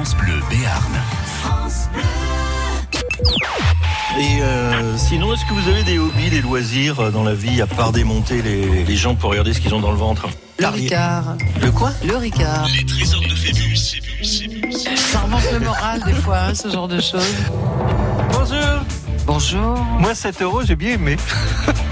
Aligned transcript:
France 0.00 0.16
Bleu 0.16 0.40
Béarn. 0.48 0.94
Et 4.18 4.40
euh, 4.40 4.96
sinon, 4.96 5.34
est-ce 5.34 5.44
que 5.44 5.52
vous 5.52 5.68
avez 5.68 5.82
des 5.82 5.98
hobbies, 5.98 6.30
des 6.30 6.40
loisirs 6.40 7.00
euh, 7.00 7.10
dans 7.10 7.22
la 7.22 7.34
vie, 7.34 7.60
à 7.60 7.66
part 7.66 7.92
démonter 7.92 8.40
les, 8.40 8.84
les 8.84 8.96
gens 8.96 9.14
pour 9.14 9.28
regarder 9.28 9.52
ce 9.52 9.60
qu'ils 9.60 9.74
ont 9.74 9.80
dans 9.80 9.90
le 9.90 9.98
ventre? 9.98 10.26
Le 10.58 10.68
Ricard. 10.68 11.36
Le 11.60 11.70
quoi? 11.70 11.92
Le 12.02 12.16
Ricard. 12.16 12.66
Les 12.74 12.86
trésors 12.86 13.20
de 13.20 13.34
Phébus. 13.34 14.00
Ça 14.96 15.18
remonte 15.20 15.52
le 15.52 15.60
moral 15.60 16.00
des 16.06 16.14
fois, 16.14 16.38
hein, 16.46 16.54
ce 16.54 16.70
genre 16.70 16.88
de 16.88 16.98
choses. 16.98 17.34
Bonjour 18.32 18.80
Bonjour. 19.26 19.76
Moi, 19.98 20.14
7 20.14 20.40
euros, 20.40 20.62
j'ai 20.64 20.76
bien 20.76 20.92
aimé. 20.94 21.18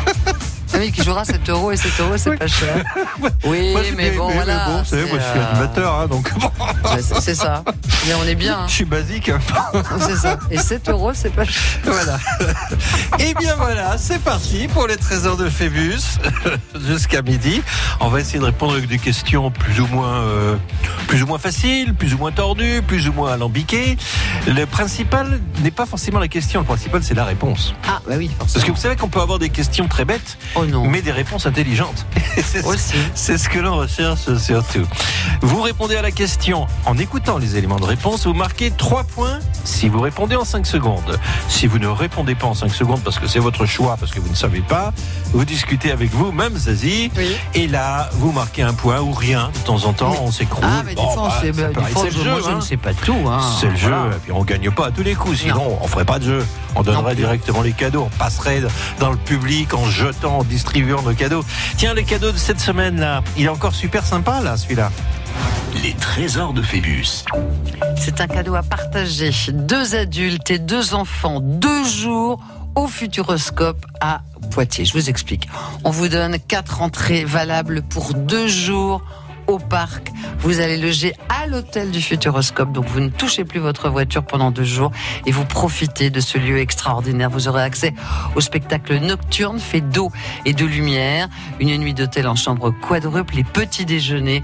Oui, 0.78 0.92
qui 0.92 1.02
jouera 1.02 1.24
7 1.24 1.48
euros 1.50 1.72
et 1.72 1.76
7 1.76 1.92
euros, 2.00 2.14
c'est 2.16 2.36
pas 2.36 2.46
cher. 2.46 2.84
Oui, 3.44 3.72
Moi, 3.72 3.80
mais 3.96 4.10
bon, 4.12 4.26
aimé, 4.28 4.34
voilà. 4.36 4.66
mais 4.66 4.72
bon, 4.72 4.78
vous 4.80 4.84
savez, 4.84 5.02
moi, 5.06 5.18
je 5.18 5.22
suis 5.24 5.32
c'est, 5.34 5.38
euh, 5.38 5.50
animateur, 5.50 5.94
hein, 5.94 6.06
donc 6.06 6.30
c'est- 7.00 7.20
C'est 7.20 7.34
ça. 7.34 7.62
Mais 8.06 8.14
on 8.14 8.24
est 8.24 8.34
bien. 8.34 8.58
hein. 8.60 8.64
je 8.68 8.72
suis 8.74 8.84
basique. 8.84 9.30
C'est 10.00 10.16
ça. 10.16 10.38
Et 10.50 10.58
7 10.58 10.88
euros, 10.90 11.12
c'est 11.14 11.30
pas 11.34 11.44
cher. 11.44 11.62
Voilà. 11.84 12.18
Et 13.18 13.34
bien 13.34 13.54
voilà, 13.56 13.96
c'est 13.98 14.20
parti 14.20 14.68
pour 14.68 14.86
les 14.86 14.96
trésors 14.96 15.36
de 15.36 15.48
Phébus 15.48 15.98
jusqu'à 16.86 17.22
midi. 17.22 17.62
On 18.00 18.08
va 18.08 18.20
essayer 18.20 18.38
de 18.38 18.44
répondre 18.44 18.74
avec 18.74 18.86
des 18.88 18.98
questions 18.98 19.50
plus 19.50 19.80
ou 19.80 19.86
moins, 19.88 20.20
euh, 20.22 20.56
plus 21.08 21.22
ou 21.22 21.26
moins 21.26 21.38
faciles, 21.38 21.94
plus 21.94 22.14
ou 22.14 22.18
moins 22.18 22.32
tordues, 22.32 22.82
plus 22.86 23.08
ou 23.08 23.12
moins 23.12 23.32
alambiquées. 23.32 23.96
Le 24.46 24.64
principal 24.66 25.40
n'est 25.62 25.70
pas 25.70 25.86
forcément 25.86 26.18
la 26.20 26.28
question. 26.28 26.60
Le 26.60 26.66
principal, 26.66 27.02
c'est 27.02 27.14
la 27.14 27.24
réponse. 27.24 27.74
Ah, 27.86 28.00
bah 28.06 28.14
oui, 28.16 28.28
forcément. 28.38 28.52
Parce 28.54 28.64
que 28.64 28.70
vous 28.70 28.76
savez 28.80 28.96
qu'on 28.96 29.08
peut 29.08 29.20
avoir 29.20 29.38
des 29.38 29.50
questions 29.50 29.88
très 29.88 30.04
bêtes, 30.04 30.38
Oh 30.54 30.64
non. 30.68 30.86
mais 30.88 31.02
des 31.02 31.12
réponses 31.12 31.46
intelligentes. 31.46 32.06
C'est- 33.14 33.38
ce 33.38 33.48
que 33.48 33.58
l'on 33.58 33.76
recherche 33.76 34.36
surtout. 34.38 34.86
Vous 35.42 35.60
répondez 35.62 35.96
à 35.96 36.02
la 36.02 36.10
question 36.10 36.66
en 36.86 36.96
écoutant 36.98 37.38
les 37.38 37.56
éléments 37.56 37.78
de 37.78 37.84
réponse. 37.84 38.26
Vous 38.26 38.34
marquez 38.34 38.70
3 38.70 39.04
points 39.04 39.38
si 39.64 39.88
vous 39.88 40.00
répondez 40.00 40.36
en 40.36 40.44
5 40.44 40.66
secondes. 40.66 41.18
Si 41.48 41.66
vous 41.66 41.78
ne 41.78 41.86
répondez 41.88 42.34
pas 42.34 42.46
en 42.46 42.54
5 42.54 42.72
secondes 42.72 43.00
parce 43.02 43.18
que 43.18 43.26
c'est 43.26 43.38
votre 43.38 43.66
choix, 43.66 43.96
parce 43.98 44.12
que 44.12 44.20
vous 44.20 44.28
ne 44.30 44.34
savez 44.34 44.60
pas, 44.60 44.92
vous 45.32 45.44
discutez 45.44 45.90
avec 45.92 46.10
vous, 46.12 46.32
même 46.32 46.56
Zazie. 46.56 47.10
Oui. 47.16 47.36
Et 47.54 47.66
là, 47.66 48.08
vous 48.14 48.32
marquez 48.32 48.62
un 48.62 48.74
point 48.74 49.00
ou 49.00 49.12
rien. 49.12 49.50
De 49.54 49.58
temps 49.60 49.84
en 49.84 49.92
temps, 49.92 50.10
Oui. 50.12 50.18
on 50.22 50.30
s'écroule. 50.32 50.64
Ah, 50.66 50.82
mais 50.84 50.90
des 50.94 50.96
Bon, 51.02 51.10
fois, 51.10 51.28
bah, 51.28 51.62
bah, 51.74 51.82
C'est 51.94 52.04
le 52.04 52.10
je- 52.10 52.18
jeu, 52.24 52.30
moi, 52.30 52.40
je 52.44 52.50
hein. 52.50 52.56
ne 52.56 52.60
sais 52.60 52.76
pas 52.76 52.94
tout. 52.94 53.16
hein. 53.28 53.40
C'est 53.60 53.68
le 53.70 53.76
jeu, 53.76 53.92
et 54.12 54.18
puis 54.22 54.32
on 54.32 54.44
gagne 54.44 54.70
pas 54.70 54.86
à 54.86 54.90
tous 54.90 55.02
les 55.02 55.14
coups, 55.14 55.38
sinon 55.38 55.78
on 55.80 55.86
ferait 55.86 56.04
pas 56.04 56.18
de 56.18 56.24
jeu. 56.24 56.46
On 56.74 56.82
donnerait 56.82 57.14
directement 57.14 57.62
les 57.62 57.72
cadeaux, 57.72 58.08
on 58.12 58.18
passerait 58.18 58.62
dans 59.00 59.10
le 59.10 59.16
public 59.16 59.74
en 59.74 59.84
jetant, 59.90 60.38
en 60.38 60.44
distribuant 60.58 61.02
nos 61.02 61.14
cadeaux. 61.14 61.44
Tiens, 61.76 61.94
les 61.94 62.02
cadeaux 62.02 62.32
de 62.32 62.36
cette 62.36 62.58
semaine 62.58 62.98
là, 62.98 63.22
il 63.36 63.44
est 63.44 63.48
encore 63.48 63.74
super 63.74 64.04
sympa 64.04 64.40
là, 64.40 64.56
celui-là. 64.56 64.90
Les 65.84 65.94
trésors 65.94 66.52
de 66.52 66.62
Phébus. 66.62 67.24
C'est 67.96 68.20
un 68.20 68.26
cadeau 68.26 68.56
à 68.56 68.64
partager. 68.64 69.30
Deux 69.52 69.94
adultes 69.94 70.50
et 70.50 70.58
deux 70.58 70.94
enfants, 70.94 71.38
deux 71.40 71.84
jours 71.84 72.40
au 72.74 72.88
Futuroscope 72.88 73.86
à 74.00 74.22
Poitiers. 74.50 74.84
Je 74.84 74.94
vous 74.94 75.08
explique. 75.08 75.48
On 75.84 75.90
vous 75.90 76.08
donne 76.08 76.38
quatre 76.40 76.82
entrées 76.82 77.24
valables 77.24 77.82
pour 77.82 78.14
deux 78.14 78.48
jours 78.48 79.00
au 79.48 79.58
parc. 79.58 80.12
Vous 80.38 80.60
allez 80.60 80.76
loger 80.76 81.14
à 81.28 81.46
l'hôtel 81.46 81.90
du 81.90 82.00
Futuroscope, 82.00 82.70
donc 82.70 82.86
vous 82.86 83.00
ne 83.00 83.08
touchez 83.08 83.44
plus 83.44 83.58
votre 83.58 83.88
voiture 83.88 84.22
pendant 84.22 84.52
deux 84.52 84.64
jours 84.64 84.92
et 85.26 85.32
vous 85.32 85.44
profitez 85.44 86.10
de 86.10 86.20
ce 86.20 86.38
lieu 86.38 86.58
extraordinaire. 86.58 87.30
Vous 87.30 87.48
aurez 87.48 87.62
accès 87.62 87.92
au 88.36 88.40
spectacle 88.40 88.98
nocturne 88.98 89.58
fait 89.58 89.80
d'eau 89.80 90.12
et 90.44 90.52
de 90.52 90.64
lumière, 90.64 91.28
une 91.58 91.76
nuit 91.78 91.94
d'hôtel 91.94 92.28
en 92.28 92.36
chambre 92.36 92.70
quadruple, 92.70 93.34
les 93.34 93.44
petits 93.44 93.84
déjeuners. 93.84 94.42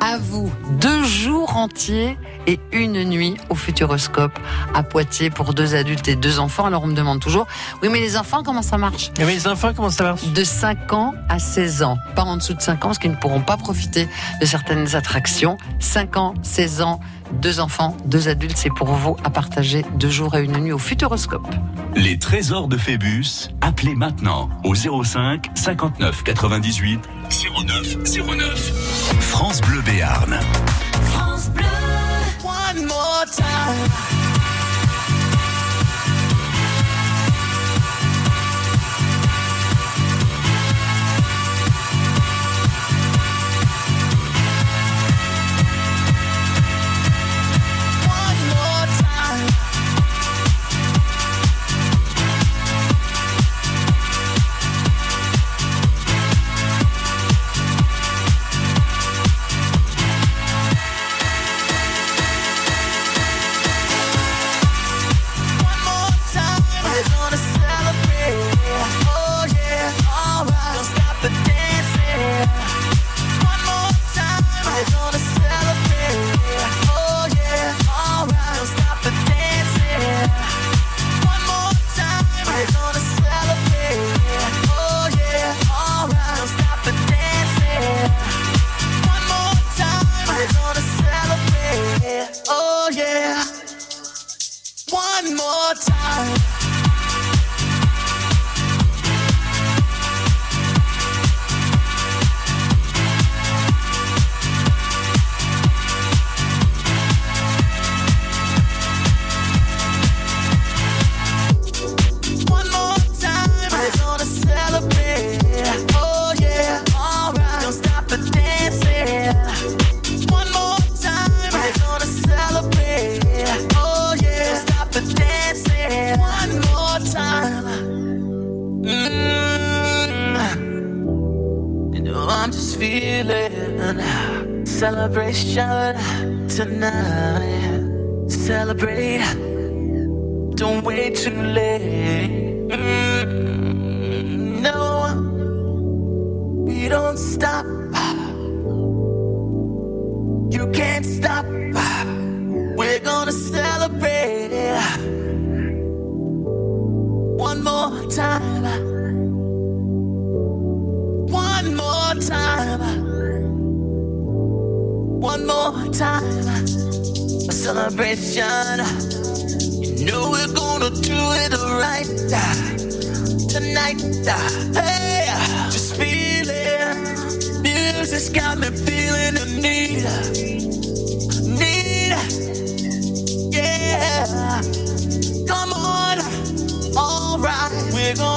À 0.00 0.18
vous, 0.18 0.52
deux 0.78 1.04
jours 1.04 1.56
entiers 1.56 2.18
et 2.46 2.60
une 2.72 3.02
nuit 3.04 3.36
au 3.48 3.54
Futuroscope 3.54 4.38
à 4.74 4.82
Poitiers 4.82 5.30
pour 5.30 5.54
deux 5.54 5.74
adultes 5.74 6.06
et 6.08 6.16
deux 6.16 6.38
enfants. 6.38 6.66
Alors 6.66 6.84
on 6.84 6.86
me 6.86 6.94
demande 6.94 7.18
toujours, 7.20 7.46
oui 7.82 7.88
mais 7.90 8.00
les 8.00 8.16
enfants, 8.16 8.42
comment 8.42 8.62
ça 8.62 8.78
marche? 8.78 9.10
Mais 9.18 9.26
les 9.26 9.48
enfants, 9.48 9.72
comment 9.74 9.90
ça 9.90 10.04
marche? 10.04 10.24
De 10.24 10.44
5 10.44 10.92
ans 10.92 11.14
à 11.28 11.38
16 11.38 11.82
ans. 11.82 11.98
Pas 12.14 12.22
en 12.22 12.36
dessous 12.36 12.54
de 12.54 12.60
5 12.60 12.84
ans, 12.84 12.88
parce 12.88 12.98
qu'ils 12.98 13.10
ne 13.10 13.16
pourront 13.16 13.40
pas 13.40 13.56
profiter 13.56 14.08
de 14.40 14.46
certaines 14.46 14.94
attractions. 14.94 15.56
5 15.80 16.16
ans, 16.18 16.34
16 16.42 16.82
ans, 16.82 17.00
deux 17.32 17.60
enfants, 17.60 17.96
deux 18.04 18.28
adultes, 18.28 18.56
c'est 18.56 18.70
pour 18.74 18.88
vous 18.88 19.16
à 19.24 19.30
partager 19.30 19.84
deux 19.96 20.10
jours 20.10 20.34
et 20.36 20.44
une 20.44 20.56
nuit 20.58 20.72
au 20.72 20.78
Futuroscope. 20.78 21.46
Les 21.94 22.18
trésors 22.18 22.68
de 22.68 22.76
Phébus. 22.76 23.48
Appelez 23.60 23.94
maintenant 23.94 24.48
au 24.64 24.74
05 24.74 25.46
59 25.54 26.24
98 26.24 27.00
09 27.66 27.96
09. 28.26 29.20
France 29.20 29.60
Bleu 29.60 29.80
Béarn. 29.82 30.38
One 32.44 32.86
more 32.86 33.24
time. 33.34 34.55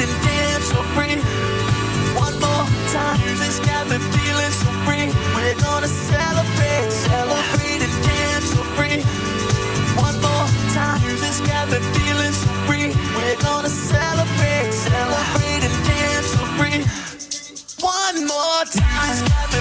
and 0.00 0.14
dance 0.24 0.66
so 0.72 0.80
free. 0.94 1.16
One 2.16 2.34
more 2.40 2.66
time. 2.92 3.18
Music's 3.26 3.60
got 3.60 3.86
me 3.88 3.98
feeling 4.14 4.54
so 4.62 4.70
free. 4.86 5.06
We're 5.34 5.58
gonna 5.60 5.88
celebrate, 5.88 6.90
celebrate 6.90 7.80
and 7.86 7.96
dance 8.06 8.46
so 8.54 8.62
free. 8.76 8.98
One 9.96 10.16
more 10.20 10.48
time. 10.74 11.00
Music's 11.06 11.40
got 11.46 11.68
me 11.70 11.78
feeling 11.94 12.34
so 12.42 12.50
free. 12.66 12.88
We're 13.16 13.40
gonna 13.42 13.68
celebrate, 13.68 14.72
celebrate 14.72 15.62
and 15.68 15.76
dance 15.86 16.28
so 16.34 16.42
free. 16.58 16.80
One 17.82 18.26
more 18.26 18.64
time. 18.72 19.53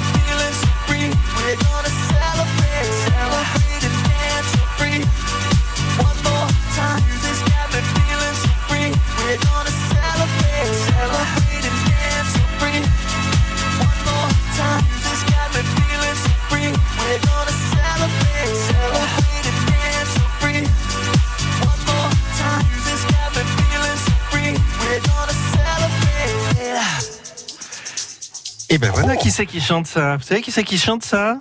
Ben 28.83 28.91
voilà 28.91 29.15
qui 29.15 29.31
c'est 29.31 29.45
qui 29.45 29.61
chante 29.61 29.87
ça. 29.87 30.17
Vous 30.17 30.23
savez 30.23 30.41
qui 30.41 30.51
c'est 30.51 30.65
qui 30.65 30.77
chante 30.77 31.05
ça? 31.05 31.39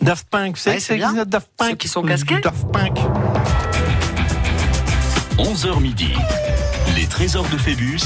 Daft 0.00 0.26
Punk. 0.30 0.52
Vous 0.52 0.56
savez 0.56 0.76
Ouais, 0.76 0.80
qui 0.80 0.86
c'est 0.86 0.98
qui 0.98 1.26
Daft 1.26 1.50
Punk? 1.54 1.70
Ceux 1.70 1.76
qui 1.76 1.88
sont 1.88 2.02
casqués? 2.02 2.40
Daft 2.40 2.72
Punk. 2.72 2.98
11h 5.36 5.80
midi. 5.80 6.14
Les 6.96 7.06
trésors 7.06 7.46
de 7.50 7.58
Phébus 7.58 8.00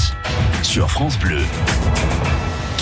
sur 0.63 0.91
France 0.91 1.17
Bleu. 1.17 1.39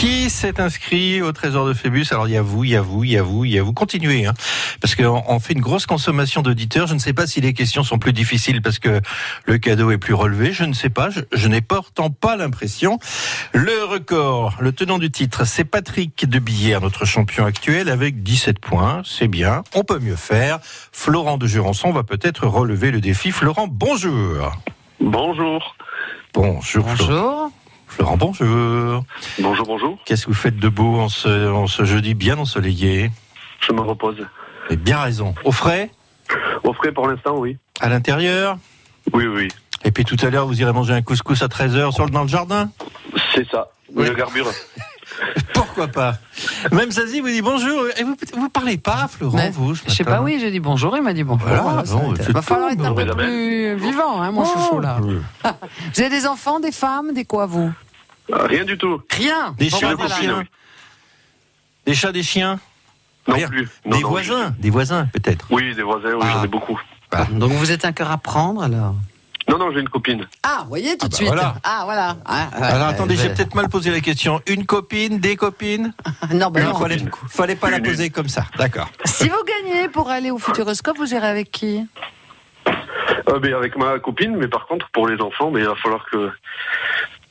Qui 0.01 0.31
s'est 0.31 0.59
inscrit 0.59 1.21
au 1.21 1.31
Trésor 1.31 1.67
de 1.67 1.75
Phébus 1.75 2.07
Alors 2.09 2.27
il 2.27 2.31
y 2.31 2.37
a 2.37 2.41
vous, 2.41 2.63
il 2.63 2.71
y 2.71 2.75
a 2.75 2.81
vous, 2.81 3.03
il 3.03 3.11
y 3.11 3.17
a 3.19 3.21
vous, 3.21 3.45
il 3.45 3.51
y 3.51 3.59
a 3.59 3.61
vous. 3.61 3.71
Continuez, 3.71 4.25
hein, 4.25 4.33
parce 4.79 4.95
qu'on 4.95 5.23
on 5.27 5.39
fait 5.39 5.53
une 5.53 5.61
grosse 5.61 5.85
consommation 5.85 6.41
d'auditeurs. 6.41 6.87
Je 6.87 6.95
ne 6.95 6.99
sais 6.99 7.13
pas 7.13 7.27
si 7.27 7.39
les 7.39 7.53
questions 7.53 7.83
sont 7.83 7.99
plus 7.99 8.11
difficiles 8.11 8.63
parce 8.63 8.79
que 8.79 8.99
le 9.45 9.57
cadeau 9.59 9.91
est 9.91 9.99
plus 9.99 10.15
relevé. 10.15 10.53
Je 10.53 10.63
ne 10.63 10.73
sais 10.73 10.89
pas. 10.89 11.11
Je, 11.11 11.19
je 11.31 11.47
n'ai 11.47 11.61
pourtant 11.61 12.09
pas 12.09 12.35
l'impression. 12.35 12.97
Le 13.53 13.83
record, 13.83 14.55
le 14.59 14.71
tenant 14.71 14.97
du 14.97 15.11
titre, 15.11 15.45
c'est 15.45 15.65
Patrick 15.65 16.27
de 16.27 16.39
Billère, 16.39 16.81
notre 16.81 17.05
champion 17.05 17.45
actuel, 17.45 17.87
avec 17.87 18.23
17 18.23 18.57
points. 18.57 19.03
C'est 19.05 19.27
bien. 19.27 19.61
On 19.75 19.83
peut 19.83 19.99
mieux 19.99 20.15
faire. 20.15 20.57
Florent 20.91 21.37
de 21.37 21.45
Jurançon 21.45 21.91
va 21.91 22.01
peut-être 22.01 22.47
relever 22.47 22.89
le 22.89 23.01
défi. 23.01 23.29
Florent, 23.29 23.67
bonjour. 23.69 24.51
Bonjour. 24.99 25.75
Bonjour. 26.33 26.89
Florent. 26.89 26.95
Bonjour. 26.97 27.51
Florent, 27.91 28.17
bonjour. 28.17 29.03
Bonjour, 29.39 29.65
bonjour. 29.65 29.97
Qu'est-ce 30.05 30.23
que 30.25 30.31
vous 30.31 30.37
faites 30.37 30.57
de 30.57 30.69
beau 30.69 30.99
en 30.99 31.09
ce, 31.09 31.49
en 31.51 31.67
ce 31.67 31.83
jeudi 31.83 32.13
bien 32.13 32.37
ensoleillé 32.37 33.11
Je 33.59 33.73
me 33.73 33.81
repose. 33.81 34.25
Avez 34.67 34.77
bien 34.77 34.99
raison. 34.99 35.35
Au 35.43 35.51
frais 35.51 35.89
Au 36.63 36.73
frais 36.73 36.91
pour 36.91 37.07
l'instant, 37.07 37.37
oui. 37.37 37.57
À 37.79 37.89
l'intérieur 37.89 38.57
Oui, 39.13 39.25
oui. 39.27 39.49
Et 39.83 39.91
puis 39.91 40.05
tout 40.05 40.17
à 40.21 40.29
l'heure, 40.29 40.47
vous 40.47 40.61
irez 40.61 40.71
manger 40.71 40.93
un 40.93 41.01
couscous 41.01 41.41
à 41.41 41.47
13h 41.47 41.91
sur, 41.93 42.05
le- 42.05 42.11
dans 42.11 42.21
le 42.21 42.27
jardin 42.29 42.69
C'est 43.35 43.47
ça. 43.49 43.69
Oui. 43.93 44.05
Le 44.07 44.13
garbure. 44.13 44.47
Pourquoi 45.53 45.87
pas 45.87 46.17
Même 46.71 46.91
Zazie 46.91 47.21
vous 47.21 47.27
dit 47.27 47.41
bonjour. 47.41 47.85
Et 47.97 48.03
vous 48.03 48.15
vous 48.35 48.49
parlez 48.49 48.77
pas, 48.77 49.07
Florent, 49.07 49.37
Mais, 49.37 49.49
vous 49.51 49.75
Je 49.75 49.89
sais 49.89 50.03
pas, 50.03 50.21
oui, 50.21 50.37
j'ai 50.39 50.51
dit 50.51 50.59
bonjour, 50.59 50.95
il 50.97 51.03
m'a 51.03 51.13
dit 51.13 51.23
bonjour. 51.23 51.47
Voilà, 51.47 51.85
ça 51.85 51.95
bon, 51.95 52.13
c'est 52.17 52.31
va 52.31 52.41
falloir 52.41 52.71
être 52.71 52.83
un 52.83 52.93
peu 52.93 53.05
plus 53.05 53.75
vivant, 53.75 54.21
hein, 54.21 54.31
mon 54.31 54.45
chouchou 54.45 54.79
là. 54.79 54.97
Oh, 55.01 55.07
Vous 55.93 56.01
avez 56.01 56.09
des 56.09 56.25
enfants, 56.25 56.59
des 56.59 56.71
femmes, 56.71 57.13
des 57.13 57.25
quoi 57.25 57.45
vous 57.45 57.71
Ah, 58.33 58.43
Rien 58.47 58.63
du 58.65 58.77
tout. 58.77 59.01
Rien. 59.11 59.55
Des 59.57 59.69
Bon, 59.69 59.77
chats, 59.77 59.87
bah, 59.87 59.95
des 59.95 60.01
voilà. 60.07 60.15
chiens 60.15 60.37
oui. 60.39 60.45
Des 61.85 61.93
chats, 61.95 62.11
des 62.11 62.23
chiens 62.23 62.59
Non 63.27 63.35
Rien. 63.35 63.47
plus. 63.47 63.69
Non, 63.85 63.97
Des 63.97 64.03
non, 64.03 64.09
voisins 64.09 64.55
Des 64.59 64.69
voisins, 64.69 65.05
peut-être 65.13 65.47
Oui, 65.51 65.73
des 65.75 65.83
voisins, 65.83 66.13
oui, 66.13 66.21
Ah. 66.23 66.31
j'en 66.33 66.43
ai 66.43 66.47
beaucoup. 66.47 66.79
Donc 67.31 67.51
vous 67.51 67.71
êtes 67.71 67.83
un 67.85 67.91
cœur 67.91 68.09
à 68.11 68.17
prendre 68.17 68.63
alors 68.63 68.95
Non, 69.49 69.57
non, 69.57 69.71
j'ai 69.73 69.79
une 69.81 69.89
copine. 69.89 70.27
Ah, 70.43 70.59
vous 70.63 70.69
voyez 70.69 70.97
tout 70.97 71.05
Ah 71.05 71.07
de 71.07 71.11
bah 71.11 71.15
suite. 71.17 71.27
voilà. 71.27 71.55
Ah, 71.63 71.81
voilà. 71.85 72.15
Ah, 72.25 72.47
Alors 72.53 72.87
attendez, 72.87 73.15
j'ai 73.15 73.29
peut-être 73.29 73.55
mal 73.55 73.67
posé 73.69 73.89
la 73.91 73.99
question. 73.99 74.41
Une 74.47 74.65
copine, 74.65 75.19
des 75.19 75.35
copines 75.35 75.93
Non, 76.33 76.49
bah 76.51 76.61
non. 76.61 76.75
fallait, 76.75 77.01
fallait 77.29 77.55
pas 77.55 77.69
la 77.71 77.79
poser 77.79 78.09
comme 78.09 78.27
ça. 78.29 78.45
D'accord. 78.57 78.89
Si 79.05 79.27
vous 79.27 79.43
gagnez 79.43 79.89
pour 79.89 80.09
aller 80.09 80.31
au 80.31 80.37
Futuroscope, 80.37 80.97
vous 80.97 81.13
irez 81.13 81.27
avec 81.27 81.51
qui? 81.51 81.85
Euh, 83.29 83.39
mais 83.41 83.53
avec 83.53 83.75
ma 83.77 83.99
copine, 83.99 84.35
mais 84.37 84.47
par 84.47 84.67
contre, 84.67 84.87
pour 84.93 85.07
les 85.07 85.19
enfants, 85.21 85.51
mais 85.51 85.61
il 85.61 85.65
va 85.67 85.75
falloir 85.75 86.05
que, 86.11 86.29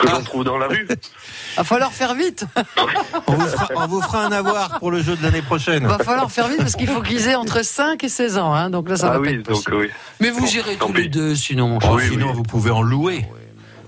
que 0.01 0.07
Ah. 0.09 0.15
j'en 0.17 0.23
trouve 0.23 0.45
dans 0.45 0.59
la 0.59 0.67
rue. 0.67 0.87
Va 1.57 1.65
falloir 1.65 1.93
faire 1.93 2.15
vite. 2.15 2.45
On 3.27 3.35
vous, 3.35 3.47
fera, 3.47 3.69
on 3.77 3.87
vous 3.87 4.01
fera 4.01 4.25
un 4.25 4.33
avoir 4.33 4.79
pour 4.79 4.91
le 4.91 5.03
jeu 5.03 5.17
de 5.17 5.23
l'année 5.23 5.43
prochaine. 5.43 5.87
Va 5.87 5.99
falloir 5.99 6.31
faire 6.31 6.49
vite 6.49 6.59
parce 6.59 6.75
qu'il 6.77 6.87
faut 6.89 7.03
qu'ils 7.03 7.27
aient 7.29 7.35
entre 7.35 7.65
5 7.65 8.03
et 8.05 8.09
16 8.09 8.39
ans. 8.39 8.55
Hein, 8.55 8.71
donc 8.71 8.89
là, 8.89 8.97
ça 8.97 9.09
ah 9.13 9.19
va 9.19 9.25
pas 9.25 9.31
être 9.31 9.37
donc 9.39 9.47
possible. 9.47 9.75
oui. 9.77 9.89
Mais 10.21 10.31
vous 10.31 10.41
Bon, 10.41 10.47
irez 10.47 10.77
tant 10.77 10.87
tous 10.89 10.93
les 10.95 11.09
deux, 11.09 11.35
sinon, 11.35 11.69
mon 11.69 11.77
Oh, 11.79 11.81
cher. 11.81 11.91
Oui, 11.93 12.03
sinon, 12.11 12.29
oui. 12.29 12.33
vous 12.35 12.43
pouvez 12.45 12.71
en 12.71 12.83
louer. 12.83 13.27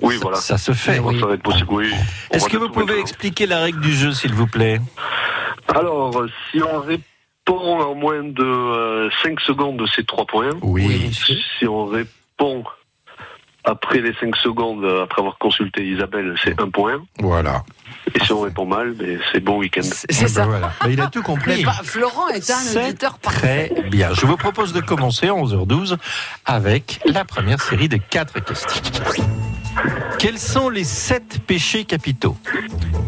Oui, 0.00 0.14
Ça- 0.16 0.20
voilà. 0.22 0.36
Ça 0.38 0.58
se 0.58 0.72
fait. 0.72 1.00
Est-ce 2.32 2.48
que 2.48 2.56
vous 2.56 2.68
pouvez 2.68 2.98
expliquer 2.98 3.46
la 3.46 3.60
règle 3.60 3.80
du 3.80 3.92
jeu, 3.94 4.12
s'il 4.12 4.34
vous 4.34 4.46
plaît? 4.48 4.80
Alors, 5.74 6.16
euh, 6.20 6.28
si 6.50 6.60
on 6.62 6.80
répond 6.80 7.80
en 7.80 7.94
moins 7.94 8.22
de 8.24 9.08
5 9.22 9.40
secondes, 9.40 9.82
c'est 9.94 10.06
3 10.06 10.26
points. 10.26 10.50
Oui. 10.62 11.10
Si 11.58 11.66
on 11.66 11.86
répond 11.86 12.64
après 13.64 14.00
les 14.00 14.12
5 14.20 14.34
secondes, 14.36 14.84
euh, 14.84 15.04
après 15.04 15.20
avoir 15.20 15.38
consulté 15.38 15.86
Isabelle, 15.86 16.34
c'est 16.42 16.60
1 16.60 16.69
point. 16.70 17.02
Voilà. 17.20 17.62
Et 18.14 18.24
si 18.24 18.32
on 18.32 18.40
répond 18.40 18.66
mal, 18.66 18.92
ben, 18.92 19.19
c'est 19.32 19.40
bon 19.40 19.58
week-end. 19.58 19.82
C'est 19.82 20.06
Ah 20.10 20.22
ben 20.22 20.28
ça. 20.28 20.44
voilà. 20.46 20.72
Ben, 20.82 20.90
il 20.90 21.00
a 21.00 21.06
tout 21.06 21.20
Mais 21.20 21.24
compris. 21.24 21.64
Florent 21.84 22.28
est 22.28 22.50
un 22.50 22.54
C'est 22.56 22.84
auditeur 22.88 23.19
parfait. 23.19 23.70
Très 23.74 23.82
bien. 23.88 24.08
Je 24.14 24.26
vous 24.26 24.36
propose 24.36 24.72
de 24.72 24.81
commencer 24.81 25.28
à 25.28 25.32
11h12 25.32 25.96
avec 26.44 27.00
la 27.06 27.24
première 27.24 27.60
série 27.62 27.88
de 27.88 27.96
quatre 27.98 28.40
questions. 28.40 28.82
Quels 30.19 30.38
sont 30.38 30.69
les 30.69 30.84
sept 30.84 31.40
péchés 31.46 31.84
capitaux? 31.84 32.36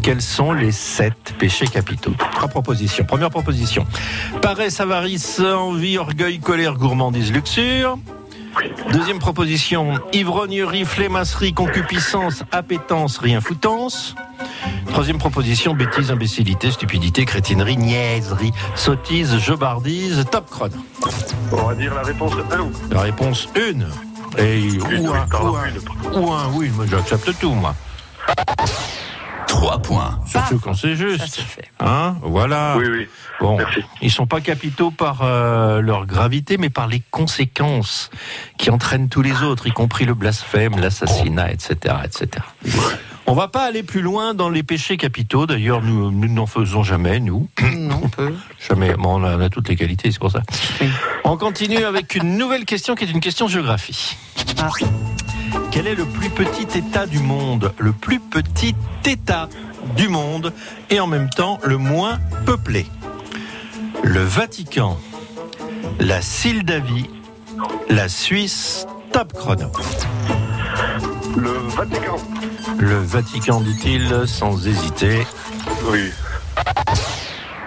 Quels 0.01 0.21
sont 0.21 0.51
les 0.53 0.71
sept 0.71 1.33
péchés 1.37 1.67
capitaux? 1.67 2.13
Trois 2.31 2.47
propositions. 2.47 3.05
Première 3.05 3.29
proposition. 3.29 3.85
Paresse, 4.41 4.79
avarice, 4.79 5.39
envie, 5.39 5.97
orgueil, 5.97 6.39
colère, 6.39 6.73
gourmandise, 6.75 7.31
luxure. 7.31 7.97
Deuxième 8.91 9.19
proposition. 9.19 9.93
Ivrognerie, 10.13 10.85
flémasserie, 10.85 11.53
concupiscence, 11.53 12.43
appétence, 12.51 13.17
rien 13.17 13.41
foutance. 13.41 14.15
Troisième 14.87 15.17
proposition, 15.17 15.73
bêtise, 15.73 16.11
imbécilité, 16.11 16.71
stupidité, 16.71 17.25
crétinerie, 17.25 17.77
niaiserie, 17.77 18.51
sottise, 18.75 19.37
jobardise, 19.37 20.25
top 20.31 20.49
chrono. 20.49 20.75
On 21.51 21.67
va 21.67 21.75
dire 21.75 21.93
la 21.93 22.03
réponse 22.03 22.33
1. 22.89 22.93
La 22.93 23.01
réponse 23.01 23.49
1. 23.55 24.39
Et 24.41 24.59
Une, 24.59 24.81
ou 24.81 25.13
un, 25.13 25.27
ou 25.41 25.55
un, 25.55 26.19
ou 26.19 26.31
un, 26.31 26.47
oui, 26.53 26.71
j'accepte 26.89 27.37
tout, 27.39 27.51
moi. 27.51 27.75
3 29.55 29.79
points. 29.79 30.19
Surtout 30.25 30.59
quand 30.59 30.73
c'est 30.73 30.95
juste. 30.95 31.39
Hein, 31.79 32.17
voilà. 32.21 32.75
Oui, 32.77 32.85
oui. 32.89 33.07
Bon, 33.39 33.57
Merci. 33.57 33.79
ils 34.01 34.11
sont 34.11 34.27
pas 34.27 34.41
capitaux 34.41 34.91
par 34.91 35.21
euh, 35.21 35.81
leur 35.81 36.05
gravité, 36.05 36.57
mais 36.57 36.69
par 36.69 36.87
les 36.87 37.01
conséquences 37.09 38.09
qui 38.57 38.69
entraînent 38.69 39.07
tous 39.07 39.21
les 39.21 39.43
autres, 39.43 39.67
y 39.67 39.71
compris 39.71 40.05
le 40.05 40.13
blasphème, 40.13 40.77
l'assassinat, 40.79 41.51
etc., 41.51 41.95
etc. 42.03 42.45
On 43.27 43.33
va 43.33 43.47
pas 43.47 43.63
aller 43.63 43.81
plus 43.81 44.01
loin 44.01 44.33
dans 44.33 44.49
les 44.49 44.61
péchés 44.61 44.97
capitaux. 44.97 45.45
D'ailleurs, 45.47 45.81
nous 45.81 46.11
nous 46.11 46.27
n'en 46.27 46.45
faisons 46.45 46.83
jamais, 46.83 47.19
nous. 47.19 47.47
Non, 47.75 48.01
on 48.03 48.09
peut. 48.09 48.33
Jamais. 48.69 48.93
Bon, 48.93 49.21
on, 49.21 49.23
a, 49.23 49.37
on 49.37 49.41
a 49.41 49.49
toutes 49.49 49.69
les 49.69 49.75
qualités, 49.75 50.11
c'est 50.11 50.19
pour 50.19 50.31
ça. 50.31 50.41
Oui. 50.81 50.87
On 51.23 51.37
continue 51.37 51.83
avec 51.83 52.15
une 52.15 52.37
nouvelle 52.37 52.65
question 52.65 52.93
qui 52.93 53.05
est 53.05 53.11
une 53.11 53.21
question 53.21 53.47
géographie. 53.47 54.15
Ah. 54.59 54.69
Quel 55.71 55.87
est 55.87 55.95
le 55.95 56.05
plus 56.05 56.29
petit 56.29 56.77
État 56.77 57.05
du 57.05 57.19
monde? 57.19 57.73
Le 57.77 57.91
plus 57.91 58.19
petit 58.19 58.75
État 59.05 59.49
du 59.95 60.07
monde 60.07 60.53
et 60.89 60.99
en 60.99 61.07
même 61.07 61.29
temps 61.29 61.59
le 61.63 61.77
moins 61.77 62.19
peuplé. 62.45 62.85
Le 64.03 64.21
Vatican, 64.21 64.97
la 65.99 66.21
Sildavie, 66.21 67.09
la 67.89 68.07
Suisse, 68.09 68.87
top 69.11 69.33
chrono. 69.33 69.71
Le 71.37 71.49
Vatican. 71.49 72.17
Le 72.77 72.97
Vatican, 72.97 73.61
dit-il, 73.61 74.27
sans 74.27 74.67
hésiter. 74.67 75.25
Oui. 75.85 76.11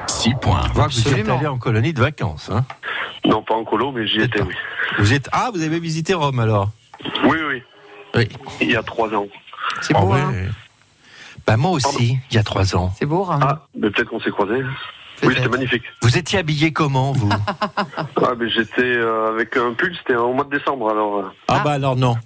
6 0.07 0.35
points. 0.41 0.63
Vous 0.75 1.09
êtes 1.09 1.29
allé 1.29 1.47
en 1.47 1.59
colonie 1.59 1.93
de 1.93 2.01
vacances. 2.01 2.51
Hein? 2.53 2.65
Non, 3.25 3.43
pas 3.43 3.55
en 3.55 3.65
colo, 3.65 3.93
mais 3.93 4.07
j'y 4.07 4.21
étais, 4.21 4.41
oui. 4.41 4.55
Vous 4.99 5.13
êtes 5.13 5.29
ah, 5.33 5.51
vous 5.53 5.63
avez 5.63 5.81
visité 5.81 6.15
Rome 6.15 6.41
alors? 6.41 6.71
Oui, 7.25 7.39
oui. 7.48 7.48
Oui. 8.19 8.29
Il 8.61 8.71
y 8.73 8.77
a 8.77 8.83
trois 8.83 9.09
ans. 9.15 9.27
C'est 9.83 9.95
Oh, 9.97 10.01
beau, 10.01 10.13
ouais. 10.15 10.21
hein 10.21 10.33
Bah 11.47 11.57
moi 11.57 11.71
aussi, 11.73 12.19
il 12.31 12.35
y 12.35 12.39
a 12.39 12.43
trois 12.43 12.75
ans. 12.77 12.93
C'est 12.99 13.07
beau, 13.07 13.23
Rome 13.23 13.41
Ah, 13.43 13.63
mais 13.79 13.91
peut-être 13.91 14.09
qu'on 14.11 14.21
s'est 14.21 14.31
croisés. 14.31 14.63
Oui, 15.25 15.35
c'était 15.37 15.49
magnifique. 15.49 15.83
Vous 16.03 16.17
étiez 16.17 16.39
habillé 16.39 16.73
comment 16.73 17.13
vous? 17.13 17.29
Ah, 17.89 18.35
mais 18.39 18.49
j'étais 18.51 18.83
euh, 18.83 19.29
avec 19.31 19.57
un 19.57 19.73
pull, 19.73 19.95
c'était 19.97 20.15
au 20.17 20.33
mois 20.33 20.45
de 20.45 20.57
décembre, 20.57 20.91
alors. 20.91 21.19
euh, 21.19 21.33
Ah 21.49 21.57
Ah. 21.59 21.63
bah 21.65 21.73
alors 21.73 21.97
non. 21.97 22.17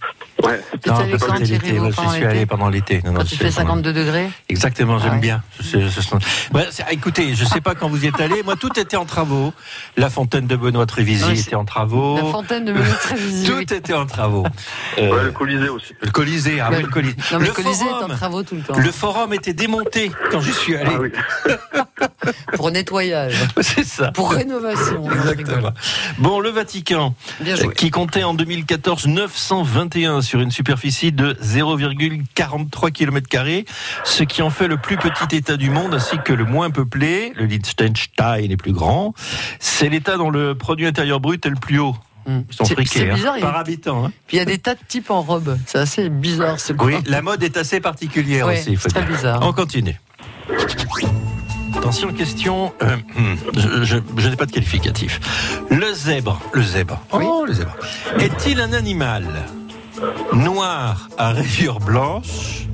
Ouais. 0.48 0.60
Non, 0.86 0.94
pas 0.94 1.26
quand, 1.26 1.34
l'été. 1.38 1.56
Je 1.56 1.94
pendant 1.94 2.10
suis 2.10 2.20
l'été 2.20 2.26
allé 2.26 2.46
pendant 2.46 2.68
l'été. 2.68 3.02
Quand 3.02 3.24
fait 3.28 3.36
pendant- 3.38 3.50
52 3.50 3.92
degrés 3.92 4.30
Exactement, 4.48 4.98
j'aime 4.98 5.14
ouais. 5.14 5.18
bien. 5.20 5.42
Écoutez, 6.90 7.34
je 7.34 7.44
sais 7.44 7.60
pas 7.60 7.74
quand 7.74 7.88
vous 7.88 8.04
y 8.04 8.08
êtes 8.08 8.20
allé. 8.20 8.42
Moi, 8.42 8.56
tout 8.56 8.78
était 8.78 8.96
en 8.96 9.04
travaux. 9.04 9.52
La 9.96 10.10
fontaine 10.10 10.46
de 10.46 10.56
Benoît 10.56 10.86
c'est- 11.34 11.40
était 11.40 11.54
en 11.54 11.64
travaux. 11.64 12.16
La 12.16 12.24
fontaine 12.24 12.64
de 12.64 12.72
Menot 12.72 12.94
Trévisy. 13.00 13.42
Oh. 13.52 13.54
Tout 13.62 13.74
était 13.74 13.92
en 13.94 14.06
travaux. 14.06 14.44
Euh, 14.98 15.10
Ouais, 15.10 15.22
le 15.24 15.30
Colisée 15.32 15.68
aussi. 15.68 15.94
le 16.00 16.10
Colisée, 16.10 16.60
ah 16.60 16.68
oui, 16.70 16.82
le 16.82 16.88
Colisée. 16.88 17.16
Non, 17.32 17.38
mais 17.38 17.44
le, 17.44 17.44
le 17.46 17.52
Colisée 17.52 17.84
est 17.84 17.88
en 17.88 17.98
forum, 18.00 18.10
travaux 18.16 18.42
tout 18.42 18.54
le 18.56 18.60
temps. 18.62 18.78
le 18.78 18.90
forum 18.92 19.32
était 19.32 19.54
démonté 19.54 20.10
quand 20.30 20.40
j'y 20.40 20.52
suis 20.52 20.76
allé. 20.76 20.90
Ah 20.94 21.00
oui. 21.00 21.10
Pour 22.56 22.70
nettoyage, 22.70 23.34
C'est 23.60 23.84
ça. 23.84 24.12
pour 24.12 24.32
rénovation. 24.32 25.10
Exactement. 25.10 25.70
Bon, 26.18 26.40
le 26.40 26.50
Vatican, 26.50 27.14
qui 27.76 27.90
comptait 27.90 28.22
en 28.22 28.34
2014 28.34 29.06
921 29.06 30.20
sur 30.32 30.40
une 30.40 30.50
superficie 30.50 31.12
de 31.12 31.34
0,43 31.42 32.90
km, 32.90 33.28
ce 34.02 34.22
qui 34.24 34.40
en 34.40 34.48
fait 34.48 34.66
le 34.66 34.78
plus 34.78 34.96
petit 34.96 35.36
État 35.36 35.58
du 35.58 35.68
monde, 35.68 35.92
ainsi 35.92 36.16
que 36.24 36.32
le 36.32 36.46
moins 36.46 36.70
peuplé. 36.70 37.34
Le 37.36 37.44
Liechtenstein 37.44 38.50
est 38.50 38.56
plus 38.56 38.72
grand. 38.72 39.12
C'est 39.60 39.90
l'État 39.90 40.16
dont 40.16 40.30
le 40.30 40.54
produit 40.54 40.86
intérieur 40.86 41.20
brut 41.20 41.44
est 41.44 41.50
le 41.50 41.56
plus 41.56 41.80
haut. 41.80 41.94
Hum. 42.26 42.44
Ils 42.50 42.54
sont 42.56 42.64
friqués, 42.64 43.10
hein, 43.10 43.14
bizarre. 43.14 43.36
il 43.36 43.40
y 43.40 43.42
a- 43.42 43.46
par 43.46 43.58
habitant. 43.58 44.06
hein. 44.06 44.12
Puis 44.26 44.38
il 44.38 44.40
y 44.40 44.42
a 44.42 44.46
des 44.46 44.56
tas 44.56 44.72
de 44.74 44.80
types 44.88 45.10
en 45.10 45.20
robe. 45.20 45.58
C'est 45.66 45.76
assez 45.78 46.08
bizarre 46.08 46.58
ce 46.58 46.72
Oui, 46.78 46.94
la 47.04 47.20
mode 47.20 47.42
est 47.42 47.58
assez 47.58 47.80
particulière 47.80 48.46
Ouais, 48.46 48.58
aussi. 48.58 48.70
il 48.70 48.76
faut 48.78 48.84
c'est 48.88 48.94
très 48.94 49.04
dire. 49.04 49.14
bizarre. 49.16 49.40
On 49.42 49.52
continue. 49.52 50.00
Attention, 51.76 52.10
question. 52.14 52.72
euh, 52.82 52.96
hmm, 52.96 53.34
je 53.54 53.84
je- 53.84 53.96
je 54.16 54.28
n'ai 54.30 54.36
pas 54.36 54.46
de 54.46 54.52
qualificatif. 54.52 55.20
Le 55.68 55.92
zèbre. 55.92 56.40
Le 56.54 56.62
zèbre. 56.62 57.02
Oui. 57.12 57.24
Oh, 57.28 57.44
le 57.46 57.52
zèbre. 57.52 57.76
Est-il 58.18 58.60
un 58.62 58.72
animal? 58.72 59.26
Noir 60.32 61.08
à 61.18 61.32
rayures 61.32 61.80
blanches, 61.80 62.66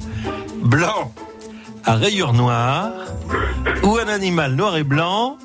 blanc 0.62 1.12
à 1.84 1.94
rayures 1.94 2.32
noires, 2.32 2.92
ou 3.82 3.96
un 3.96 4.08
animal 4.08 4.54
noir 4.54 4.76
et 4.76 4.84
blanc 4.84 5.38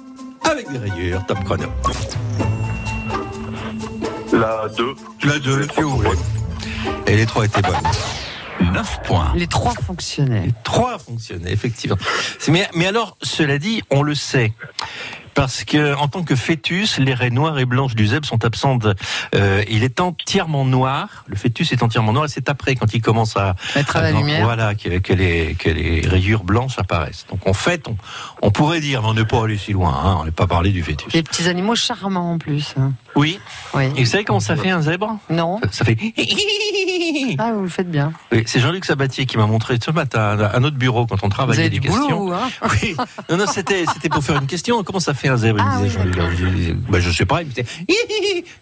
avec 0.50 0.72
des 0.72 0.78
rayures 0.78 1.26
Top 1.26 1.44
chrono. 1.44 1.68
La 4.34 4.68
2. 4.76 4.96
La 5.24 5.40
deux, 5.40 5.68
si 5.74 5.82
vous 5.82 5.98
voulez. 5.98 6.10
Et 7.08 7.16
les 7.16 7.26
trois 7.26 7.46
étaient 7.46 7.62
bonnes. 7.62 8.74
9 8.74 9.00
points. 9.04 9.32
Les 9.36 9.48
trois 9.48 9.74
fonctionnaient. 9.74 10.50
Trois 10.64 10.98
fonctionnaient, 10.98 11.52
effectivement. 11.52 11.98
Mais 12.48 12.88
alors, 12.88 13.18
cela 13.22 13.58
dit, 13.58 13.84
on 13.90 14.02
le 14.02 14.16
sait. 14.16 14.54
Parce 15.34 15.64
que, 15.64 15.96
en 15.96 16.08
tant 16.08 16.24
que 16.24 16.36
fœtus, 16.36 16.98
les 17.00 17.14
raies 17.14 17.30
noires 17.30 17.58
et 17.60 17.66
blanches 17.66 17.96
du 17.96 18.08
zèbre 18.08 18.26
sont 18.28 18.46
absentes. 18.46 18.88
Euh, 19.36 19.64
il 19.70 19.84
est 19.84 20.00
entièrement 20.00 20.66
noir. 20.66 21.24
Le 21.28 21.36
fœtus 21.36 21.72
est 21.72 21.82
entièrement 21.84 22.14
noir 22.14 22.26
et 22.26 22.28
c'est 22.30 22.50
après, 22.50 22.76
quand 22.76 22.94
il 22.94 23.02
commence 23.02 23.36
à, 23.38 23.56
Mettre 23.76 23.96
à 23.98 24.02
la 24.02 24.12
lumière. 24.12 24.44
Voilà, 24.44 24.76
que, 24.76 25.00
que 25.00 25.14
les, 25.14 25.56
que 25.56 25.70
les 25.70 26.02
rayures 26.08 26.44
blanches 26.44 26.78
apparaissent. 26.78 27.26
Donc, 27.30 27.48
en 27.48 27.54
fait, 27.54 27.88
on, 27.88 27.96
on 28.42 28.52
pourrait 28.52 28.80
dire, 28.80 29.02
mais 29.02 29.08
on 29.10 29.14
n'est 29.14 29.26
pas 29.26 29.44
allé 29.44 29.58
si 29.58 29.74
loin, 29.74 29.94
hein, 30.04 30.18
on 30.22 30.26
n'est 30.26 30.32
pas 30.32 30.48
parlé 30.48 30.72
du 30.72 30.84
fœtus. 30.84 31.12
Des 31.12 31.24
petits 31.24 31.48
animaux 31.48 31.76
charmants 31.76 32.34
en 32.34 32.38
plus. 32.38 32.76
Oui. 33.16 33.40
Oui. 33.74 33.86
Et 33.96 34.04
vous 34.04 34.10
savez 34.10 34.24
comment 34.24 34.40
ça 34.40 34.56
fait 34.56 34.70
un 34.72 34.82
zèbre? 34.82 35.18
Non 35.30 35.60
Ça 35.72 35.86
fait. 35.86 35.98
Ah, 37.40 37.52
vous 37.54 37.62
le 37.62 37.70
faites 37.70 37.90
bien. 37.90 38.12
Oui, 38.32 38.44
c'est 38.46 38.60
Jean-Luc 38.60 38.86
Sabatier 38.86 39.26
qui 39.26 39.38
m'a 39.38 39.46
montré 39.46 39.78
ce 39.84 39.92
matin 39.92 40.38
à 40.40 40.60
notre 40.60 40.78
bureau 40.78 41.06
quand 41.06 41.16
on 41.24 41.28
Vous 41.28 41.30
travaillait 41.34 41.62
avez 41.62 41.70
des 41.70 41.80
du 41.80 41.88
questions. 41.88 42.08
boulot, 42.20 42.26
vous, 42.28 42.34
hein 42.34 42.50
Oui, 42.82 42.96
non, 43.30 43.38
non, 43.38 43.46
c'était, 43.48 43.86
c'était 43.92 44.10
pour 44.10 44.24
faire 44.24 44.38
une 44.40 44.48
question. 44.48 44.84
Comment 44.84 45.00
ça 45.00 45.14
fait 45.14 45.23
un 45.30 45.38
zèbre 45.38 45.60
Il 45.60 45.66
Ah 45.66 45.78
oui, 45.80 45.84
disait, 45.88 45.98
Jean-Luc. 46.00 46.16
Je 46.38 46.46
disais, 46.48 46.74
bah, 46.90 47.00
je 47.00 47.10
sais 47.12 47.26
pas, 47.26 47.42
il 47.42 47.48
me 47.48 47.52
disait, 47.52 47.66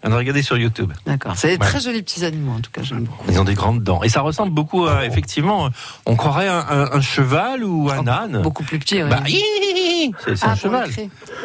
on 0.04 0.12
a 0.12 0.16
regardé 0.16 0.42
sur 0.42 0.56
YouTube. 0.56 0.92
D'accord. 1.06 1.32
C'est 1.36 1.48
des 1.48 1.58
très 1.58 1.80
jolis 1.80 2.02
petits 2.02 2.24
animaux, 2.24 2.52
en 2.56 2.60
tout 2.60 2.70
cas, 2.72 2.82
j'aime 2.82 3.04
beaucoup. 3.04 3.24
Ils 3.30 3.38
ont 3.40 3.44
des 3.44 3.54
grandes 3.54 3.82
dents. 3.82 4.02
Et 4.02 4.08
ça 4.08 4.20
ressemble 4.20 4.52
beaucoup 4.52 4.86
à, 4.86 5.04
effectivement, 5.06 5.68
on 6.06 6.16
croirait 6.16 6.48
un, 6.48 6.64
un- 6.68 6.92
un 6.92 7.00
cheval 7.00 7.64
ou 7.64 7.90
un 7.90 8.06
âne. 8.06 8.42
Beaucoup 8.42 8.64
plus 8.64 8.78
petits, 8.78 9.02
oui. 9.02 9.08
Bah, 9.10 9.20
hi, 9.26 9.36
hi. 9.36 10.10
c'est, 10.24 10.34
ah, 10.42 10.50
un 10.50 10.54
cheval. 10.56 10.90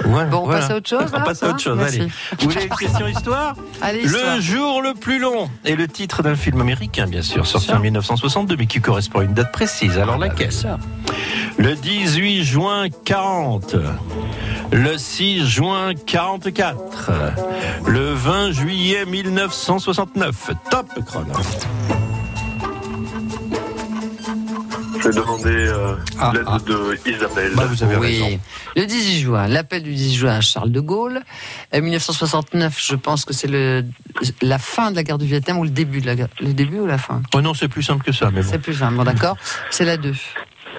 Ouais, 0.05 0.25
Bon, 0.25 0.39
on 0.39 0.45
voilà. 0.45 0.61
passe 0.61 0.71
à 0.71 0.75
autre 0.77 0.89
chose 0.89 1.11
On 1.13 1.21
passe 1.21 1.43
à 1.43 1.49
autre 1.49 1.59
chose, 1.59 1.77
Merci. 1.77 1.99
allez. 2.01 2.09
Vous 2.39 2.49
voulez 2.49 2.63
une 2.65 2.69
question 2.75 3.07
histoire 3.07 3.55
Allez, 3.81 3.99
histoire. 4.03 4.35
Le 4.35 4.41
jour 4.41 4.81
le 4.81 4.93
plus 4.93 5.19
long 5.19 5.49
est 5.65 5.75
le 5.75 5.87
titre 5.87 6.23
d'un 6.23 6.35
film 6.35 6.61
américain, 6.61 7.07
bien 7.07 7.21
sûr, 7.21 7.45
sorti 7.45 7.71
en 7.73 7.79
1962, 7.79 8.55
mais 8.57 8.65
qui 8.65 8.79
correspond 8.81 9.19
à 9.19 9.23
une 9.23 9.33
date 9.33 9.51
précise. 9.51 9.97
Alors 9.97 10.17
laquelle 10.17 10.49
Le 11.57 11.75
18 11.75 12.43
juin 12.43 12.85
40, 13.05 13.75
le 14.71 14.97
6 15.07 15.47
juin 15.47 15.93
44, 15.95 17.11
le 17.87 18.13
20 18.13 18.51
juillet 18.51 19.05
1969. 19.05 20.51
Top 20.69 20.87
chrono. 21.05 21.33
Je 24.99 25.07
vais 25.07 25.15
demander 25.15 25.49
euh, 25.49 25.95
Ah, 26.19 26.31
l'aide 26.35 26.43
ah. 26.45 26.57
de 26.59 26.99
Isabelle. 27.09 27.53
Bah, 27.55 27.65
vous 27.65 27.81
avez 27.83 27.95
raison. 27.95 28.25
Oui, 28.27 28.39
le 28.75 28.85
18 28.85 29.19
juin, 29.21 29.47
l'appel 29.47 29.81
du 29.81 29.93
18 29.93 30.15
juin 30.15 30.33
à 30.33 30.41
Charles 30.41 30.71
de 30.71 30.81
Gaulle. 30.81 31.21
En 31.73 31.81
1969, 31.81 32.77
je 32.79 32.95
pense 32.95 33.23
que 33.23 33.33
c'est 33.33 33.47
le, 33.47 33.85
la 34.41 34.59
fin 34.59 34.91
de 34.91 34.97
la 34.97 35.03
guerre 35.03 35.17
du 35.17 35.25
Vietnam 35.25 35.57
ou 35.57 35.63
le 35.63 35.69
début 35.69 36.01
de 36.01 36.05
la 36.05 36.15
guerre. 36.15 36.27
Le 36.41 36.53
début 36.53 36.79
ou 36.79 36.85
la 36.85 36.97
fin? 36.97 37.23
Oh 37.33 37.41
non, 37.41 37.53
c'est 37.53 37.69
plus 37.69 37.83
simple 37.83 38.03
que 38.03 38.11
ça, 38.11 38.29
mais 38.29 38.41
bon. 38.41 38.49
C'est 38.51 38.59
plus 38.59 38.75
simple, 38.75 38.95
bon, 38.95 39.03
d'accord. 39.03 39.37
C'est 39.71 39.85
la 39.85 39.97
2. 39.97 40.13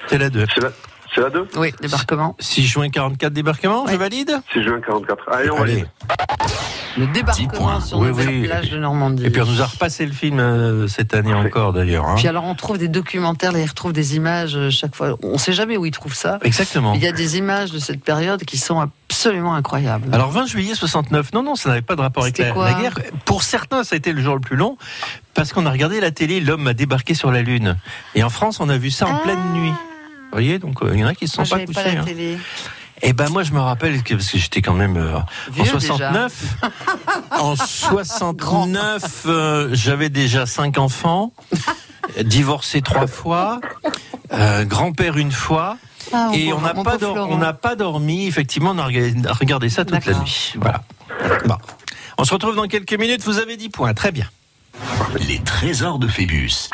C'est 0.07 0.19
la 0.19 0.29
2. 0.31 0.47
C'est 0.55 0.63
la, 0.63 0.71
c'est 1.15 1.21
la 1.21 1.31
2 1.31 1.49
Oui, 1.57 1.73
débarquement. 1.81 2.37
6 2.39 2.67
juin 2.67 2.89
44, 2.91 3.33
débarquement, 3.33 3.87
je 3.87 3.97
valide 3.97 4.41
6 4.53 4.63
juin 4.63 4.81
44. 4.87 5.25
Allez, 5.33 5.51
on 5.51 5.57
va 5.57 5.63
Allez. 5.63 5.79
y 5.79 7.01
Le 7.01 7.07
débarquement 7.09 7.81
sur 7.81 7.99
Oui, 7.99 8.09
la 8.09 8.15
oui. 8.15 8.45
plage 8.47 8.71
de 8.71 8.79
Normandie. 8.79 9.25
Et 9.27 9.31
puis 9.31 9.41
on 9.41 9.47
nous 9.47 9.63
a 9.63 9.67
repassé 9.67 10.05
le 10.07 10.13
film 10.13 10.39
euh, 10.41 10.89
cette 10.89 11.15
année 11.15 11.35
encore 11.35 11.73
d'ailleurs. 11.73 12.07
hein. 12.07 12.15
Puis 12.17 12.27
alors 12.29 12.45
on 12.45 12.55
trouve 12.55 12.79
des 12.79 12.89
documentaires, 12.89 13.53
là, 13.53 13.61
ils 13.61 13.67
retrouvent 13.69 13.93
des 13.93 14.17
images 14.17 14.57
euh, 14.57 14.71
chaque 14.71 14.95
fois. 14.97 15.17
On 15.23 15.35
ne 15.35 15.39
sait 15.39 15.53
jamais 15.53 15.77
où 15.77 15.87
ils 15.87 15.93
trouvent 15.93 16.15
ça. 16.15 16.39
Exactement. 16.43 16.95
Il 16.95 17.03
y 17.03 17.07
a 17.07 17.13
des 17.13 17.37
images 17.39 17.71
de 17.71 17.79
cette 17.79 18.03
période 18.03 18.43
qui 18.45 18.59
sont 18.59 18.81
absolument 18.81 19.55
incroyables. 19.55 20.13
Alors 20.13 20.31
20 20.31 20.47
juillet 20.47 20.75
69, 20.75 21.33
non, 21.33 21.43
non, 21.43 21.55
ça 21.55 21.69
n'avait 21.71 21.83
pas 21.83 21.95
de 21.97 22.01
rapport 22.01 22.25
avec 22.25 22.37
C'était 22.37 22.49
la, 22.49 22.55
quoi 22.55 22.71
la 22.71 22.81
guerre. 22.81 22.99
Pour 23.25 23.43
certains, 23.43 23.85
ça 23.85 23.95
a 23.95 23.97
été 23.97 24.13
le 24.13 24.21
jour 24.23 24.35
le 24.35 24.41
plus 24.41 24.57
long, 24.57 24.77
parce 25.35 25.53
qu'on 25.53 25.67
a 25.67 25.71
regardé 25.71 26.01
la 26.01 26.11
télé, 26.11 26.41
l'homme 26.41 26.67
a 26.67 26.75
débarqué 26.75 27.15
sur 27.15 27.31
la 27.31 27.43
Lune. 27.43 27.77
Et 28.15 28.23
en 28.23 28.29
France, 28.31 28.61
on 28.61 28.69
a 28.69 28.77
vu 28.77 28.91
ça 28.91 29.07
en 29.07 29.15
Ah. 29.17 29.21
pleine 29.23 29.53
nuit. 29.55 29.73
Vous 30.31 30.33
voyez, 30.33 30.59
donc 30.59 30.83
euh, 30.83 30.91
il 30.95 31.01
y 31.01 31.05
en 31.05 31.09
a 31.09 31.15
qui 31.15 31.25
ne 31.25 31.29
se 31.31 31.37
Moi, 31.39 31.47
sont 31.47 31.51
pas 31.51 31.57
j'avais 31.57 31.67
couchés. 31.67 31.83
pas 31.85 31.95
la 31.95 32.01
hein. 32.01 32.05
télé. 32.05 32.39
Et 33.01 33.13
ben 33.13 33.29
moi, 33.31 33.45
je 33.45 33.53
me 33.53 33.61
rappelle, 33.61 34.03
que, 34.03 34.15
parce 34.15 34.29
que 34.31 34.39
j'étais 34.39 34.61
quand 34.61 34.75
même 34.75 34.97
euh, 34.97 35.19
en 35.19 35.25
Vieux, 35.53 35.63
déjà. 35.65 35.79
69. 35.81 36.33
en 37.31 37.55
69, 37.57 39.23
euh, 39.27 39.69
j'avais 39.73 40.09
déjà 40.09 40.47
cinq 40.47 40.79
enfants, 40.79 41.33
divorcé 42.25 42.83
trois 42.83 43.07
fois, 43.07 43.61
euh, 44.33 44.65
grand-père 44.65 45.17
une 45.17 45.33
fois. 45.33 45.77
Ah, 46.13 46.31
Et 46.35 46.53
on 46.53 46.61
n'a 46.61 46.75
pas, 46.75 46.97
dor- 46.97 47.13
Florent. 47.13 47.29
on 47.33 47.39
n'a 47.39 47.53
pas 47.53 47.77
dormi. 47.77 48.27
Effectivement, 48.27 48.71
on 48.73 48.79
a 48.79 48.85
regardé, 48.87 49.69
ça 49.69 49.85
toute 49.85 50.05
la 50.07 50.15
nuit. 50.15 50.55
Voilà. 50.59 50.83
Bon. 51.47 51.57
On 52.17 52.25
se 52.25 52.33
retrouve 52.33 52.57
dans 52.57 52.67
quelques 52.67 52.95
minutes. 52.99 53.23
Vous 53.25 53.39
avez 53.39 53.57
10 53.57 53.69
points. 53.69 53.95
Très 53.95 54.11
bien. 54.11 54.27
Les 55.29 55.39
trésors 55.39 55.99
de 55.99 56.09
Phébus. 56.09 56.69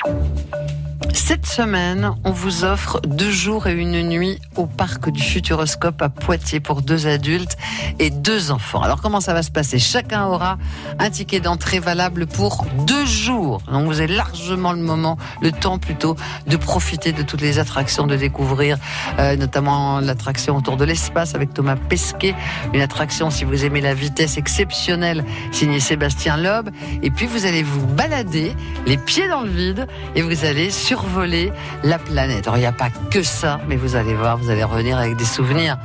Cette 1.12 1.46
semaine, 1.46 2.12
on 2.24 2.30
vous 2.30 2.64
offre 2.64 3.00
deux 3.06 3.30
jours 3.30 3.66
et 3.66 3.72
une 3.72 4.02
nuit 4.08 4.40
au 4.56 4.66
parc 4.66 5.10
du 5.10 5.22
Futuroscope 5.22 6.00
à 6.02 6.08
Poitiers 6.08 6.60
pour 6.60 6.82
deux 6.82 7.06
adultes 7.06 7.56
et 7.98 8.10
deux 8.10 8.50
enfants. 8.50 8.82
Alors 8.82 9.00
comment 9.00 9.20
ça 9.20 9.34
va 9.34 9.42
se 9.42 9.50
passer? 9.50 9.78
Chacun 9.78 10.26
aura 10.26 10.58
un 10.98 11.10
ticket 11.10 11.40
d'entrée 11.40 11.78
valable 11.78 12.26
pour 12.26 12.66
deux 12.86 13.06
jours. 13.06 13.62
Donc 13.70 13.86
vous 13.86 14.00
avez 14.00 14.14
largement 14.14 14.72
le 14.72 14.80
moment, 14.80 15.16
le 15.42 15.52
temps 15.52 15.78
plutôt, 15.78 16.16
de 16.46 16.56
profiter 16.56 17.12
de 17.12 17.22
toutes 17.22 17.40
les 17.40 17.58
attractions, 17.58 18.06
de 18.06 18.16
découvrir 18.16 18.78
euh, 19.18 19.36
notamment 19.36 20.00
l'attraction 20.00 20.56
autour 20.56 20.76
de 20.76 20.84
l'espace 20.84 21.34
avec 21.34 21.52
Thomas 21.54 21.76
Pesquet, 21.76 22.34
une 22.72 22.80
attraction 22.80 23.30
si 23.30 23.44
vous 23.44 23.64
aimez 23.64 23.80
la 23.80 23.94
vitesse 23.94 24.36
exceptionnelle 24.36 25.24
signée 25.52 25.80
Sébastien 25.80 26.36
Loeb. 26.36 26.70
Et 27.02 27.10
puis 27.10 27.26
vous 27.26 27.46
allez 27.46 27.62
vous 27.62 27.86
balader 27.86 28.54
les 28.86 28.96
pieds 28.96 29.28
dans 29.28 29.42
le 29.42 29.50
vide 29.50 29.86
et 30.14 30.22
vous 30.22 30.44
allez 30.44 30.70
survoler 30.94 31.52
la 31.82 31.98
planète. 31.98 32.46
Alors 32.46 32.56
il 32.56 32.60
n'y 32.60 32.66
a 32.66 32.72
pas 32.72 32.90
que 33.10 33.22
ça, 33.22 33.60
mais 33.68 33.74
vous 33.76 33.96
allez 33.96 34.14
voir, 34.14 34.36
vous 34.38 34.48
allez 34.50 34.62
revenir 34.62 34.96
avec 34.96 35.16
des 35.16 35.24
souvenirs 35.24 35.76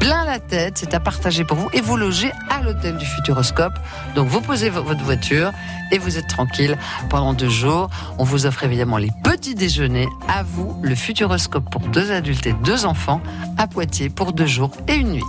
plein 0.00 0.24
la 0.24 0.40
tête. 0.40 0.78
C'est 0.78 0.92
à 0.94 0.98
partager 1.00 1.44
pour 1.44 1.56
vous 1.56 1.68
et 1.72 1.80
vous 1.80 1.96
logez 1.96 2.32
à 2.50 2.62
l'hôtel 2.62 2.96
du 2.96 3.06
Futuroscope. 3.06 3.74
Donc 4.16 4.26
vous 4.28 4.40
posez 4.40 4.68
vo- 4.70 4.82
votre 4.82 5.04
voiture 5.04 5.52
et 5.92 5.98
vous 5.98 6.18
êtes 6.18 6.26
tranquille 6.26 6.76
pendant 7.10 7.32
deux 7.32 7.48
jours. 7.48 7.88
On 8.18 8.24
vous 8.24 8.44
offre 8.46 8.64
évidemment 8.64 8.96
les 8.98 9.10
petits 9.22 9.54
déjeuners. 9.54 10.08
À 10.28 10.42
vous, 10.42 10.76
le 10.82 10.96
Futuroscope 10.96 11.70
pour 11.70 11.82
deux 11.82 12.10
adultes 12.10 12.46
et 12.46 12.52
deux 12.64 12.84
enfants 12.86 13.20
à 13.58 13.68
Poitiers 13.68 14.08
pour 14.10 14.32
deux 14.32 14.46
jours 14.46 14.72
et 14.88 14.94
une 14.96 15.12
nuit. 15.12 15.24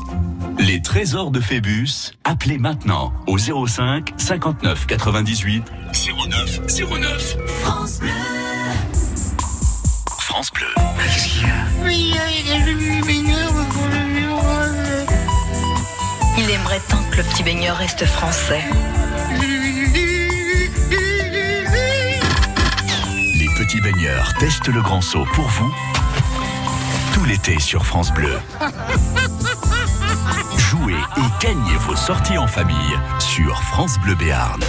Les 0.60 0.82
trésors 0.82 1.30
de 1.30 1.40
Phébus, 1.40 2.14
appelez 2.24 2.58
maintenant 2.58 3.14
au 3.28 3.38
05 3.38 4.14
59 4.18 4.88
98 4.88 5.64
09 6.28 6.62
09. 6.90 7.38
France 7.62 8.00
Bleu. 8.00 8.10
France 10.38 10.54
Bleu. 10.54 10.68
Il 16.38 16.50
aimerait 16.52 16.80
tant 16.88 17.02
que 17.10 17.18
le 17.18 17.24
petit 17.24 17.42
baigneur 17.42 17.76
reste 17.76 18.06
français. 18.06 18.64
Les 23.34 23.50
petits 23.58 23.82
baigneurs 23.82 24.32
testent 24.36 24.68
le 24.68 24.84
grand 24.84 25.02
saut 25.02 25.26
pour 25.34 25.48
vous 25.48 25.74
tout 27.14 27.26
l'été 27.26 27.60
sur 27.60 27.84
France 27.84 28.14
Bleu. 28.14 28.40
Jouez 30.56 30.94
et 30.94 31.44
gagnez 31.44 31.78
vos 31.80 31.96
sorties 31.96 32.38
en 32.38 32.46
famille 32.46 33.00
sur 33.18 33.60
France 33.64 33.98
Bleu 34.02 34.14
Béarn. 34.14 34.62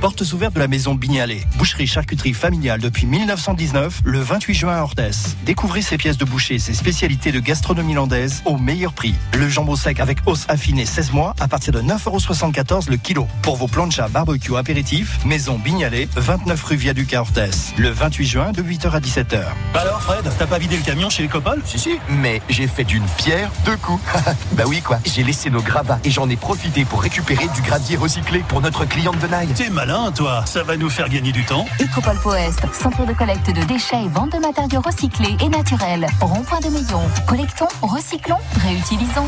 Portes 0.00 0.32
ouvertes 0.32 0.54
de 0.54 0.60
la 0.60 0.66
maison 0.66 0.94
Bignalet. 0.94 1.42
Boucherie 1.58 1.86
charcuterie 1.86 2.32
familiale 2.32 2.80
depuis 2.80 3.04
1919, 3.04 4.00
le 4.04 4.20
28 4.20 4.54
juin 4.54 4.76
à 4.76 4.82
Orthès. 4.82 5.36
Découvrez 5.44 5.82
ses 5.82 5.98
pièces 5.98 6.16
de 6.16 6.24
boucher, 6.24 6.58
ses 6.58 6.72
spécialités 6.72 7.32
de 7.32 7.38
gastronomie 7.38 7.92
landaise 7.92 8.42
au 8.46 8.56
meilleur 8.56 8.94
prix. 8.94 9.14
Le 9.36 9.46
jambon 9.50 9.76
sec 9.76 10.00
avec 10.00 10.20
os 10.24 10.46
affiné 10.48 10.86
16 10.86 11.12
mois 11.12 11.34
à 11.38 11.48
partir 11.48 11.74
de 11.74 11.82
9,74€ 11.82 12.88
le 12.88 12.96
kilo. 12.96 13.28
Pour 13.42 13.56
vos 13.56 13.68
planchas 13.68 14.08
barbecue 14.08 14.56
apéritif, 14.56 15.22
maison 15.26 15.58
Bignalet, 15.58 16.08
29 16.16 16.62
rue 16.64 16.76
Viaduc 16.76 17.12
à 17.12 17.20
Orthès. 17.20 17.74
Le 17.76 17.90
28 17.90 18.26
juin 18.26 18.52
de 18.52 18.62
8h 18.62 18.92
à 18.92 19.00
17h. 19.00 19.42
Alors 19.74 20.00
Fred, 20.00 20.24
t'as 20.38 20.46
pas 20.46 20.58
vidé 20.58 20.78
le 20.78 20.82
camion 20.82 21.10
chez 21.10 21.24
les 21.24 21.28
copoles 21.28 21.60
Si, 21.66 21.78
si, 21.78 21.98
mais 22.08 22.40
j'ai 22.48 22.68
fait 22.68 22.84
d'une 22.84 23.04
pierre 23.18 23.50
deux 23.66 23.76
coups. 23.76 24.02
bah 24.52 24.64
oui, 24.66 24.80
quoi. 24.80 24.98
J'ai 25.04 25.24
laissé 25.24 25.50
nos 25.50 25.60
gravats 25.60 25.98
et 26.04 26.10
j'en 26.10 26.30
ai 26.30 26.36
profité 26.36 26.86
pour 26.86 27.02
récupérer 27.02 27.48
du 27.54 27.60
gravier 27.60 27.98
recyclé 27.98 28.38
pour 28.48 28.62
notre 28.62 28.86
cliente 28.86 29.18
de 29.18 29.26
Naï. 29.26 29.48
T'es 29.48 29.68
toi. 30.14 30.44
Ça 30.46 30.62
va 30.62 30.76
nous 30.76 30.88
faire 30.88 31.08
gagner 31.08 31.32
du 31.32 31.44
temps. 31.44 31.66
Écopole 31.80 32.16
Poest, 32.22 32.60
centre 32.72 33.04
de 33.04 33.12
collecte 33.12 33.48
de 33.48 33.62
déchets 33.64 34.04
et 34.04 34.08
vente 34.08 34.32
de 34.32 34.38
matériaux 34.38 34.80
recyclés 34.80 35.36
et 35.42 35.48
naturels. 35.48 36.06
Rond-point 36.20 36.60
de 36.60 36.68
Meillon. 36.68 37.02
Collectons, 37.26 37.68
recyclons, 37.82 38.38
réutilisons. 38.62 39.26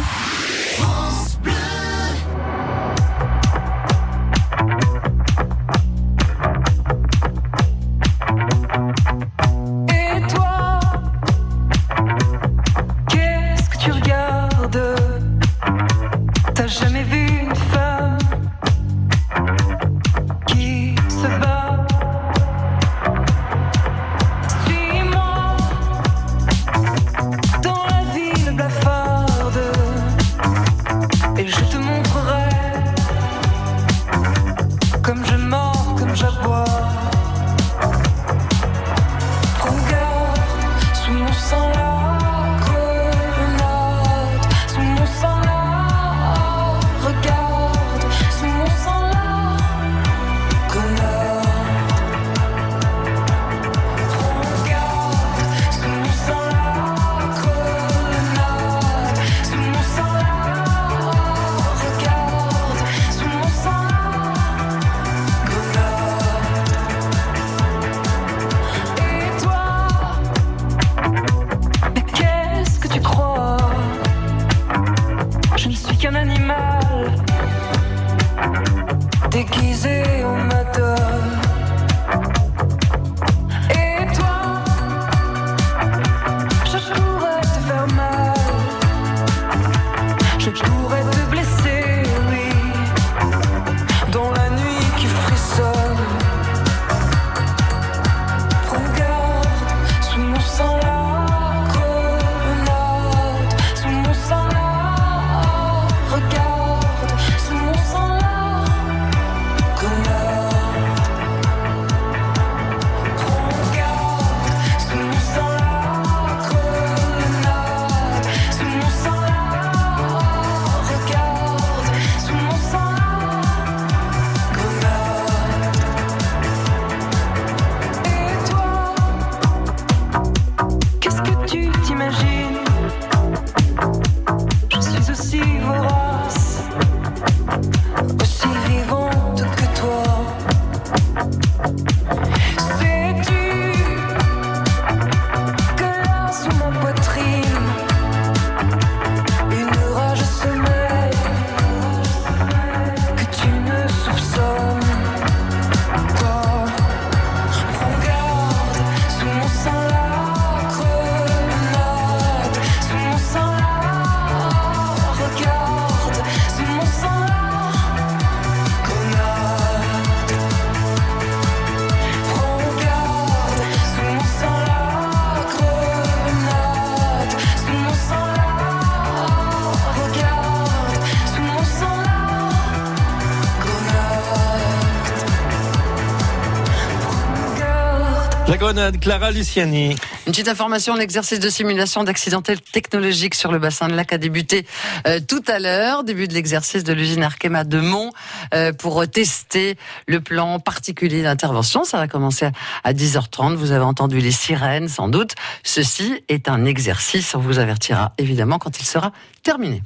Clara 189.01 189.31
Luciani. 189.31 189.91
Une 190.27 190.33
petite 190.33 190.49
information, 190.49 190.95
l'exercice 190.95 191.41
de 191.41 191.51
simulation 191.51 192.05
d'accidentel 192.05 192.59
technologique 192.61 193.35
sur 193.35 193.53
le 193.53 193.59
bassin 193.59 193.89
de 193.89 193.95
lac 193.95 194.13
a 194.15 194.19
débuté 194.19 194.67
euh, 195.07 195.21
tout 195.21 195.43
à 195.47 195.59
l'heure, 195.59 196.05
début 196.05 196.27
de 196.27 196.33
l'exercice 196.33 196.83
de 196.83 196.93
l'usine 196.95 197.23
Arkema 197.23 197.65
de 197.65 197.81
Mont 197.81 198.13
euh, 198.55 198.73
pour 198.73 199.07
tester 199.07 199.77
le 200.07 200.21
plan 200.21 200.59
particulier 200.59 201.23
d'intervention. 201.23 201.85
Ça 201.85 201.99
va 201.99 202.09
commencer 202.09 202.47
à, 202.47 202.53
à 202.85 202.93
10h30. 202.95 203.57
Vous 203.57 203.73
avez 203.73 203.85
entendu 203.85 204.21
les 204.21 204.33
sirènes 204.33 204.89
sans 204.89 205.09
doute. 205.09 205.35
Ceci 205.63 206.25
est 206.29 206.49
un 206.49 206.65
exercice. 206.65 207.35
On 207.35 207.41
vous 207.41 207.59
avertira 207.59 208.13
évidemment 208.17 208.59
quand 208.59 208.81
il 208.81 208.87
sera 208.87 209.13
terminé. 209.43 209.83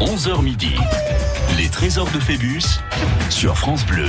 11h 0.00 0.42
midi. 0.42 0.74
Les 1.56 1.68
trésors 1.68 2.10
de 2.10 2.18
Phébus 2.18 2.80
sur 3.30 3.56
France 3.56 3.86
Bleu. 3.86 4.08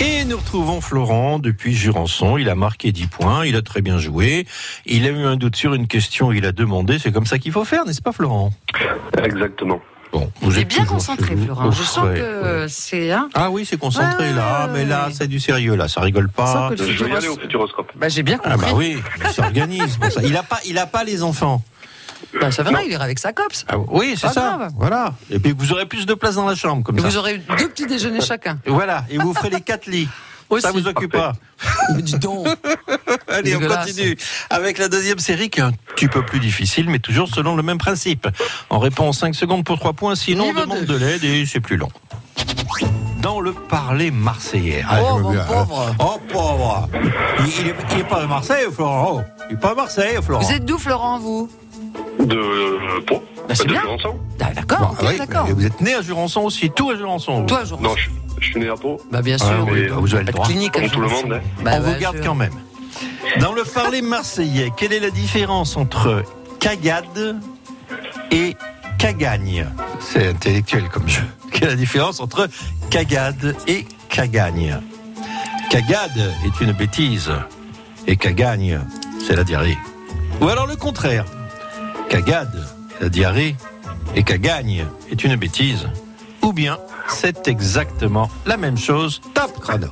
Et 0.00 0.24
nous 0.24 0.36
retrouvons 0.36 0.80
Florent 0.80 1.38
depuis 1.38 1.74
Jurançon. 1.74 2.38
Il 2.38 2.48
a 2.48 2.54
marqué 2.54 2.92
10 2.92 3.06
points, 3.08 3.44
il 3.44 3.56
a 3.56 3.62
très 3.62 3.82
bien 3.82 3.98
joué. 3.98 4.46
Il 4.86 5.04
a 5.06 5.08
eu 5.10 5.24
un 5.24 5.36
doute 5.36 5.56
sur 5.56 5.74
une 5.74 5.86
question, 5.88 6.30
il 6.32 6.46
a 6.46 6.52
demandé. 6.52 6.98
C'est 6.98 7.10
comme 7.12 7.26
ça 7.26 7.38
qu'il 7.38 7.52
faut 7.52 7.64
faire, 7.64 7.84
n'est-ce 7.84 8.02
pas, 8.02 8.12
Florent? 8.12 8.52
Exactement. 9.22 9.80
Bon, 10.12 10.30
vous 10.40 10.52
T'es 10.52 10.60
êtes 10.60 10.68
bien 10.68 10.84
concentré. 10.84 11.36
Florent. 11.36 11.70
Je 11.70 11.82
sens 11.82 12.04
ouais, 12.04 12.14
que 12.14 12.62
ouais. 12.62 12.66
c'est. 12.68 13.10
Hein? 13.12 13.28
Ah 13.34 13.50
oui, 13.50 13.66
c'est 13.66 13.76
concentré 13.76 14.28
Ouais, 14.28 14.32
là, 14.32 14.66
ouais, 14.66 14.72
mais 14.72 14.84
là, 14.86 15.08
ouais. 15.08 15.12
c'est 15.12 15.26
du 15.28 15.38
sérieux 15.40 15.74
là, 15.76 15.86
ça 15.88 16.00
rigole 16.00 16.30
pas. 16.30 16.70
Je 16.76 17.04
vais 17.04 17.10
y 17.10 17.14
aller 17.16 17.28
au 17.28 17.36
futuroscope-. 17.38 17.90
Bah, 17.96 18.08
j'ai 18.08 18.22
bien 18.22 18.38
Ah 18.44 18.52
compris. 18.54 18.70
bah 18.70 18.76
oui, 18.76 18.96
il 19.22 19.30
s'organise 19.30 19.96
pour 19.98 20.10
ça. 20.10 20.22
Il 20.24 20.34
a 20.36 20.42
pas, 20.42 20.60
il 20.64 20.78
a 20.78 20.86
pas 20.86 21.04
les 21.04 21.22
enfants. 21.22 21.62
Bah, 22.40 22.50
ça 22.50 22.62
va, 22.62 22.82
il 22.82 22.92
ira 22.92 23.04
avec 23.04 23.18
sa 23.18 23.32
copse. 23.32 23.64
Ah 23.68 23.78
oui, 23.78 24.14
c'est 24.20 24.28
ça. 24.28 24.56
grave. 24.56 24.72
Voilà. 24.76 25.14
Et 25.30 25.38
puis 25.38 25.52
vous 25.56 25.72
aurez 25.72 25.86
plus 25.86 26.06
de 26.06 26.14
place 26.14 26.34
dans 26.36 26.46
la 26.46 26.54
chambre 26.54 26.82
comme 26.82 26.98
Et 26.98 27.00
ça. 27.00 27.08
vous 27.08 27.16
aurez 27.16 27.38
deux 27.58 27.68
petits 27.68 27.86
déjeuners 27.86 28.20
chacun. 28.20 28.58
Et 28.66 28.70
Voilà. 28.70 29.04
Et 29.10 29.18
vous 29.18 29.32
ferez 29.34 29.50
les 29.50 29.60
quatre 29.60 29.86
lits. 29.86 30.08
Aussi. 30.50 30.62
Ça 30.62 30.72
vous 30.72 30.86
occupe 30.88 31.12
pas. 31.12 31.34
Mais 31.94 32.00
dis 32.00 32.18
donc. 32.18 32.46
Allez, 33.28 33.54
on 33.56 33.60
continue 33.60 34.16
avec 34.48 34.78
la 34.78 34.88
deuxième 34.88 35.18
série 35.18 35.50
qui 35.50 35.60
est 35.60 35.62
un 35.62 35.72
petit 35.94 36.08
peu 36.08 36.24
plus 36.24 36.40
difficile, 36.40 36.88
mais 36.88 36.98
toujours 37.00 37.28
selon 37.28 37.54
le 37.54 37.62
même 37.62 37.76
principe. 37.76 38.26
On 38.70 38.78
répond 38.78 39.08
en 39.08 39.12
5 39.12 39.34
secondes 39.34 39.64
pour 39.64 39.78
3 39.78 39.92
points, 39.92 40.14
sinon 40.14 40.44
on 40.44 40.54
demande 40.54 40.84
deux. 40.86 40.94
de 40.98 41.04
l'aide 41.04 41.24
et 41.24 41.44
c'est 41.44 41.60
plus 41.60 41.76
long. 41.76 41.90
Dans 43.20 43.40
le 43.40 43.52
parler 43.52 44.10
marseillais. 44.10 44.84
Oh, 44.90 45.18
mon 45.18 45.34
pauvre. 45.44 45.94
Oh, 45.98 46.18
pauvre. 46.32 46.88
Il, 47.40 47.46
il 47.60 47.68
est, 47.68 47.74
il 47.92 47.98
est 48.00 48.04
pas 48.04 48.22
de 48.22 48.26
Marseille, 48.26 48.64
Florent. 48.72 49.24
Il 49.50 49.56
est 49.56 49.60
pas 49.60 49.70
de 49.70 49.74
Marseille, 49.76 50.16
Florent. 50.22 50.42
Vous 50.42 50.52
êtes 50.52 50.64
d'où, 50.64 50.78
Florent, 50.78 51.18
vous? 51.18 51.50
De 52.20 52.36
euh, 52.36 53.00
Pau 53.06 53.22
Bah, 53.48 53.54
c'est 53.54 53.64
De 53.66 53.72
bien. 53.72 53.80
Jurançon 53.82 54.18
Ah, 54.40 54.52
D'accord, 54.54 54.78
Bon, 54.80 54.86
ok, 54.92 54.98
ah 55.00 55.06
oui, 55.10 55.18
d'accord. 55.18 55.44
mais 55.46 55.52
Vous 55.52 55.66
êtes 55.66 55.80
né 55.80 55.94
à 55.94 56.02
Jurançon 56.02 56.40
aussi, 56.42 56.70
tout 56.70 56.90
à 56.90 56.96
Jurançon. 56.96 57.40
vous. 57.40 57.46
Toi, 57.46 57.64
jour. 57.64 57.80
Non, 57.80 57.94
je, 57.96 58.08
je 58.40 58.46
suis 58.50 58.60
né 58.60 58.68
à 58.68 58.74
Pau. 58.74 59.00
Bah, 59.10 59.22
bien 59.22 59.36
Ah 59.40 59.44
sûr. 59.44 59.66
oui, 59.70 59.86
bah, 59.88 59.96
vous 59.98 60.14
avez 60.14 60.24
le 60.24 60.26
Pas 60.26 60.32
de 60.32 60.36
droit. 60.36 60.46
clinique 60.46 60.76
à 60.76 60.80
Comme 60.80 60.90
tout 60.90 61.00
le 61.00 61.08
Jurançon. 61.08 61.26
monde, 61.28 61.36
hein. 61.36 61.62
Bah, 61.62 61.70
On 61.74 61.80
bah, 61.80 61.80
vous 61.80 62.00
garde 62.00 62.16
sûr. 62.16 62.24
quand 62.26 62.34
même. 62.34 62.52
Dans 63.40 63.52
le 63.52 63.62
parler 63.62 64.02
marseillais, 64.02 64.70
quelle 64.76 64.92
est 64.92 65.00
la 65.00 65.10
différence 65.10 65.76
entre 65.76 66.22
cagade 66.58 67.36
et 68.32 68.56
cagagne? 68.98 69.66
C'est 70.00 70.28
intellectuel 70.28 70.88
comme 70.88 71.08
jeu. 71.08 71.22
Quelle 71.52 71.64
est 71.68 71.70
la 71.72 71.76
différence 71.76 72.20
entre 72.20 72.48
cagade 72.90 73.54
et 73.66 73.86
cagagne? 74.08 74.78
Cagade 75.70 76.32
est 76.46 76.60
une 76.64 76.72
bêtise 76.72 77.30
et 78.06 78.16
cagagne, 78.16 78.80
c'est 79.26 79.36
la 79.36 79.44
diarrhée. 79.44 79.76
Ou 80.40 80.48
alors 80.48 80.66
le 80.66 80.76
contraire. 80.76 81.24
Cagade 82.08 82.66
est 82.98 83.02
la 83.02 83.08
diarrhée 83.08 83.56
et 84.14 84.22
cagagne 84.22 84.86
est 85.10 85.24
une 85.24 85.36
bêtise. 85.36 85.88
Ou 86.42 86.52
bien 86.52 86.78
c'est 87.08 87.48
exactement 87.48 88.30
la 88.46 88.56
même 88.56 88.78
chose. 88.78 89.20
Top 89.34 89.58
chrono. 89.60 89.88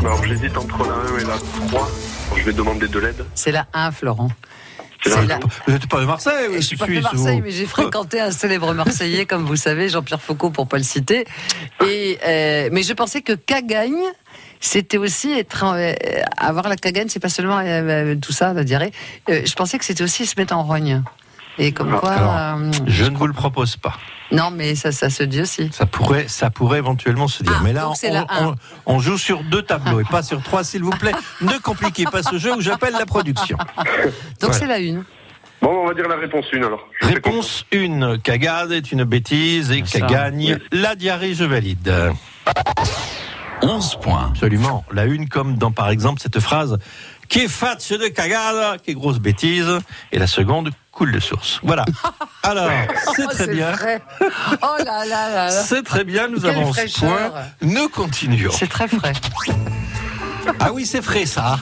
Alors, 0.00 0.24
j'hésite 0.24 0.56
entre 0.56 0.84
la 0.84 0.94
1 0.94 1.18
et 1.18 1.24
la 1.24 1.38
3. 1.68 1.90
Je 2.36 2.42
vais 2.44 2.52
demander 2.52 2.86
de 2.86 2.98
l'aide. 2.98 3.24
C'est 3.34 3.52
la 3.52 3.66
1, 3.72 3.90
Florent. 3.90 4.30
Vous 5.04 5.72
n'êtes 5.72 5.86
pas 5.86 6.00
de 6.00 6.06
Marseille, 6.06 6.48
Je 6.54 6.60
suis 6.60 6.76
pas 6.76 6.86
de 6.86 7.00
Marseille, 7.00 7.40
mais 7.42 7.50
j'ai 7.50 7.66
fréquenté 7.66 8.20
un 8.20 8.30
célèbre 8.30 8.72
Marseillais, 8.74 9.26
comme 9.26 9.44
vous 9.44 9.56
savez, 9.56 9.88
Jean-Pierre 9.88 10.20
Foucault, 10.20 10.50
pour 10.50 10.66
pas 10.68 10.76
le 10.76 10.82
citer. 10.82 11.24
Et 11.86 12.18
euh, 12.24 12.68
mais 12.72 12.82
je 12.82 12.92
pensais 12.92 13.22
que 13.22 13.32
Cagagne, 13.32 14.02
c'était 14.60 14.98
aussi 14.98 15.32
être, 15.32 15.64
euh, 15.64 15.92
avoir 16.36 16.68
la 16.68 16.76
Cagagne, 16.76 17.08
c'est 17.08 17.20
pas 17.20 17.28
seulement 17.28 17.58
euh, 17.64 18.14
tout 18.16 18.32
ça, 18.32 18.52
la 18.52 18.64
diarrhée. 18.64 18.92
Euh, 19.30 19.42
je 19.44 19.52
pensais 19.54 19.78
que 19.78 19.84
c'était 19.84 20.04
aussi 20.04 20.26
se 20.26 20.34
mettre 20.38 20.54
en 20.56 20.62
rogne. 20.64 21.02
Et 21.60 21.72
comme 21.72 21.98
quoi, 21.98 22.12
Alors, 22.12 22.36
euh, 22.36 22.70
Je 22.86 23.04
ne 23.04 23.16
vous 23.16 23.26
le 23.26 23.32
propose 23.32 23.76
pas. 23.76 23.94
non, 24.30 24.50
mais 24.52 24.76
ça, 24.76 24.92
ça 24.92 25.10
se 25.10 25.24
dit 25.24 25.40
aussi. 25.40 25.70
Ça 25.72 25.86
pourrait, 25.86 26.28
ça 26.28 26.50
pourrait 26.50 26.78
éventuellement 26.78 27.26
se 27.26 27.42
dire. 27.42 27.56
Ah, 27.58 27.62
mais 27.64 27.72
là, 27.72 27.88
on, 27.90 27.94
la 28.12 28.26
un. 28.28 28.46
on- 28.46 28.54
on 28.94 28.98
joue 29.00 29.18
sur 29.18 29.42
deux 29.42 29.62
tableaux 29.62 29.98
et 30.00 30.04
pas 30.04 30.22
sur 30.22 30.40
trois, 30.42 30.62
s'il 30.62 30.84
vous 30.84 30.90
plaît. 30.90 31.14
Ne 31.40 31.58
compliquez 31.58 32.04
pas 32.04 32.22
ce 32.22 32.38
jeu 32.38 32.54
où 32.54 32.60
j'appelle 32.60 32.92
la 32.92 33.06
production. 33.06 33.56
Donc 34.40 34.50
Ouais. 34.52 34.56
c'est 34.56 34.66
la 34.68 34.78
une. 34.78 35.02
Bon, 35.60 35.70
on 35.82 35.88
va 35.88 35.94
dire 35.94 36.06
la 36.06 36.14
réponse 36.14 36.44
1 36.54 36.58
alors. 36.58 36.86
Je 37.00 37.08
Réponse 37.08 37.64
1. 37.74 38.18
Cagade 38.18 38.70
est 38.70 38.92
une 38.92 39.02
bêtise 39.02 39.72
et 39.72 39.82
cagagne. 39.82 40.58
La 40.70 40.94
diarrhée, 40.94 41.34
je 41.34 41.42
valide. 41.42 41.92
11 43.62 43.96
points. 44.00 44.28
Absolument. 44.30 44.84
La 44.92 45.04
une, 45.04 45.28
comme 45.28 45.56
dans, 45.56 45.70
par 45.72 45.90
exemple, 45.90 46.20
cette 46.20 46.40
phrase 46.40 46.78
qui 47.28 47.40
est 47.40 47.48
fatche 47.48 47.90
de 47.90 48.08
cagade, 48.08 48.80
qui 48.82 48.92
est 48.92 48.94
grosse 48.94 49.18
bêtise. 49.18 49.78
Et 50.12 50.18
la 50.18 50.26
seconde, 50.26 50.70
coule 50.92 51.12
de 51.12 51.20
source. 51.20 51.60
Voilà. 51.62 51.84
Alors, 52.42 52.70
c'est 53.14 53.24
Oh, 53.24 53.30
très 53.30 53.46
bien. 53.48 53.72
Oh 54.62 54.66
là 54.84 55.04
là 55.04 55.28
là 55.30 55.46
là. 55.46 55.50
C'est 55.64 55.82
très 55.82 56.04
bien, 56.04 56.28
nous 56.28 56.40
Quelle 56.40 56.50
avons 56.50 56.72
ce 56.72 56.78
fraîcheur. 56.80 57.32
point. 57.32 57.42
Nous 57.62 57.88
continuons. 57.88 58.50
C'est 58.52 58.68
très 58.68 58.88
frais. 58.88 59.12
Ah 60.60 60.72
oui, 60.72 60.86
c'est 60.86 61.02
frais 61.02 61.26
ça. 61.26 61.58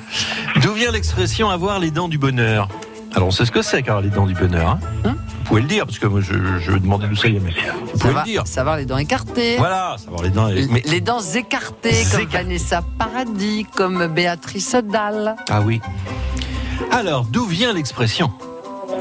D'où 0.62 0.72
vient 0.72 0.90
l'expression 0.90 1.50
avoir 1.50 1.78
les 1.78 1.90
dents 1.90 2.08
du 2.08 2.18
bonheur 2.18 2.68
Alors 3.14 3.28
on 3.28 3.30
sait 3.30 3.44
ce 3.44 3.50
que 3.52 3.62
c'est 3.62 3.82
qu'avoir 3.82 4.02
les 4.02 4.08
dents 4.10 4.26
du 4.26 4.34
bonheur. 4.34 4.70
Hein 4.70 4.80
Hein 5.04 5.16
vous 5.28 5.44
pouvez 5.48 5.62
le 5.62 5.68
dire, 5.68 5.84
parce 5.86 5.98
que 5.98 6.06
moi 6.06 6.20
je, 6.22 6.32
je 6.60 6.72
demandais 6.72 7.06
d'où 7.08 7.16
ça 7.16 7.28
y 7.28 7.36
est, 7.36 7.40
mais 7.40 7.52
vous 7.92 7.98
pouvez 7.98 8.14
le 8.14 8.22
dire. 8.24 8.46
savoir 8.46 8.76
les 8.76 8.86
dents 8.86 8.96
écartées. 8.96 9.56
Voilà, 9.58 9.96
savoir 9.98 10.22
les 10.22 10.30
dents. 10.30 10.46
Les- 10.46 10.66
Mais, 10.68 10.82
Les 10.86 11.00
dents 11.02 11.20
écartées, 11.20 11.90
comme 12.10 12.20
Écartées. 12.22 12.26
Vanessa 12.44 12.82
Paradis, 12.98 13.66
comme 13.74 14.06
Béatrice 14.06 14.76
Dalle. 14.84 15.36
Ah 15.50 15.60
oui. 15.60 15.80
Alors, 16.90 17.24
d'où 17.24 17.44
vient 17.44 17.72
l'expression 17.74 18.30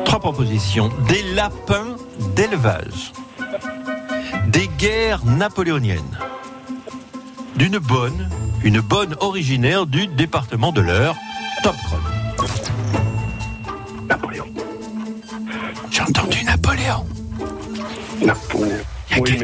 Trois 0.04 0.20
propositions. 0.20 0.90
Des 1.08 1.24
lapins 1.34 1.96
d'élevage. 2.36 3.14
Des 4.48 4.68
guerres 4.78 5.24
napoléoniennes. 5.26 6.18
D'une 7.56 7.78
bonne, 7.78 8.30
une 8.64 8.82
bonne 8.82 9.16
originaire 9.22 9.86
du 9.86 10.08
département 10.08 10.72
de 10.74 10.82
l'Eure. 10.82 11.16
Top 11.64 11.76
chrono. 11.86 12.04
Napoléon. 14.12 14.46
J'ai 15.90 16.02
entendu 16.02 16.44
Napoléon. 16.44 17.06
Napoléon. 18.22 18.78
Il 19.10 19.16
y 19.16 19.20
a 19.20 19.22
Oui, 19.22 19.38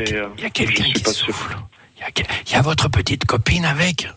quelqu'un- 0.51 0.83
euh, 0.83 0.91
qui 0.93 1.13
souffle. 1.13 1.55
Il 1.95 2.01
y, 2.01 2.03
a, 2.03 2.11
quel- 2.11 2.25
il 2.45 2.51
y 2.51 2.55
a 2.55 2.61
votre 2.61 2.89
petite 2.89 3.23
copine 3.25 3.63
avec. 3.63 4.09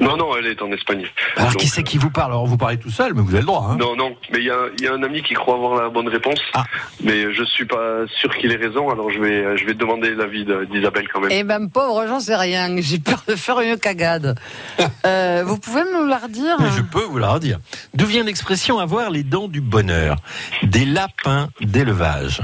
Non, 0.00 0.16
non, 0.16 0.36
elle 0.36 0.46
est 0.46 0.60
en 0.60 0.70
Espagne. 0.72 1.04
Alors 1.36 1.52
Donc, 1.52 1.60
qui 1.60 1.68
c'est 1.68 1.84
qui 1.84 1.98
vous 1.98 2.10
parle 2.10 2.32
Alors 2.32 2.46
vous 2.46 2.56
parlez 2.56 2.78
tout 2.78 2.90
seul, 2.90 3.14
mais 3.14 3.22
vous 3.22 3.30
avez 3.30 3.40
le 3.40 3.46
droit. 3.46 3.68
Hein 3.70 3.76
Non, 3.78 3.94
non, 3.94 4.16
mais 4.32 4.38
il 4.40 4.44
y 4.44 4.50
a, 4.50 4.56
il 4.78 4.84
y 4.84 4.88
a 4.88 4.92
un 4.92 5.02
ami 5.04 5.22
qui 5.22 5.34
croit 5.34 5.54
avoir 5.54 5.80
la 5.80 5.88
bonne 5.88 6.08
réponse, 6.08 6.40
Ah. 6.52 6.64
mais 7.02 7.32
je 7.32 7.44
suis 7.44 7.64
pas 7.64 8.00
sûr 8.20 8.34
qu'il 8.36 8.50
ait 8.50 8.56
raison, 8.56 8.90
alors 8.90 9.10
je 9.10 9.20
vais, 9.20 9.56
je 9.56 9.64
vais 9.64 9.74
demander 9.74 10.14
l'avis 10.14 10.44
d'Isabelle 10.70 11.06
quand 11.12 11.20
même. 11.20 11.30
Eh 11.32 11.44
ben, 11.44 11.68
pauvre, 11.68 12.04
j'en 12.08 12.18
sais 12.20 12.34
rien. 12.36 12.74
J'ai 12.80 12.98
peur 12.98 13.22
de 13.28 13.36
faire 13.36 13.60
une 13.60 13.78
cagade. 13.78 14.38
Euh, 15.06 15.42
vous 15.44 15.58
pouvez 15.58 15.82
me 15.84 16.08
la 16.08 16.16
redire 16.16 16.56
Mais 16.60 16.70
je 16.74 16.80
peux 16.80 17.02
vous 17.02 17.18
la 17.18 17.28
redire. 17.32 17.58
D'où 17.92 18.06
vient 18.06 18.24
l'expression 18.24 18.78
avoir 18.78 19.10
les 19.10 19.22
dents 19.22 19.48
du 19.48 19.60
bonheur 19.60 20.16
Des 20.62 20.86
lapins 20.86 21.50
d'élevage. 21.60 22.40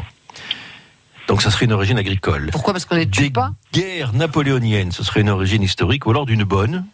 Donc 1.27 1.41
ça 1.43 1.51
serait 1.51 1.65
une 1.65 1.73
origine 1.73 1.99
agricole. 1.99 2.49
Pourquoi? 2.53 2.75
Parce 2.75 2.85
qu'on 2.85 2.97
les 2.97 3.09
tue 3.09 3.25
Des 3.25 3.31
pas? 3.31 3.53
guerres 3.73 4.13
napoléoniennes, 4.13 4.93
ce 4.93 5.03
serait 5.05 5.21
une 5.23 5.31
origine 5.31 5.63
historique, 5.63 6.07
ou 6.07 6.11
alors 6.11 6.27
d'une 6.27 6.45
bonne, 6.45 6.85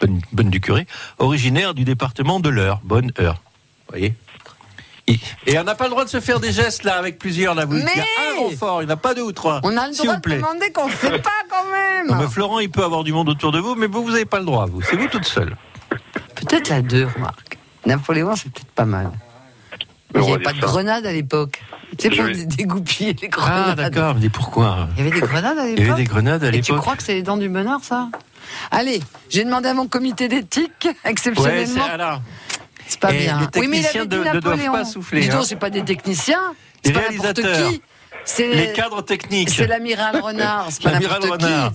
bonne, 0.00 0.20
bonne 0.32 0.50
du 0.50 0.60
curé, 0.60 0.86
originaire 1.18 1.74
du 1.74 1.84
département 1.84 2.40
de 2.40 2.48
l'Eure, 2.48 2.80
bonne 2.84 3.12
heure. 3.20 3.34
Vous 3.88 3.90
voyez 3.98 4.14
et, 5.08 5.18
et 5.48 5.58
on 5.58 5.64
n'a 5.64 5.74
pas 5.74 5.84
le 5.84 5.90
droit 5.90 6.04
de 6.04 6.08
se 6.10 6.20
faire 6.20 6.38
des 6.38 6.52
gestes 6.52 6.84
là 6.84 6.96
avec 6.96 7.18
plusieurs 7.18 7.56
là. 7.56 7.64
Vous, 7.64 7.74
il 7.76 7.80
y 7.80 7.82
a 7.82 7.86
Mais 7.86 8.02
un 8.36 8.40
renfort, 8.48 8.82
il 8.82 8.86
n'y 8.86 8.92
en 8.92 8.94
a 8.94 8.96
pas 8.96 9.14
deux 9.14 9.22
ou 9.22 9.32
trois. 9.32 9.60
On 9.64 9.76
a 9.76 9.88
le 9.88 9.94
droit 9.96 10.14
vous 10.14 10.20
de 10.30 10.36
demander 10.36 10.70
qu'on 10.72 10.86
ne 10.86 10.92
fait 10.92 11.18
pas 11.18 11.30
quand 11.50 11.64
même. 11.72 12.06
Non, 12.06 12.14
mais 12.22 12.28
Florent, 12.28 12.60
il 12.60 12.70
peut 12.70 12.84
avoir 12.84 13.02
du 13.02 13.12
monde 13.12 13.28
autour 13.28 13.50
de 13.50 13.58
vous, 13.58 13.74
mais 13.74 13.88
vous, 13.88 14.04
vous 14.04 14.12
n'avez 14.12 14.26
pas 14.26 14.38
le 14.38 14.44
droit, 14.44 14.66
vous. 14.66 14.80
C'est 14.80 14.94
vous 14.96 15.08
toute 15.08 15.24
seule. 15.24 15.56
Peut-être 16.36 16.68
la 16.68 16.82
2, 16.82 17.08
remarque. 17.16 17.58
Napoléon, 17.84 18.36
c'est 18.36 18.50
peut-être 18.52 18.70
pas 18.70 18.84
mal. 18.84 19.10
Mais 20.14 20.20
Il 20.20 20.24
n'y 20.24 20.28
va 20.28 20.34
avait 20.36 20.44
pas 20.44 20.52
de 20.52 20.60
ça. 20.60 20.66
grenades 20.66 21.06
à 21.06 21.12
l'époque. 21.12 21.60
Tu 21.98 22.08
sais, 22.08 22.16
pour 22.16 22.24
vais- 22.26 22.46
dégoupiller 22.46 23.12
les 23.20 23.28
Ah, 23.28 23.28
grenades. 23.28 23.76
d'accord, 23.76 24.14
mais 24.20 24.28
pourquoi 24.28 24.88
Il 24.96 25.04
y 25.04 25.08
avait 25.08 25.20
des 25.20 25.26
grenades 25.26 25.58
à 25.58 25.66
Il 25.68 25.70
y 25.70 25.72
avait 25.72 25.82
l'époque 25.82 25.96
des 25.96 26.04
grenades 26.04 26.44
à 26.44 26.48
Et 26.54 26.60
tu 26.60 26.74
crois 26.74 26.94
que 26.96 27.02
c'est 27.02 27.14
les 27.14 27.22
dents 27.22 27.36
du 27.36 27.48
bonheur, 27.48 27.80
ça? 27.82 28.08
Allez, 28.70 29.00
j'ai 29.28 29.44
demandé 29.44 29.68
à 29.68 29.74
mon 29.74 29.86
comité 29.88 30.28
d'éthique, 30.28 30.88
exceptionnellement. 31.04 31.84
c'est 32.86 33.00
pas 33.00 33.12
Et 33.12 33.18
bien. 33.18 33.38
les 33.54 33.60
oui, 33.60 33.68
mais 33.68 33.78
il 33.78 33.82
techniciens 33.82 34.00
avait 34.02 34.08
dit 34.08 34.16
ne- 34.16 34.20
ne 34.34 34.40
doivent 34.40 34.56
Napoléon. 34.56 34.72
pas 34.72 34.84
souffler, 34.84 35.20
Dis 35.20 35.28
donc, 35.28 35.40
hein. 35.40 35.44
c'est 35.46 35.56
pas 35.56 35.70
des 35.70 35.84
techniciens, 35.84 36.54
c'est 36.84 36.92
pas 36.92 37.00
n'importe 37.10 37.40
qui. 37.42 37.82
C'est 38.24 38.48
Les 38.54 38.72
cadres 38.72 39.02
techniques. 39.02 39.50
c'est 39.50 39.66
l'amiral 39.66 40.20
Renard, 40.20 40.66
c'est 40.70 40.82
pas 40.82 40.92
L'amiral 40.92 41.20
n'importe 41.22 41.40
qui. 41.40 41.46
Renard. 41.46 41.72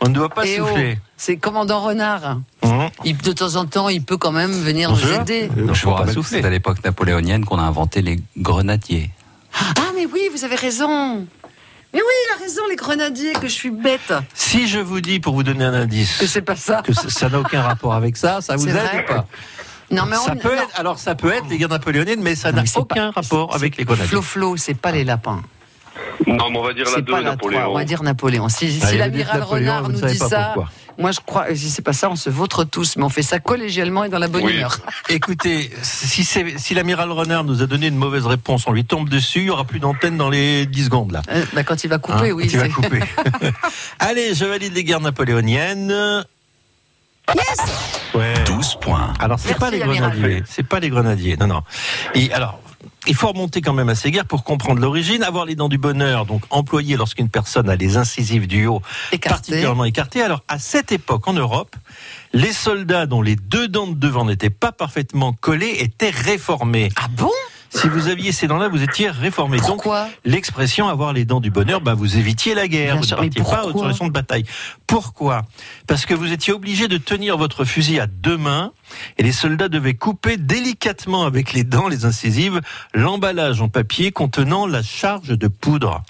On 0.00 0.08
ne 0.08 0.14
doit 0.14 0.28
pas 0.28 0.44
Et 0.44 0.60
oh, 0.60 0.66
souffler. 0.66 0.98
c'est 1.16 1.36
commandant 1.36 1.80
Renard. 1.80 2.40
Mmh. 2.64 2.86
Il, 3.04 3.16
de 3.16 3.32
temps 3.32 3.54
en 3.54 3.64
temps, 3.64 3.88
il 3.88 4.02
peut 4.02 4.16
quand 4.16 4.32
même 4.32 4.50
venir 4.52 4.90
nous 4.90 5.12
aider. 5.12 5.46
Donc, 5.48 5.74
Je 5.74 5.84
pas 5.86 6.06
souffler. 6.12 6.40
c'est 6.40 6.46
à 6.46 6.50
l'époque 6.50 6.82
napoléonienne 6.84 7.44
qu'on 7.44 7.58
a 7.58 7.62
inventé 7.62 8.02
les 8.02 8.18
grenadiers. 8.36 9.10
Ah, 9.54 9.92
mais 9.94 10.04
oui, 10.06 10.28
vous 10.32 10.44
avez 10.44 10.56
raison. 10.56 11.26
Mais 11.94 12.00
oui, 12.00 12.06
il 12.28 12.34
a 12.34 12.42
raison, 12.44 12.62
les 12.68 12.76
grenadiers, 12.76 13.32
que 13.34 13.46
je 13.48 13.52
suis 13.52 13.70
bête. 13.70 14.12
Si 14.34 14.66
je 14.68 14.80
vous 14.80 15.00
dis, 15.00 15.20
pour 15.20 15.34
vous 15.34 15.42
donner 15.44 15.64
un 15.64 15.70
Que 15.72 15.76
indice, 15.76 16.24
c'est 16.26 16.42
pas 16.42 16.56
ça. 16.56 16.82
que 16.84 16.92
ça 16.92 17.28
n'a 17.28 17.38
aucun 17.40 17.62
rapport 17.62 17.94
avec 17.94 18.16
ça, 18.16 18.40
ça 18.40 18.56
vous 18.56 18.68
aide 18.68 18.74
vrai. 18.74 19.04
ou 19.08 19.12
pas? 19.12 19.26
Non, 19.90 20.04
mais 20.06 20.16
on. 20.16 20.24
ça 20.24 20.34
peut 20.34 20.54
non. 20.56 20.62
être, 20.62 20.80
Alors 20.80 20.98
ça 20.98 21.14
peut 21.14 21.32
être 21.32 21.46
les 21.48 21.56
guerres 21.58 21.68
napoléoniennes, 21.68 22.20
mais 22.22 22.34
ça 22.34 22.50
n'a 22.52 22.64
aucun 22.76 23.12
pas- 23.12 23.20
rapport 23.20 23.54
avec 23.54 23.76
les 23.76 23.84
grenadiers. 23.84 24.08
Flo 24.08 24.22
Flo, 24.22 24.56
c'est 24.56 24.74
pas 24.74 24.90
les 24.92 25.04
lapins. 25.04 25.42
Non, 26.26 26.50
mais 26.50 26.58
on 26.58 26.62
va 26.64 26.72
dire 26.72 26.86
la 26.86 26.90
C'est 26.96 27.02
2, 27.02 27.12
pas 27.12 27.20
la 27.20 27.30
Napoléon. 27.30 27.60
3, 27.60 27.72
on 27.72 27.78
va 27.78 27.84
dire 27.84 28.02
Napoléon. 28.02 28.48
Si, 28.48 28.72
si 28.72 28.82
Allez, 28.84 28.94
vous 28.94 28.98
l'amiral 28.98 29.42
Renard 29.42 29.88
nous 29.88 30.00
dit 30.00 30.18
ça, 30.18 30.52
pourquoi. 30.54 30.70
Moi 30.98 31.10
je 31.12 31.20
crois, 31.20 31.50
et 31.50 31.56
si 31.56 31.70
c'est 31.70 31.82
pas 31.82 31.92
ça, 31.92 32.08
on 32.10 32.16
se 32.16 32.30
vautre 32.30 32.64
tous, 32.64 32.96
mais 32.96 33.02
on 33.04 33.08
fait 33.08 33.22
ça 33.22 33.38
collégialement 33.40 34.04
et 34.04 34.08
dans 34.08 34.18
la 34.18 34.28
bonne 34.28 34.44
Oui. 34.44 34.54
humeur. 34.54 34.78
Écoutez, 35.08 35.70
si, 35.82 36.24
si 36.24 36.74
l'amiral 36.74 37.10
Renard 37.10 37.44
nous 37.44 37.62
a 37.62 37.66
donné 37.66 37.86
une 37.88 37.96
mauvaise 37.96 38.26
réponse, 38.26 38.66
on 38.66 38.72
lui 38.72 38.84
tombe 38.84 39.08
dessus, 39.08 39.40
il 39.40 39.44
n'y 39.44 39.50
aura 39.50 39.64
plus 39.64 39.80
d'antenne 39.80 40.16
dans 40.16 40.30
les 40.30 40.66
10 40.66 40.84
secondes 40.84 41.12
là. 41.12 41.22
Euh, 41.30 41.44
bah, 41.54 41.64
quand 41.64 41.82
il 41.84 41.88
va 41.88 41.98
couper, 41.98 42.30
Hein, 42.30 42.32
oui. 42.32 42.44
quand 42.46 42.52
il 42.52 42.58
va 42.58 42.68
couper. 42.68 43.00
Allez, 43.98 44.34
je 44.34 44.44
valide 44.44 44.74
les 44.74 44.84
guerres 44.84 45.00
napoléoniennes. 45.00 46.24
Ouais. 48.14 48.34
12 48.46 48.76
points. 48.80 49.12
Alors 49.18 49.38
c'est 49.38 49.58
pas 49.58 49.70
les 49.70 49.78
grenadiers, 49.78 50.42
c'est 50.46 50.62
pas 50.62 50.78
les 50.78 50.90
grenadiers. 50.90 51.36
Non 51.36 51.46
non. 51.46 51.62
Et 52.14 52.32
alors 52.32 52.60
il 53.06 53.14
faut 53.14 53.28
remonter 53.28 53.60
quand 53.60 53.72
même 53.72 53.88
à 53.88 53.94
ces 53.94 54.10
guerres 54.10 54.26
pour 54.26 54.44
comprendre 54.44 54.80
l'origine. 54.80 55.22
Avoir 55.22 55.44
les 55.44 55.54
dents 55.54 55.68
du 55.68 55.78
bonheur, 55.78 56.26
donc 56.26 56.42
employées 56.50 56.96
lorsqu'une 56.96 57.28
personne 57.28 57.68
a 57.68 57.76
les 57.76 57.96
incisives 57.96 58.46
du 58.46 58.66
haut 58.66 58.82
Écarté. 59.12 59.28
particulièrement 59.28 59.84
écartées. 59.84 60.22
Alors 60.22 60.42
à 60.48 60.58
cette 60.58 60.92
époque 60.92 61.26
en 61.28 61.32
Europe, 61.32 61.76
les 62.32 62.52
soldats 62.52 63.06
dont 63.06 63.22
les 63.22 63.36
deux 63.36 63.68
dents 63.68 63.86
de 63.86 63.94
devant 63.94 64.24
n'étaient 64.24 64.50
pas 64.50 64.72
parfaitement 64.72 65.32
collées 65.32 65.76
étaient 65.78 66.10
réformés. 66.10 66.90
Ah 66.96 67.08
bon? 67.08 67.30
Si 67.74 67.88
vous 67.88 68.08
aviez 68.08 68.30
ces 68.30 68.46
dents-là, 68.46 68.68
vous 68.68 68.82
étiez 68.82 69.10
réformé. 69.10 69.58
Donc 69.58 69.66
Pourquoi 69.66 70.08
l'expression 70.24 70.88
avoir 70.88 71.12
les 71.12 71.24
dents 71.24 71.40
du 71.40 71.50
bonheur, 71.50 71.80
bah, 71.80 71.94
vous 71.94 72.16
évitiez 72.16 72.54
la 72.54 72.68
guerre, 72.68 72.92
Bien 72.92 73.00
vous 73.00 73.06
sûr, 73.06 73.16
ne 73.16 73.28
partiez 73.28 73.42
pas 73.42 73.62
sur 73.62 73.88
les 73.88 73.94
champs 73.94 74.06
de 74.06 74.12
bataille. 74.12 74.44
Pourquoi? 74.86 75.42
Parce 75.88 76.06
que 76.06 76.14
vous 76.14 76.32
étiez 76.32 76.52
obligé 76.52 76.86
de 76.86 76.98
tenir 76.98 77.36
votre 77.36 77.64
fusil 77.64 77.98
à 77.98 78.06
deux 78.06 78.36
mains 78.36 78.72
et 79.18 79.24
les 79.24 79.32
soldats 79.32 79.68
devaient 79.68 79.94
couper 79.94 80.36
délicatement 80.36 81.24
avec 81.24 81.52
les 81.52 81.64
dents, 81.64 81.88
les 81.88 82.04
incisives, 82.04 82.60
l'emballage 82.94 83.60
en 83.60 83.68
papier 83.68 84.12
contenant 84.12 84.66
la 84.66 84.82
charge 84.82 85.28
de 85.28 85.48
poudre. 85.48 86.02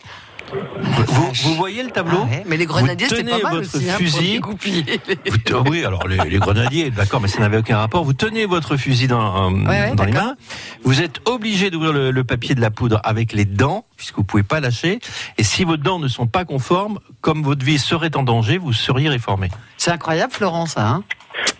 Vous, 0.52 1.32
vous 1.42 1.54
voyez 1.54 1.82
le 1.82 1.90
tableau 1.90 2.18
Ah 2.22 2.26
ouais, 2.30 2.42
Mais 2.46 2.56
les 2.56 2.66
grenadiers, 2.66 3.08
c'était 3.08 3.24
pas 3.24 3.38
mal 3.38 3.54
votre 3.56 3.76
aussi. 3.76 3.88
hein, 3.90 3.94
pour 4.40 4.58
fusil. 4.60 5.00
Vous 5.30 5.38
te- 5.38 5.68
oui, 5.68 5.84
alors 5.84 6.06
les, 6.06 6.18
les 6.28 6.38
grenadiers, 6.38 6.90
d'accord, 6.90 7.20
mais 7.20 7.28
ça 7.28 7.40
n'avait 7.40 7.56
aucun 7.58 7.78
rapport. 7.78 8.04
Vous 8.04 8.12
tenez 8.12 8.46
votre 8.46 8.76
fusil 8.76 9.06
dans, 9.08 9.50
euh, 9.50 9.64
ouais, 9.68 9.94
dans 9.94 10.04
les 10.04 10.12
mains. 10.12 10.36
Vous 10.84 11.00
êtes 11.00 11.20
obligé 11.28 11.70
d'ouvrir 11.70 11.92
le, 11.92 12.10
le 12.10 12.24
papier 12.24 12.54
de 12.54 12.60
la 12.60 12.70
poudre 12.70 13.00
avec 13.04 13.32
les 13.32 13.44
dents, 13.44 13.84
puisque 13.96 14.16
vous 14.16 14.24
pouvez 14.24 14.42
pas 14.42 14.60
lâcher. 14.60 14.98
Et 15.38 15.42
si 15.44 15.64
vos 15.64 15.76
dents 15.76 15.98
ne 15.98 16.08
sont 16.08 16.26
pas 16.26 16.44
conformes, 16.44 16.98
comme 17.20 17.42
votre 17.42 17.64
vie 17.64 17.78
serait 17.78 18.14
en 18.16 18.22
danger, 18.22 18.58
vous 18.58 18.72
seriez 18.72 19.08
réformé. 19.08 19.48
C'est 19.78 19.90
incroyable, 19.90 20.32
Florent, 20.32 20.66
ça. 20.66 20.86
hein 20.88 21.04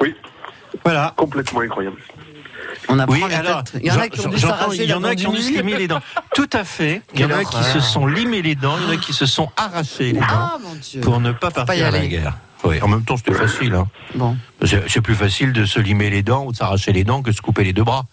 Oui, 0.00 0.14
Voilà. 0.84 1.14
complètement 1.16 1.60
incroyable. 1.60 1.96
On 2.88 2.98
apprend 2.98 3.14
Oui, 3.14 3.24
les 3.28 3.34
alors, 3.34 3.64
têtes. 3.64 3.80
Il 3.82 3.86
y 3.88 3.90
en 3.90 3.98
a 3.98 4.08
qui 4.08 4.26
ont 4.26 4.30
dû 4.30 4.38
s'arracher 4.38 4.84
il 4.84 4.90
y 4.90 4.92
en 4.94 5.00
la 5.00 5.08
a 5.10 5.14
qui 5.14 5.26
ont 5.26 5.32
dû 5.32 5.40
se 5.42 5.50
limer 5.52 5.76
les 5.76 5.88
dents. 5.88 6.00
Tout 6.34 6.48
à 6.52 6.64
fait. 6.64 7.02
Il 7.14 7.20
y 7.20 7.24
en 7.24 7.30
a 7.30 7.44
qui 7.44 7.62
se 7.64 7.80
sont 7.80 8.06
limés 8.06 8.42
les 8.42 8.54
dents, 8.54 8.76
il 8.80 8.84
y 8.84 8.86
en 8.96 8.98
a 8.98 9.00
qui 9.00 9.12
se 9.12 9.26
sont 9.26 9.50
arrachés 9.56 10.12
les 10.12 10.20
dents 10.20 10.26
Ah 10.28 10.58
mon 10.62 10.74
Dieu. 10.74 11.00
pour 11.00 11.20
ne 11.20 11.32
pas 11.32 11.50
pas 11.50 11.64
partir 11.64 11.84
y 11.84 11.86
à 11.86 11.90
la 11.90 11.98
aller. 11.98 12.08
guerre. 12.08 12.36
Oui, 12.64 12.80
en 12.80 12.88
même 12.88 13.04
temps, 13.04 13.16
c'était 13.18 13.34
facile. 13.34 13.74
Hein. 13.74 13.86
Bon, 14.14 14.36
C'est 14.64 15.02
plus 15.02 15.14
facile 15.14 15.52
de 15.52 15.66
se 15.66 15.78
limer 15.80 16.08
les 16.08 16.22
dents 16.22 16.46
ou 16.46 16.52
de 16.52 16.56
s'arracher 16.56 16.92
les 16.92 17.04
dents 17.04 17.20
que 17.22 17.30
de 17.30 17.34
se 17.36 17.42
couper 17.42 17.62
les 17.62 17.74
deux 17.74 17.84
bras. 17.84 18.06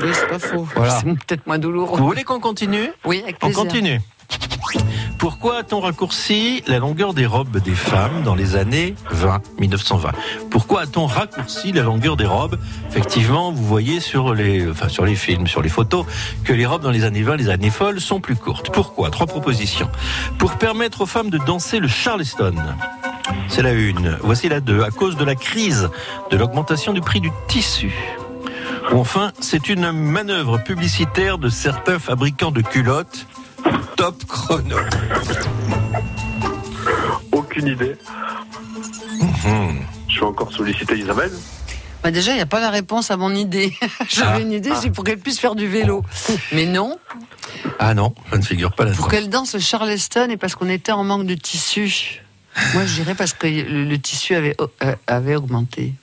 oui, 0.00 0.08
c'est 0.14 0.28
pas 0.28 0.38
faux. 0.38 0.66
Voilà. 0.74 0.98
C'est 1.00 1.06
peut-être 1.26 1.46
moins 1.46 1.58
douloureux. 1.58 1.98
Vous 1.98 2.06
voulez 2.06 2.24
qu'on 2.24 2.40
continue? 2.40 2.90
Oui, 3.04 3.20
avec 3.22 3.36
On 3.42 3.48
plaisir. 3.48 3.62
continue. 3.64 4.00
Pourquoi 5.18 5.58
a-t-on 5.58 5.80
raccourci 5.80 6.62
la 6.68 6.78
longueur 6.78 7.12
des 7.12 7.26
robes 7.26 7.58
des 7.58 7.74
femmes 7.74 8.22
dans 8.22 8.34
les 8.36 8.54
années 8.54 8.94
20, 9.10 9.40
1920 9.58 10.12
Pourquoi 10.50 10.82
a-t-on 10.82 11.06
raccourci 11.06 11.72
la 11.72 11.82
longueur 11.82 12.16
des 12.16 12.24
robes? 12.24 12.58
Effectivement, 12.88 13.50
vous 13.50 13.64
voyez 13.64 13.98
sur 13.98 14.32
les, 14.32 14.70
enfin, 14.70 14.88
sur 14.88 15.04
les 15.04 15.16
films, 15.16 15.48
sur 15.48 15.60
les 15.60 15.68
photos, 15.68 16.06
que 16.44 16.52
les 16.52 16.66
robes 16.66 16.82
dans 16.82 16.90
les 16.92 17.04
années 17.04 17.22
20, 17.22 17.36
les 17.36 17.48
années 17.48 17.70
folles, 17.70 18.00
sont 18.00 18.20
plus 18.20 18.36
courtes. 18.36 18.70
Pourquoi? 18.72 19.10
Trois 19.10 19.26
propositions. 19.26 19.90
Pour 20.38 20.56
permettre 20.56 21.00
aux 21.00 21.06
femmes 21.06 21.30
de 21.30 21.38
danser 21.38 21.80
le 21.80 21.88
Charleston. 21.88 22.54
C'est 23.48 23.62
la 23.62 23.72
une. 23.72 24.18
Voici 24.22 24.48
la 24.48 24.60
deux. 24.60 24.82
À 24.82 24.90
cause 24.90 25.16
de 25.16 25.24
la 25.24 25.34
crise 25.34 25.88
de 26.30 26.36
l'augmentation 26.36 26.92
du 26.92 27.00
prix 27.00 27.20
du 27.20 27.32
tissu. 27.48 27.92
Enfin, 28.92 29.32
c'est 29.40 29.68
une 29.68 29.90
manœuvre 29.90 30.58
publicitaire 30.58 31.38
de 31.38 31.48
certains 31.48 31.98
fabricants 31.98 32.52
de 32.52 32.62
culottes. 32.62 33.26
Top 33.96 34.24
chrono. 34.26 34.76
Aucune 37.32 37.66
idée. 37.68 37.96
Mhm. 39.20 39.80
Je 40.08 40.20
vais 40.20 40.26
encore 40.26 40.52
solliciter 40.52 40.96
Isabelle. 40.98 41.32
Bah 42.02 42.10
déjà, 42.12 42.30
il 42.32 42.36
n'y 42.36 42.40
a 42.40 42.46
pas 42.46 42.60
la 42.60 42.70
réponse 42.70 43.10
à 43.10 43.16
mon 43.16 43.34
idée. 43.34 43.72
J'avais 44.08 44.38
Ah. 44.38 44.40
une 44.40 44.52
idée, 44.52 44.70
c'est 44.80 44.90
pour 44.90 45.02
qu'elle 45.04 45.18
puisse 45.18 45.40
faire 45.40 45.56
du 45.56 45.66
vélo. 45.66 46.04
Mais 46.52 46.64
non, 46.66 46.96
Ah 47.80 47.94
non, 47.94 48.14
ça 48.30 48.38
ne 48.38 48.42
figure 48.42 48.72
pas 48.72 48.84
là-dedans. 48.84 48.98
pour 49.02 49.08
qu'elle 49.10 49.28
danse 49.28 49.54
le 49.54 49.60
Charleston 49.60 50.28
et 50.30 50.36
parce 50.36 50.54
qu'on 50.54 50.68
était 50.68 50.92
en 50.92 51.02
manque 51.02 51.26
de 51.26 51.34
tissu. 51.34 52.22
Moi, 52.74 52.84
je 52.86 52.94
dirais 52.94 53.14
parce 53.14 53.32
que 53.32 53.46
le, 53.46 53.84
le 53.84 53.98
tissu 53.98 54.34
avait, 54.34 54.56
euh, 54.82 54.94
avait 55.06 55.34
augmenté. 55.36 55.94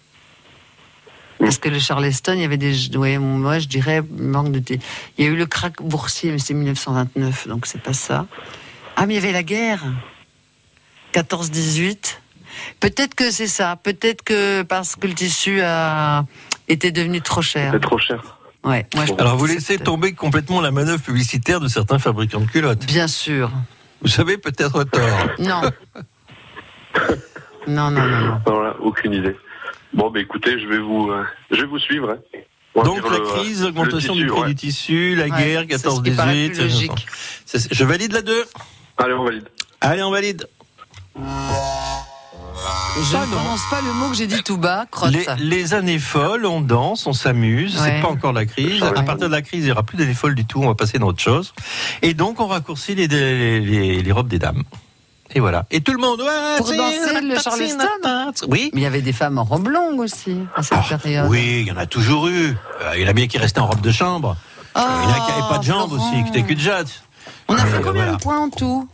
Parce 1.39 1.57
que 1.57 1.69
le 1.69 1.79
Charleston, 1.79 2.33
il 2.33 2.41
y 2.41 2.45
avait 2.45 2.57
des. 2.57 2.95
Ouais, 2.95 3.17
moi, 3.17 3.59
je 3.59 3.67
dirais 3.67 4.01
manque 4.17 4.51
de. 4.51 4.79
Il 5.17 5.25
y 5.25 5.27
a 5.27 5.31
eu 5.31 5.35
le 5.35 5.45
crack 5.45 5.81
boursier, 5.81 6.31
mais 6.31 6.39
c'est 6.39 6.53
1929, 6.53 7.47
donc 7.47 7.65
c'est 7.65 7.81
pas 7.81 7.93
ça. 7.93 8.25
Ah, 8.95 9.05
mais 9.05 9.13
il 9.13 9.17
y 9.17 9.19
avait 9.19 9.33
la 9.33 9.43
guerre. 9.43 9.83
14-18. 11.13 12.17
Peut-être 12.79 13.15
que 13.15 13.31
c'est 13.31 13.47
ça. 13.47 13.77
Peut-être 13.81 14.23
que 14.23 14.63
parce 14.63 14.95
que 14.95 15.07
le 15.07 15.13
tissu 15.13 15.61
a 15.61 16.25
été 16.67 16.91
devenu 16.91 17.21
trop 17.21 17.41
cher. 17.41 17.71
C'est 17.73 17.81
trop 17.81 17.97
cher. 17.97 18.37
Ouais. 18.63 18.87
Moi, 18.95 19.05
Alors 19.19 19.37
vous 19.37 19.45
laissez 19.45 19.77
tomber 19.77 20.13
complètement 20.13 20.59
la 20.59 20.71
manœuvre 20.71 21.01
publicitaire 21.01 21.59
de 21.59 21.67
certains 21.67 21.99
fabricants 21.99 22.39
de 22.39 22.47
culottes. 22.47 22.85
Bien 22.85 23.07
sûr. 23.07 23.51
Vous 24.01 24.07
savez 24.07 24.37
peut-être 24.37 24.83
tort. 24.85 25.27
Non. 25.39 25.61
non, 27.67 27.91
non, 27.91 28.07
non, 28.07 28.19
non. 28.19 28.41
Voilà, 28.45 28.75
aucune 28.79 29.13
idée. 29.13 29.35
Bon, 29.95 30.11
bah 30.11 30.19
écoutez, 30.19 30.59
je 30.59 30.67
vais 30.67 30.77
vous, 30.79 31.09
euh, 31.09 31.23
je 31.51 31.61
vais 31.61 31.65
vous 31.67 31.79
suivre. 31.79 32.09
hein. 32.11 32.17
Donc 32.83 33.09
la 33.09 33.17
le- 33.19 33.23
crise, 33.25 33.63
l'augmentation 33.63 34.13
du 34.15 34.27
prix 34.27 34.41
ouais. 34.41 34.47
du 34.49 34.55
tissu, 34.55 35.15
la 35.15 35.29
guerre, 35.29 35.63
c'est 35.69 35.77
ce 35.89 36.01
qui 36.01 36.11
paraît 36.11 36.49
14-18. 36.49 36.51
plus 36.51 36.61
logique. 36.63 37.07
C'est- 37.45 37.73
Je 37.73 37.83
valide 37.85 38.11
la 38.11 38.21
2. 38.21 38.43
Allez, 38.97 39.13
on 39.13 39.23
valide. 39.23 39.45
Allez, 39.79 40.03
on 40.03 40.11
valide. 40.11 40.45
Je 41.17 41.21
ne 43.17 43.25
prononce 43.25 43.61
pas 43.69 43.81
le 43.81 43.93
mot 43.93 44.09
que 44.09 44.15
j'ai 44.15 44.27
dit 44.27 44.41
tout 44.43 44.57
bas, 44.57 44.85
crotte. 44.91 45.11
Les, 45.13 45.25
les 45.39 45.73
années 45.73 45.99
folles, 45.99 46.45
on 46.45 46.59
danse, 46.61 47.07
on 47.07 47.13
s'amuse, 47.13 47.75
Ouais. 47.79 47.95
c'est 47.95 48.01
pas 48.01 48.07
encore 48.09 48.33
la 48.33 48.45
crise. 48.45 48.83
À 48.83 49.03
partir 49.03 49.27
de 49.29 49.33
la 49.33 49.41
crise, 49.41 49.61
il 49.61 49.65
n'y 49.65 49.71
aura 49.71 49.83
plus 49.83 49.97
d'années 49.97 50.13
folles 50.13 50.35
du 50.35 50.45
tout, 50.45 50.61
on 50.61 50.67
va 50.67 50.75
passer 50.75 50.97
dans 50.99 51.07
autre 51.07 51.21
chose. 51.21 51.53
Et 52.01 52.13
donc, 52.13 52.39
on 52.41 52.47
raccourcit 52.47 52.95
les, 52.95 53.07
les, 53.07 53.59
les- 53.61 54.01
les 54.01 54.11
robes 54.11 54.27
des 54.27 54.39
dames. 54.39 54.63
Et 55.35 55.39
voilà. 55.41 55.65
Et 55.69 55.81
tout 55.81 55.91
le 55.91 55.97
monde, 55.99 56.21
ouais, 56.21 56.57
Pour 56.57 56.67
c'est- 56.69 56.77
danser 56.77 57.21
le 57.21 57.37
Charleston 57.37 58.31
Oui. 58.47 58.71
Mais 58.73 58.79
il 58.81 58.83
y 58.83 58.87
avait 58.87 59.01
des 59.01 59.11
femmes 59.13 59.37
en 59.37 59.43
robe 59.43 59.67
longue 59.67 59.99
aussi, 59.99 60.37
à 60.55 60.63
cette 60.63 60.79
période. 61.01 61.25
Ah, 61.27 61.29
Oui, 61.29 61.59
il 61.61 61.67
y 61.67 61.71
en 61.71 61.77
a 61.77 61.85
toujours 61.85 62.27
eu. 62.27 62.55
Euh, 62.81 62.93
Il 62.95 63.01
y 63.01 63.05
en 63.05 63.09
a 63.09 63.13
bien 63.13 63.27
qui 63.27 63.37
restaient 63.37 63.59
en 63.59 63.67
robe 63.67 63.81
de 63.81 63.91
chambre. 63.91 64.37
Oh, 64.75 64.79
il 64.79 64.81
y 64.81 65.05
en 65.07 65.09
a 65.11 65.25
qui 65.25 65.31
n'avaient 65.31 65.49
pas 65.53 65.57
de 65.59 65.63
jambes 65.63 65.89
Florent. 65.91 66.09
aussi, 66.11 66.23
qui 66.23 66.29
étaient 66.29 66.43
cul 66.47 66.55
de 66.55 66.59
jatte. 66.61 67.03
On 67.49 67.53
a 67.55 67.57
fait 67.65 67.75
Euh, 67.75 67.79
combien 67.79 67.91
voilà. 68.03 68.11
de 68.13 68.17
points 68.23 68.39
en 68.39 68.49
tout? 68.49 68.87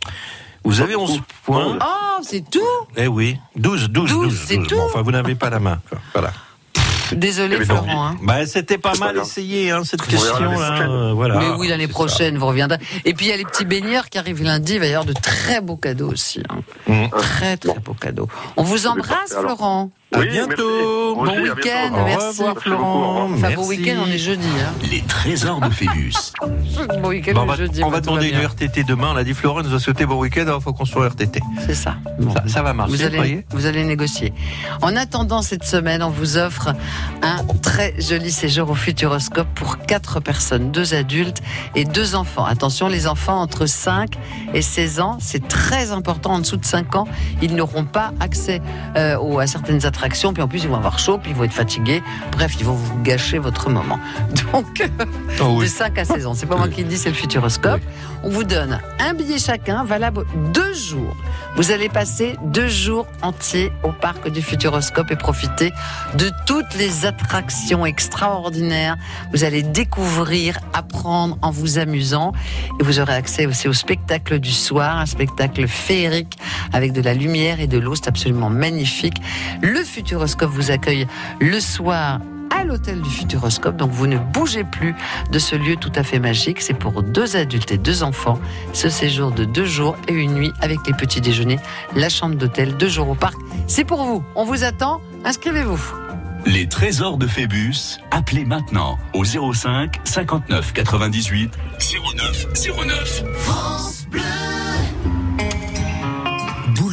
Vous 0.64 0.80
avez 0.80 0.94
11 0.96 1.20
points. 1.44 1.78
Oh, 1.80 2.22
c'est 2.22 2.48
tout? 2.50 2.60
Eh 2.96 3.06
oui, 3.08 3.38
12, 3.56 3.88
12, 3.88 4.10
12. 4.10 4.42
c'est 4.46 4.56
12. 4.58 4.66
tout 4.68 4.76
Bon, 4.76 4.84
enfin, 4.86 5.02
vous 5.02 5.10
n'avez 5.10 5.34
pas 5.34 5.50
la 5.50 5.58
main. 5.60 5.80
quoi. 5.88 5.98
Voilà. 6.12 6.32
Désolé. 7.16 7.56
Florent. 7.64 8.06
hein. 8.08 8.16
Bah, 8.22 8.46
c'était 8.46 8.78
pas 8.78 8.94
mal 8.98 9.16
essayé, 9.18 9.70
hein, 9.70 9.82
cette 9.84 10.02
question. 10.02 10.38
là, 10.38 10.82
euh, 10.88 11.12
voilà. 11.12 11.38
Mais 11.38 11.48
oui, 11.58 11.68
l'année 11.68 11.86
ça. 11.86 11.90
prochaine, 11.92 12.38
vous 12.38 12.46
reviendrez. 12.46 12.78
Et 13.04 13.14
puis, 13.14 13.26
il 13.26 13.28
y 13.30 13.32
a 13.32 13.36
les 13.36 13.44
petits 13.44 13.64
baigneurs 13.64 14.08
qui 14.08 14.18
arrivent 14.18 14.42
lundi. 14.42 14.74
Il 14.74 14.80
va 14.80 14.86
y 14.86 14.90
avoir 14.90 15.04
de 15.04 15.12
très 15.12 15.60
beaux 15.60 15.76
cadeaux 15.76 16.10
aussi. 16.10 16.42
hein. 16.48 16.60
Mm. 16.86 17.08
Très, 17.18 17.56
très 17.56 17.78
beaux 17.80 17.94
cadeaux. 17.94 18.28
On 18.56 18.62
vous 18.62 18.86
embrasse, 18.86 19.32
alors. 19.32 19.56
Florent. 19.56 19.90
À 20.14 20.18
Oui, 20.18 20.28
bientôt. 20.30 21.14
Bon 21.14 21.24
week-end. 21.40 21.92
Au 21.94 22.04
merci. 22.04 22.26
revoir, 22.42 22.58
Florent. 22.58 22.92
au 22.94 22.98
revoir. 23.24 23.24
Enfin, 23.24 23.54
beau 23.54 23.62
Merci. 23.62 23.68
week-end, 23.68 23.96
on 24.06 24.10
est 24.10 24.18
jeudi. 24.18 24.46
Hein. 24.60 24.72
Les 24.90 25.00
trésors 25.02 25.60
de 25.60 25.70
Phébus. 25.70 26.12
Bon 27.02 27.08
week-end, 27.08 27.32
Bon, 27.34 27.42
on 27.42 27.46
va, 27.46 27.56
jeudi. 27.56 27.82
on 27.84 27.90
va 27.90 28.00
demander 28.00 28.28
une 28.28 28.38
RTT 28.40 28.84
demain. 28.84 29.10
On 29.12 29.16
a 29.16 29.24
dit 29.24 29.34
Florent 29.34 29.62
nous 29.62 29.74
a 29.74 29.78
souhaité 29.78 30.04
bon 30.06 30.16
week-end. 30.18 30.44
Il 30.46 30.62
faut 30.62 30.72
qu'on 30.72 30.84
soit 30.84 31.06
RTT. 31.08 31.40
C'est 31.66 31.74
ça. 31.74 31.96
Bon. 32.18 32.32
Ça, 32.32 32.42
ça 32.46 32.62
va 32.62 32.72
marcher, 32.72 33.04
allez, 33.04 33.44
vous 33.50 33.66
allez 33.66 33.84
négocier. 33.84 34.32
En 34.82 34.96
attendant 34.96 35.42
cette 35.42 35.64
semaine, 35.64 36.02
on 36.02 36.10
vous 36.10 36.36
offre 36.38 36.74
un 37.22 37.36
très 37.62 37.94
joli 38.00 38.30
séjour 38.32 38.70
au 38.70 38.74
Futuroscope 38.74 39.48
pour 39.54 39.78
quatre 39.78 40.20
personnes, 40.20 40.72
deux 40.72 40.94
adultes 40.94 41.40
et 41.74 41.84
deux 41.84 42.14
enfants. 42.14 42.44
Attention, 42.44 42.88
les 42.88 43.06
enfants 43.06 43.40
entre 43.40 43.66
5 43.66 44.10
et 44.54 44.62
16 44.62 45.00
ans, 45.00 45.18
c'est 45.20 45.46
très 45.46 45.92
important. 45.92 46.32
En 46.34 46.38
dessous 46.40 46.56
de 46.56 46.64
5 46.64 46.96
ans, 46.96 47.06
ils 47.42 47.54
n'auront 47.54 47.84
pas 47.84 48.12
accès 48.20 48.60
euh, 48.96 49.16
aux- 49.18 49.38
à 49.38 49.46
certaines 49.46 49.84
attractions. 49.86 50.01
Attractions, 50.02 50.32
puis 50.32 50.42
en 50.42 50.48
plus 50.48 50.64
ils 50.64 50.68
vont 50.68 50.74
avoir 50.76 50.98
chaud, 50.98 51.18
puis 51.18 51.30
ils 51.30 51.36
vont 51.36 51.44
être 51.44 51.52
fatigués. 51.52 52.02
Bref, 52.32 52.54
ils 52.58 52.66
vont 52.66 52.74
vous 52.74 53.00
gâcher 53.02 53.38
votre 53.38 53.70
moment. 53.70 54.00
Donc, 54.52 54.82
Oh 55.40 55.54
oui. 55.58 55.66
de 55.66 55.70
5 55.70 55.96
à 55.96 56.04
16 56.04 56.26
ans, 56.26 56.34
c'est 56.34 56.46
pas 56.46 56.56
moi 56.56 56.68
qui 56.68 56.82
le 56.82 56.88
dis, 56.88 56.98
c'est 56.98 57.10
le 57.10 57.14
Futuroscope. 57.14 57.80
On 58.24 58.28
vous 58.28 58.42
donne 58.44 58.80
un 58.98 59.14
billet 59.14 59.38
chacun, 59.38 59.84
valable 59.84 60.24
deux 60.52 60.74
jours. 60.74 61.16
Vous 61.56 61.70
allez 61.70 61.88
passer 61.88 62.36
deux 62.44 62.66
jours 62.68 63.06
entiers 63.20 63.70
au 63.84 63.92
parc 63.92 64.28
du 64.28 64.42
Futuroscope 64.42 65.10
et 65.10 65.16
profiter 65.16 65.72
de 66.16 66.30
toutes 66.46 66.74
les 66.74 67.04
attractions 67.06 67.84
extraordinaires. 67.86 68.96
Vous 69.32 69.44
allez 69.44 69.62
découvrir, 69.62 70.58
apprendre 70.72 71.36
en 71.42 71.50
vous 71.50 71.78
amusant. 71.78 72.32
Et 72.80 72.82
vous 72.84 72.98
aurez 73.00 73.14
accès 73.14 73.46
aussi 73.46 73.68
au 73.68 73.72
spectacle 73.72 74.38
du 74.40 74.52
soir, 74.52 74.98
un 74.98 75.06
spectacle 75.06 75.66
féerique 75.68 76.38
avec 76.72 76.92
de 76.92 77.02
la 77.02 77.14
lumière 77.14 77.60
et 77.60 77.66
de 77.66 77.78
l'eau. 77.78 77.94
C'est 77.94 78.08
absolument 78.08 78.50
magnifique. 78.50 79.20
Le 79.60 79.82
Futuroscope 79.92 80.50
vous 80.50 80.70
accueille 80.70 81.06
le 81.38 81.60
soir 81.60 82.18
à 82.48 82.64
l'hôtel 82.64 83.02
du 83.02 83.10
Futuroscope. 83.10 83.76
Donc 83.76 83.90
vous 83.90 84.06
ne 84.06 84.16
bougez 84.16 84.64
plus 84.64 84.94
de 85.30 85.38
ce 85.38 85.54
lieu 85.54 85.76
tout 85.76 85.92
à 85.94 86.02
fait 86.02 86.18
magique. 86.18 86.62
C'est 86.62 86.72
pour 86.72 87.02
deux 87.02 87.36
adultes 87.36 87.72
et 87.72 87.78
deux 87.78 88.02
enfants. 88.02 88.40
Ce 88.72 88.88
séjour 88.88 89.32
de 89.32 89.44
deux 89.44 89.66
jours 89.66 89.96
et 90.08 90.14
une 90.14 90.32
nuit 90.32 90.52
avec 90.62 90.78
les 90.86 90.94
petits 90.94 91.20
déjeuners, 91.20 91.60
la 91.94 92.08
chambre 92.08 92.36
d'hôtel, 92.36 92.76
deux 92.78 92.88
jours 92.88 93.10
au 93.10 93.14
parc. 93.14 93.36
C'est 93.66 93.84
pour 93.84 94.02
vous. 94.02 94.24
On 94.34 94.44
vous 94.44 94.64
attend. 94.64 95.02
Inscrivez-vous. 95.26 95.80
Les 96.46 96.66
trésors 96.68 97.18
de 97.18 97.26
Phébus, 97.26 97.98
appelez 98.10 98.46
maintenant 98.46 98.98
au 99.12 99.24
05 99.24 100.00
59 100.04 100.72
98 100.72 101.52
09 102.16 102.46
09. 102.86 103.24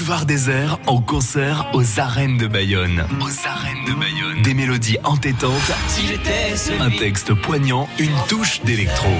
Boulevard 0.09 0.25
désert 0.25 0.79
en 0.87 0.99
concert 1.01 1.67
aux 1.73 1.99
arènes 1.99 2.37
de 2.37 2.47
Bayonne. 2.47 3.05
Aux 3.21 3.47
arènes 3.47 3.85
de 3.85 3.93
Bayonne. 3.93 4.41
Des 4.41 4.55
mélodies 4.55 4.97
entêtantes, 5.03 5.53
un 6.79 6.89
texte 6.89 7.35
poignant, 7.35 7.87
une 7.99 8.15
touche 8.27 8.59
d'électro. 8.63 9.11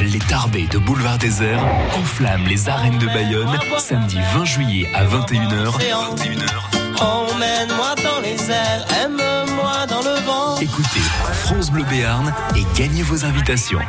Les 0.00 0.18
Tarbés 0.20 0.66
de 0.68 0.78
Boulevard 0.78 1.18
désert 1.18 1.62
enflamment 1.98 2.46
les 2.48 2.70
arènes 2.70 2.96
de 2.96 3.08
Bayonne 3.08 3.58
samedi 3.76 4.16
20 4.32 4.44
juillet 4.46 4.88
à 4.94 5.04
21h. 5.04 5.72
21h. 5.72 7.02
Emmène-moi 7.02 7.94
dans 7.96 8.20
les 8.22 8.50
airs, 8.50 8.86
aime-moi 9.04 9.86
dans 9.86 10.00
le 10.00 10.18
vent. 10.24 10.56
Écoutez 10.62 11.00
France 11.44 11.70
Bleu 11.70 11.84
Béarn 11.84 12.32
et 12.56 12.64
gagnez 12.74 13.02
vos 13.02 13.26
invitations. 13.26 13.80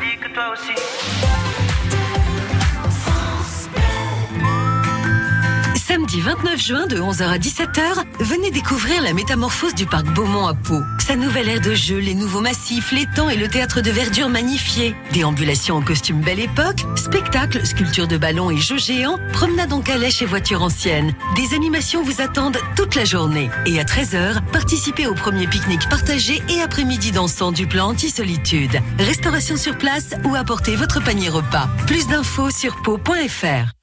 Samedi 5.92 6.22
29 6.22 6.58
juin 6.58 6.88
de 6.88 6.96
11h 6.96 7.24
à 7.24 7.38
17h, 7.38 7.82
venez 8.22 8.50
découvrir 8.50 9.02
la 9.02 9.12
métamorphose 9.12 9.76
du 9.76 9.86
parc 9.86 10.06
Beaumont 10.06 10.48
à 10.48 10.54
Pau. 10.54 10.80
Sa 11.06 11.18
nouvelle 11.18 11.50
aire 11.50 11.60
de 11.60 11.76
jeu, 11.76 11.98
les 11.98 12.14
nouveaux 12.14 12.40
massifs, 12.40 12.94
l'étang 12.94 13.28
et 13.28 13.36
le 13.36 13.50
théâtre 13.50 13.82
de 13.82 13.92
verdure 13.92 14.30
magnifié. 14.30 14.96
Déambulations 15.12 15.76
en 15.76 15.82
costume 15.82 16.22
belle 16.22 16.40
époque, 16.40 16.86
spectacles, 16.96 17.66
sculptures 17.66 18.08
de 18.08 18.16
ballons 18.16 18.50
et 18.50 18.56
jeux 18.56 18.78
géants, 18.78 19.20
promenades 19.34 19.74
en 19.74 19.82
calèche 19.82 20.22
et 20.22 20.26
voitures 20.26 20.64
anciennes. 20.64 21.14
Des 21.36 21.54
animations 21.54 22.04
vous 22.04 22.22
attendent 22.22 22.60
toute 22.78 22.96
la 22.96 23.04
journée. 23.04 23.50
Et 23.66 23.78
à 23.78 23.84
13h, 23.84 24.42
participez 24.54 25.08
au 25.08 25.14
premier 25.14 25.46
pique-nique 25.46 25.90
partagé 25.90 26.42
et 26.48 26.62
après-midi 26.62 27.12
dansant 27.12 27.52
du 27.52 27.68
plan 27.68 27.90
anti-solitude. 27.90 28.80
Restauration 28.98 29.58
sur 29.58 29.78
place 29.78 30.12
ou 30.24 30.36
apportez 30.36 30.78
votre 30.78 31.04
panier 31.04 31.28
repas. 31.28 31.68
Plus 31.86 32.08
d'infos 32.08 32.50
sur 32.50 32.82
pau.fr. 32.82 33.81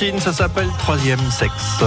machine, 0.00 0.20
ça 0.20 0.32
s'appelle 0.32 0.68
troisième 0.78 1.18
sexe. 1.28 1.82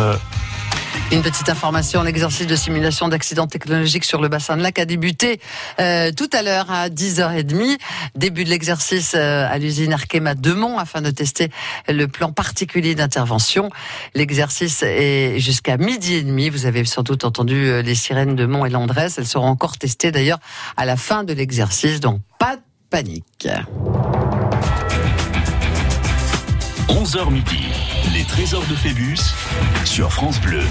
Une 1.13 1.21
petite 1.21 1.47
information, 1.47 2.03
l'exercice 2.03 2.45
de 2.45 2.57
simulation 2.57 3.07
d'accident 3.07 3.47
technologique 3.47 4.03
sur 4.03 4.21
le 4.21 4.27
bassin 4.27 4.57
de 4.57 4.61
lac 4.61 4.79
a 4.79 4.85
débuté 4.85 5.39
euh, 5.79 6.11
tout 6.11 6.29
à 6.33 6.41
l'heure 6.41 6.69
à 6.69 6.89
10h30. 6.89 7.77
Début 8.15 8.43
de 8.43 8.49
l'exercice 8.49 9.13
euh, 9.15 9.47
à 9.49 9.57
l'usine 9.59 9.93
Arkema 9.93 10.35
de 10.35 10.51
Mont 10.51 10.77
afin 10.77 11.01
de 11.01 11.09
tester 11.09 11.51
le 11.87 12.05
plan 12.09 12.33
particulier 12.33 12.95
d'intervention. 12.95 13.69
L'exercice 14.13 14.83
est 14.83 15.39
jusqu'à 15.39 15.77
midi 15.77 16.15
et 16.15 16.23
demi. 16.23 16.49
Vous 16.49 16.65
avez 16.65 16.83
sans 16.83 17.03
doute 17.03 17.23
entendu 17.23 17.67
euh, 17.67 17.81
les 17.81 17.95
sirènes 17.95 18.35
de 18.35 18.45
Mont 18.45 18.65
et 18.65 18.69
Landresse. 18.69 19.19
Elles 19.19 19.27
seront 19.27 19.47
encore 19.47 19.77
testées 19.77 20.11
d'ailleurs 20.11 20.39
à 20.75 20.83
la 20.83 20.97
fin 20.97 21.23
de 21.23 21.31
l'exercice, 21.31 22.01
donc 22.01 22.19
pas 22.39 22.57
de 22.57 22.61
panique. 22.89 23.47
11h 26.91 27.31
midi, 27.31 27.80
les 28.21 28.27
trésors 28.27 28.67
de 28.67 28.75
Phébus 28.75 29.17
sur 29.83 30.13
France 30.13 30.39
Bleu. 30.41 30.61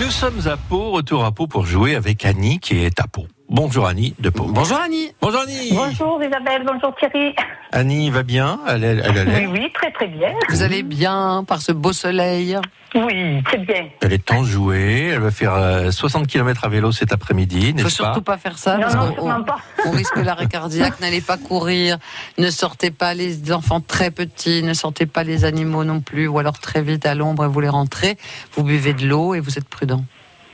Nous 0.00 0.10
sommes 0.10 0.40
à 0.46 0.56
Pau, 0.56 0.90
retour 0.90 1.24
à 1.24 1.32
Pau 1.32 1.46
pour 1.46 1.66
jouer 1.66 1.94
avec 1.94 2.24
Annie 2.24 2.58
qui 2.58 2.78
est 2.84 3.00
à 3.00 3.06
Pau. 3.06 3.26
Bonjour 3.48 3.86
Annie 3.86 4.14
de 4.18 4.30
Pau. 4.30 4.44
Bonjour 4.48 4.78
Annie. 4.78 5.12
Bonjour 5.20 5.40
Annie. 5.42 5.70
Bonjour 5.72 6.20
Isabelle, 6.22 6.64
bonjour 6.66 6.94
Thierry. 6.96 7.34
Annie 7.72 8.10
va 8.10 8.22
bien? 8.22 8.58
Elle, 8.66 8.82
elle, 8.84 9.02
elle, 9.04 9.16
elle- 9.18 9.48
Oui, 9.48 9.60
oui, 9.60 9.72
très 9.74 9.92
très 9.92 10.08
bien. 10.08 10.32
Vous 10.48 10.62
allez 10.62 10.82
bien 10.82 11.44
par 11.46 11.60
ce 11.60 11.72
beau 11.72 11.92
soleil? 11.92 12.56
Oui, 12.96 13.42
très 13.44 13.58
bien. 13.58 13.88
elle 14.02 14.12
est 14.12 14.24
temps 14.24 14.42
de 14.42 14.46
jouer. 14.46 15.10
Elle 15.14 15.18
va 15.20 15.32
faire 15.32 15.52
euh, 15.54 15.90
60 15.90 16.28
km 16.28 16.64
à 16.64 16.68
vélo 16.68 16.92
cet 16.92 17.12
après-midi, 17.12 17.58
Il 17.58 17.78
faut 17.80 17.84
n'est-ce 17.88 17.98
pas? 17.98 18.04
surtout 18.04 18.22
pas 18.22 18.38
faire 18.38 18.56
ça 18.56 18.76
Non, 18.76 18.82
parce 18.82 18.94
non, 18.94 19.12
sûrement 19.14 19.36
on- 19.40 19.42
pas. 19.44 19.58
on 19.86 19.90
risque 19.90 20.16
l'arrêt 20.16 20.46
cardiaque. 20.46 21.00
N'allez 21.00 21.20
pas 21.20 21.36
courir, 21.36 21.98
ne 22.38 22.50
sortez 22.50 22.92
pas 22.92 23.12
les 23.14 23.52
enfants 23.52 23.80
très 23.80 24.12
petits, 24.12 24.62
ne 24.62 24.74
sortez 24.74 25.06
pas 25.06 25.24
les 25.24 25.44
animaux 25.44 25.82
non 25.82 26.00
plus, 26.00 26.28
ou 26.28 26.38
alors 26.38 26.60
très 26.60 26.82
vite 26.82 27.04
à 27.04 27.16
l'ombre 27.16 27.44
et 27.44 27.48
vous 27.48 27.58
les 27.60 27.68
rentrez. 27.68 28.16
Vous 28.54 28.62
buvez 28.62 28.94
de 28.94 29.06
l'eau 29.06 29.34
et 29.34 29.40
vous 29.40 29.58
êtes 29.58 29.68
prudent. 29.68 29.83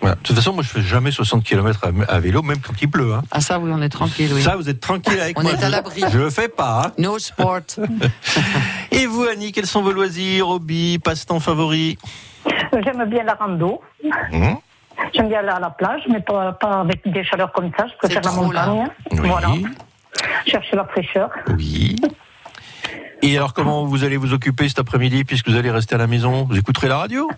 Voilà. 0.01 0.15
De 0.17 0.21
toute 0.23 0.35
façon, 0.35 0.55
moi 0.55 0.63
je 0.63 0.69
fais 0.71 0.81
jamais 0.81 1.11
60 1.11 1.45
km 1.45 1.81
à, 2.09 2.13
à 2.15 2.21
vélo, 2.21 2.41
même 2.43 2.59
quand 2.61 2.73
il 2.81 2.89
pleut. 2.91 3.13
hein. 3.13 3.23
Ah 3.31 3.41
ça 3.41 3.59
oui, 3.59 3.71
on 3.75 3.83
est 3.83 3.91
tranquille. 3.91 4.31
Oui. 4.33 4.41
Ça, 4.43 4.57
vous 4.57 4.69
êtes 4.71 4.81
tranquille 4.81 5.21
avec 5.21 5.39
On 5.39 5.43
moi. 5.43 5.53
est 5.53 5.63
à 5.63 5.67
je- 5.67 5.73
l'abri. 5.73 6.03
Je 6.11 6.19
le 6.19 6.31
fais 6.31 6.49
pas. 6.49 6.85
hein. 6.87 6.93
No 6.97 7.19
sport. 7.19 7.61
Et 8.93 9.07
vous, 9.07 9.25
Annie, 9.25 9.53
quels 9.53 9.67
sont 9.67 9.83
vos 9.83 9.93
loisirs, 9.93 10.49
hobbies, 10.49 10.99
passe-temps 10.99 11.39
favoris? 11.41 11.97
J'aime 12.83 13.05
bien 13.11 13.25
la 13.25 13.35
rando. 13.35 13.83
Hum 14.33 14.57
J'aime 15.15 15.29
bien 15.29 15.39
aller 15.41 15.49
à 15.49 15.61
la 15.61 15.71
plage, 15.71 16.03
mais 16.11 16.21
pas, 16.21 16.53
pas 16.53 16.81
avec 16.81 17.01
des 17.11 17.25
chaleurs 17.25 17.53
comme 17.53 17.71
ça. 17.77 17.87
Je 17.87 17.97
préfère 17.97 18.23
la 18.23 18.31
là. 18.31 18.37
montagne. 18.37 18.89
Oui. 19.13 19.19
Voilà. 19.29 19.49
Chercher 20.47 20.77
la 20.77 20.85
fraîcheur. 20.85 21.31
Oui. 21.57 21.97
Et 23.23 23.37
alors, 23.37 23.53
comment 23.55 23.85
vous 23.85 24.05
allez 24.05 24.17
vous 24.17 24.33
occuper 24.33 24.69
cet 24.69 24.79
après-midi 24.79 25.25
puisque 25.25 25.49
vous 25.49 25.57
allez 25.57 25.71
rester 25.71 25.95
à 25.95 25.99
la 25.99 26.07
maison? 26.07 26.45
Vous 26.49 26.57
écouterez 26.59 26.89
la 26.89 26.99
radio? 26.99 27.29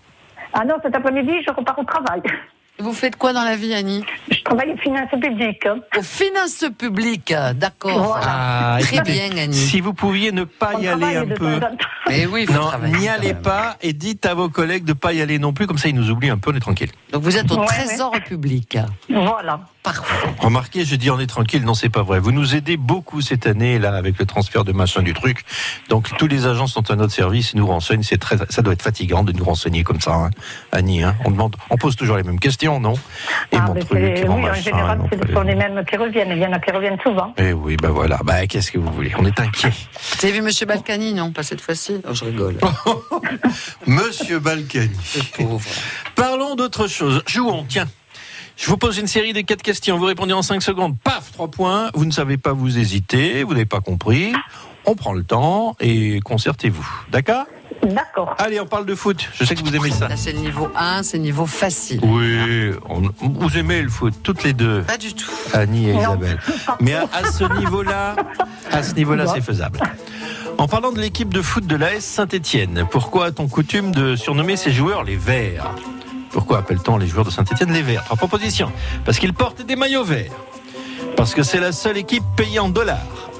Ah 0.52 0.64
non, 0.64 0.74
cet 0.82 0.94
après-midi, 0.94 1.32
je 1.46 1.52
repars 1.52 1.78
au 1.78 1.84
travail. 1.84 2.22
Vous 2.78 2.92
faites 2.94 3.16
quoi 3.16 3.32
dans 3.32 3.44
la 3.44 3.54
vie, 3.54 3.74
Annie 3.74 4.04
Je 4.30 4.42
travaille 4.42 4.72
aux 4.72 4.76
finances 4.78 5.10
publiques. 5.10 5.68
Aux 5.96 6.02
finances 6.02 6.64
publiques, 6.76 7.32
d'accord. 7.54 8.18
Ah, 8.20 8.78
Très 8.80 8.96
écoutez, 8.96 9.12
bien, 9.12 9.42
Annie. 9.44 9.54
Si 9.54 9.80
vous 9.80 9.92
pouviez 9.92 10.32
ne 10.32 10.44
pas 10.44 10.72
On 10.76 10.80
y 10.80 10.88
aller 10.88 11.16
un 11.16 11.26
peu. 11.26 11.60
Mais 12.08 12.26
oui, 12.26 12.46
faut 12.46 12.54
Non, 12.54 12.70
n'y 12.98 13.08
allez 13.08 13.34
pas 13.34 13.76
et 13.82 13.92
dites 13.92 14.24
à 14.26 14.34
vos 14.34 14.48
collègues 14.48 14.84
de 14.84 14.94
pas 14.94 15.12
y 15.12 15.20
aller 15.20 15.38
non 15.38 15.52
plus, 15.52 15.66
comme 15.66 15.78
ça 15.78 15.88
ils 15.90 15.94
nous 15.94 16.10
oublient 16.10 16.30
un 16.30 16.38
peu, 16.38 16.50
on 16.50 16.56
est 16.56 16.60
tranquille. 16.60 16.90
Donc 17.12 17.22
vous 17.22 17.36
êtes 17.36 17.50
au 17.52 17.58
Ouais, 17.60 17.66
Trésor 17.66 18.12
public. 18.26 18.78
Voilà. 19.08 19.60
Parfait. 19.82 20.28
Remarquez, 20.38 20.84
je 20.84 20.94
dis 20.94 21.10
on 21.10 21.18
est 21.18 21.26
tranquille, 21.26 21.64
non 21.64 21.74
c'est 21.74 21.88
pas 21.88 22.02
vrai. 22.02 22.20
Vous 22.20 22.30
nous 22.30 22.54
aidez 22.54 22.76
beaucoup 22.76 23.20
cette 23.20 23.46
année 23.48 23.80
là 23.80 23.96
avec 23.96 24.16
le 24.18 24.26
transfert 24.26 24.62
de 24.64 24.70
machin 24.72 25.02
du 25.02 25.12
truc. 25.12 25.44
Donc 25.88 26.08
tous 26.18 26.28
les 26.28 26.46
agents 26.46 26.68
sont 26.68 26.88
à 26.90 26.94
notre 26.94 27.12
service 27.12 27.52
et 27.54 27.58
nous 27.58 27.66
renseignent. 27.66 28.04
C'est 28.04 28.18
très, 28.18 28.36
ça 28.48 28.62
doit 28.62 28.74
être 28.74 28.82
fatigant 28.82 29.24
de 29.24 29.32
nous 29.32 29.44
renseigner 29.44 29.82
comme 29.82 30.00
ça, 30.00 30.14
hein. 30.14 30.30
Annie. 30.70 31.02
Hein. 31.02 31.16
On 31.24 31.32
demande, 31.32 31.56
on 31.70 31.76
pose 31.76 31.96
toujours 31.96 32.16
les 32.16 32.22
mêmes 32.22 32.38
questions, 32.38 32.78
non? 32.78 32.94
Et 33.50 33.56
Ah, 33.56 33.62
mon 33.62 33.74
mais 33.74 33.80
truc, 33.80 33.98
et 33.98 34.22
oui, 34.22 34.28
en 34.28 34.38
machin, 34.38 34.60
général, 34.62 35.00
c'est 35.10 35.16
truc. 35.16 35.28
ce 35.30 35.34
sont 35.34 35.42
les 35.42 35.54
mêmes 35.56 35.84
qui 35.84 35.96
reviennent. 35.96 36.30
Il 36.30 36.38
y 36.38 36.46
en 36.46 36.52
a 36.52 36.60
qui 36.60 36.70
reviennent 36.70 37.00
souvent. 37.02 37.34
Eh 37.36 37.52
oui, 37.52 37.76
ben 37.76 37.90
voilà. 37.90 38.18
Bah 38.24 38.46
qu'est-ce 38.46 38.70
que 38.70 38.78
vous 38.78 38.92
voulez? 38.92 39.12
On 39.18 39.24
est 39.26 39.40
inquiet. 39.40 39.70
Vous 39.70 40.26
avez 40.26 40.32
vu 40.34 40.42
Monsieur 40.42 40.66
Balkany, 40.66 41.12
non 41.14 41.32
Pas 41.32 41.42
cette 41.42 41.60
fois-ci 41.60 42.00
Oh, 42.08 42.14
Je 42.14 42.24
rigole. 42.24 42.58
Monsieur 43.86 44.38
Balkany. 44.38 44.90
Pauvre. 45.36 45.68
Parlons 46.14 46.54
d'autre 46.54 46.86
chose. 46.86 47.22
Jouons, 47.26 47.64
tiens. 47.68 47.86
Je 48.56 48.66
vous 48.68 48.76
pose 48.76 48.98
une 48.98 49.06
série 49.06 49.32
de 49.32 49.40
quatre 49.40 49.62
questions. 49.62 49.98
Vous 49.98 50.04
répondez 50.04 50.32
en 50.32 50.42
5 50.42 50.62
secondes. 50.62 50.96
Paf, 51.02 51.32
3 51.32 51.48
points. 51.48 51.90
Vous 51.94 52.04
ne 52.04 52.10
savez 52.12 52.36
pas 52.36 52.52
vous 52.52 52.78
hésiter. 52.78 53.42
Vous 53.42 53.52
n'avez 53.52 53.66
pas 53.66 53.80
compris. 53.80 54.32
On 54.84 54.94
prend 54.94 55.12
le 55.12 55.22
temps 55.24 55.76
et 55.80 56.20
concertez-vous. 56.20 56.86
D'accord? 57.10 57.44
D'accord. 57.82 58.34
Allez, 58.38 58.60
on 58.60 58.66
parle 58.66 58.86
de 58.86 58.94
foot. 58.94 59.28
Je 59.34 59.44
sais 59.44 59.54
que 59.56 59.60
vous 59.62 59.74
aimez 59.74 59.90
ça. 59.90 60.06
Là, 60.08 60.16
c'est 60.16 60.32
le 60.32 60.38
niveau 60.38 60.68
1, 60.76 61.02
c'est 61.02 61.16
le 61.16 61.22
niveau 61.24 61.46
facile. 61.46 62.00
Oui, 62.04 62.70
on- 62.88 63.02
vous 63.20 63.56
aimez 63.58 63.82
le 63.82 63.88
foot, 63.88 64.14
toutes 64.22 64.44
les 64.44 64.52
deux, 64.52 64.82
Pas 64.82 64.98
du 64.98 65.14
tout. 65.14 65.30
Annie 65.52 65.88
et 65.88 65.94
Non. 65.94 66.00
Isabelle. 66.00 66.38
Mais 66.80 66.94
à, 66.94 67.08
à 67.12 67.24
ce 67.30 67.44
niveau-là, 67.58 68.14
à 68.70 68.82
ce 68.84 68.94
niveau-là, 68.94 69.26
c'est 69.26 69.40
faisable. 69.40 69.80
En 70.58 70.68
parlant 70.68 70.92
de 70.92 71.00
l'équipe 71.00 71.32
de 71.34 71.42
foot 71.42 71.66
de 71.66 71.74
l'AS 71.74 72.00
Saint-Étienne, 72.04 72.86
pourquoi 72.90 73.26
a-t-on 73.26 73.48
coutume 73.48 73.90
de 73.92 74.14
surnommer 74.14 74.56
ces 74.56 74.70
joueurs 74.70 75.02
les 75.02 75.16
Verts? 75.16 75.70
Pourquoi 76.32 76.58
appelle-t-on 76.58 76.96
les 76.96 77.06
joueurs 77.06 77.24
de 77.24 77.30
Saint-Étienne 77.30 77.72
les 77.72 77.82
Verts 77.82 78.04
Trois 78.04 78.16
propositions. 78.16 78.72
Parce 79.04 79.18
qu'ils 79.18 79.34
portent 79.34 79.62
des 79.62 79.76
maillots 79.76 80.04
verts. 80.04 80.32
Parce 81.16 81.34
que 81.34 81.42
c'est 81.42 81.60
la 81.60 81.72
seule 81.72 81.98
équipe 81.98 82.24
payée 82.36 82.58
en 82.58 82.68
dollars. 82.68 83.30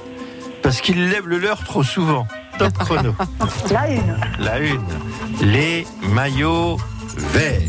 Parce 0.61 0.79
qu'ils 0.79 1.09
lèvent 1.09 1.27
le 1.27 1.39
leur 1.39 1.63
trop 1.63 1.83
souvent. 1.83 2.27
Top 2.59 2.73
chrono. 2.77 3.15
La 3.71 3.89
une. 3.89 4.15
La 4.39 4.59
une. 4.59 4.85
Les 5.41 5.87
maillots 6.03 6.77
verts. 7.17 7.61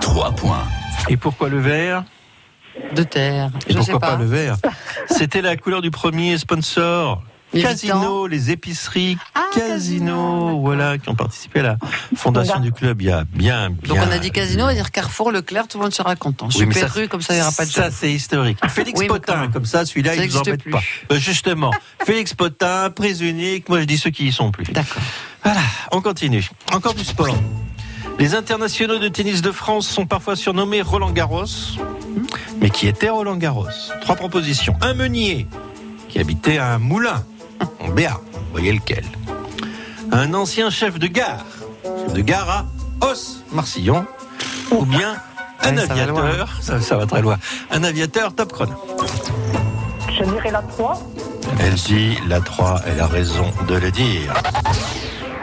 3 0.00 0.32
points. 0.32 0.64
Et 1.08 1.16
pourquoi 1.16 1.48
le 1.48 1.58
vert? 1.58 2.04
De 2.94 3.02
terre. 3.02 3.50
Et 3.66 3.72
Je 3.72 3.80
sais 3.80 3.92
pourquoi 3.92 4.00
pas. 4.00 4.16
pas. 4.16 4.22
le 4.22 4.26
vert? 4.26 4.56
C'était 5.08 5.40
la 5.42 5.56
couleur 5.56 5.80
du 5.80 5.90
premier 5.90 6.36
sponsor. 6.36 7.22
Casino, 7.52 8.26
les 8.26 8.50
épiceries 8.50 9.16
Ah, 9.34 9.46
Casino, 9.54 10.60
voilà, 10.60 10.98
qui 10.98 11.08
ont 11.08 11.14
participé 11.14 11.60
à 11.60 11.62
la 11.62 11.76
fondation 12.16 12.60
du 12.60 12.72
club 12.72 13.00
il 13.00 13.08
y 13.08 13.10
a 13.10 13.24
bien, 13.24 13.70
bien. 13.70 13.94
Donc 13.96 13.98
on 14.06 14.12
a 14.12 14.18
dit 14.18 14.30
casino, 14.30 14.64
on 14.64 14.66
va 14.66 14.74
dire 14.74 14.90
Carrefour, 14.90 15.32
Leclerc, 15.32 15.66
tout 15.68 15.78
le 15.78 15.84
monde 15.84 15.94
sera 15.94 16.14
content. 16.16 16.46
Oui, 16.48 16.52
Super 16.58 16.92
rue, 16.92 17.08
comme 17.08 17.22
ça 17.22 17.32
il 17.34 17.36
n'y 17.36 17.42
aura 17.42 17.52
pas 17.52 17.64
de 17.64 17.70
Ça, 17.70 17.90
c'est 17.90 18.12
historique. 18.12 18.58
Félix 18.68 19.00
Oui, 19.00 19.06
Potin, 19.06 19.48
comme 19.48 19.64
ça, 19.64 19.86
celui-là, 19.86 20.14
il 20.14 20.18
vous 20.18 20.24
existe 20.24 20.40
embête 20.48 20.62
plus. 20.62 20.70
pas. 20.72 20.82
Euh, 21.12 21.18
justement, 21.18 21.70
Félix 22.04 22.34
Potin, 22.34 22.90
prise 22.90 23.20
unique, 23.22 23.68
moi 23.68 23.80
je 23.80 23.84
dis 23.84 23.96
ceux 23.98 24.10
qui 24.10 24.26
y 24.28 24.32
sont 24.32 24.50
plus. 24.50 24.64
D'accord. 24.72 25.02
Voilà, 25.42 25.60
on 25.92 26.00
continue. 26.02 26.48
Encore 26.72 26.94
du 26.94 27.04
sport. 27.04 27.34
Les 28.18 28.34
internationaux 28.34 28.98
de 28.98 29.08
tennis 29.08 29.42
de 29.42 29.52
France 29.52 29.86
sont 29.88 30.04
parfois 30.04 30.34
surnommés 30.36 30.82
Roland 30.82 31.12
Garros. 31.12 31.44
Mais 32.60 32.68
qui 32.70 32.88
était 32.88 33.08
Roland 33.08 33.36
Garros? 33.36 33.68
Trois 34.00 34.16
propositions. 34.16 34.74
Un 34.80 34.94
meunier 34.94 35.46
qui 36.08 36.18
habitait 36.18 36.58
à 36.58 36.72
un 36.74 36.78
moulin 36.78 37.24
en 37.80 37.88
Béarn. 37.88 38.20
Voyez 38.52 38.72
lequel 38.72 39.04
Un 40.12 40.34
ancien 40.34 40.70
chef 40.70 40.98
de 40.98 41.06
gare. 41.06 41.44
Chef 41.84 42.12
de 42.14 42.20
gare 42.20 42.66
à 43.00 43.06
Os, 43.06 43.42
Marcillon. 43.52 44.06
Ou 44.70 44.84
bien 44.84 45.14
un 45.62 45.76
Ouais, 45.76 45.86
ça 45.86 45.94
va 45.94 46.06
loin. 46.06 46.20
aviateur. 46.22 46.58
Ça, 46.60 46.80
ça 46.80 46.96
va 46.96 47.06
très 47.06 47.20
loin. 47.22 47.36
Un 47.70 47.82
aviateur 47.84 48.34
top 48.34 48.52
chrono. 48.52 48.72
Je 50.18 50.24
dirais 50.24 50.50
la 50.50 50.62
3. 50.62 51.02
Elle 51.60 51.74
dit 51.74 52.16
la 52.28 52.40
3, 52.40 52.82
elle 52.86 53.00
a 53.00 53.06
raison 53.06 53.50
de 53.68 53.74
le 53.76 53.90
dire. 53.90 54.34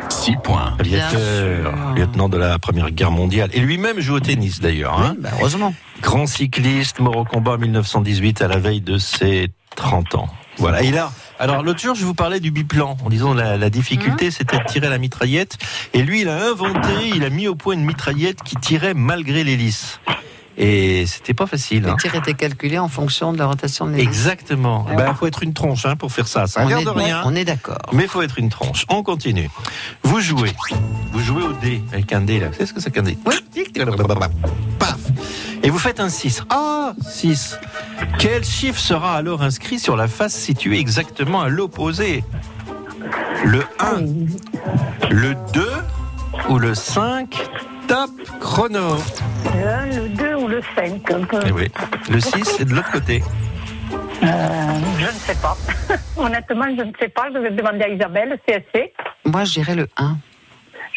6 0.10 0.38
points. 0.44 0.74
Aviateur, 0.80 1.74
lieutenant 1.96 2.30
de 2.30 2.38
la 2.38 2.58
Première 2.60 2.90
Guerre 2.92 3.12
mondiale. 3.12 3.50
Et 3.54 3.60
lui-même 3.60 4.00
joue 4.00 4.16
au 4.16 4.20
tennis 4.20 4.60
d'ailleurs. 4.60 5.00
hein. 5.00 5.12
Oui, 5.16 5.22
bah, 5.22 5.30
heureusement. 5.40 5.74
Grand 6.02 6.26
cycliste, 6.28 7.00
mort 7.00 7.18
au 7.18 7.26
combat 7.26 7.54
en 7.54 7.58
1918 7.58 8.42
à 8.42 8.48
la 8.48 8.58
veille 8.58 8.82
de 8.82 8.98
ses 8.98 9.50
30 9.76 10.16
ans. 10.16 10.28
Voilà. 10.58 10.82
Et 10.84 10.92
là, 10.92 11.12
alors 11.38 11.64
l'autre 11.64 11.80
jour, 11.80 11.96
je 11.96 12.06
vous 12.06 12.14
parlais 12.14 12.40
du 12.40 12.52
biplan, 12.52 12.98
en 13.04 13.10
disant 13.10 13.34
la, 13.34 13.58
la 13.58 13.70
difficulté, 13.70 14.32
c'était 14.32 14.58
de 14.58 14.64
tirer 14.64 14.90
la 14.90 14.98
mitraillette. 14.98 15.58
Et 15.94 16.02
lui, 16.02 16.22
il 16.22 16.30
a 16.30 16.50
inventé, 16.50 17.10
il 17.14 17.24
a 17.24 17.30
mis 17.30 17.48
au 17.48 17.56
point 17.56 17.74
une 17.74 17.86
mitraillette 17.86 18.42
qui 18.42 18.56
tirait 18.56 18.94
malgré 18.94 19.44
l'hélice. 19.44 20.00
Et 20.58 21.06
c'était 21.06 21.34
pas 21.34 21.48
facile. 21.48 21.84
Le 21.84 21.90
hein. 21.90 21.98
tir 22.00 22.16
était 22.16 22.34
calculé 22.34 22.78
en 22.80 22.88
fonction 22.88 23.34
de 23.34 23.38
la 23.38 23.46
rotation 23.46 23.86
de 23.86 23.92
l'hélice. 23.92 24.08
Exactement. 24.08 24.86
Il 24.90 25.16
faut 25.16 25.28
être 25.28 25.44
une 25.44 25.54
tronche 25.54 25.86
hein, 25.86 25.96
pour 25.96 26.12
faire 26.12 26.28
ça. 26.28 26.48
Ça 26.48 26.62
On 26.62 26.66
regarde 26.66 26.88
est- 26.98 27.04
rien. 27.04 27.22
On 27.26 27.36
est 27.36 27.44
d'accord. 27.46 27.78
Mais 27.92 28.04
il 28.04 28.10
faut 28.10 28.22
être 28.22 28.40
une 28.40 28.50
tranche. 28.50 28.86
On 28.90 29.04
continue. 29.04 29.50
Vous 30.04 30.22
jouez. 30.22 30.54
Vous 31.12 31.20
jouez 31.20 31.44
au 31.44 31.54
dé 31.54 31.82
avec 31.92 32.12
un 32.14 32.22
dé 32.22 32.40
là. 32.40 32.48
Vous 32.48 32.54
savez 32.54 32.66
ce 32.68 32.74
que 32.74 32.80
c'est 32.80 32.92
qu'un 32.92 33.04
dé 33.04 33.18
Oui. 33.26 33.36
Paf. 34.80 34.98
Et 35.64 35.70
vous 35.70 35.80
faites 35.80 36.00
un 36.00 36.10
6. 36.10 36.44
Ah, 36.50 36.94
6. 37.10 37.58
Quel 38.20 38.44
chiffre 38.46 38.80
sera 38.80 39.16
alors 39.16 39.42
inscrit 39.42 39.80
sur 39.80 39.96
la 39.96 40.08
face 40.08 40.36
située 40.36 40.80
exactement 40.80 41.42
à 41.42 41.50
l'opposé? 41.50 42.24
Le 43.44 43.64
1, 43.80 45.10
le 45.10 45.36
2 45.54 45.68
ou 46.50 46.60
le 46.60 46.76
5 46.76 47.36
Top 47.88 48.10
chrono. 48.40 48.98
Le 49.56 49.68
1, 49.68 49.86
le 49.86 50.10
2 50.10 50.36
ou 50.36 50.48
le 50.48 50.62
5. 50.76 51.02
Eh 51.46 51.52
oui. 51.52 51.72
Le 52.10 52.20
6 52.20 52.60
est 52.60 52.66
de 52.66 52.74
l'autre 52.74 52.92
côté. 52.92 53.24
Euh, 54.24 54.28
je 54.98 55.06
ne 55.06 55.12
sais 55.12 55.36
pas. 55.36 55.56
Honnêtement, 56.18 56.66
je 56.78 56.84
ne 56.84 56.92
sais 57.00 57.10
pas. 57.10 57.30
Je 57.34 57.40
vais 57.40 57.52
demander 57.52 57.84
à 57.84 57.90
Isabelle, 57.90 58.40
CSC. 58.48 58.94
Moi, 59.26 59.44
je 59.44 59.54
dirais 59.54 59.76
le 59.76 59.88
1. 59.98 60.18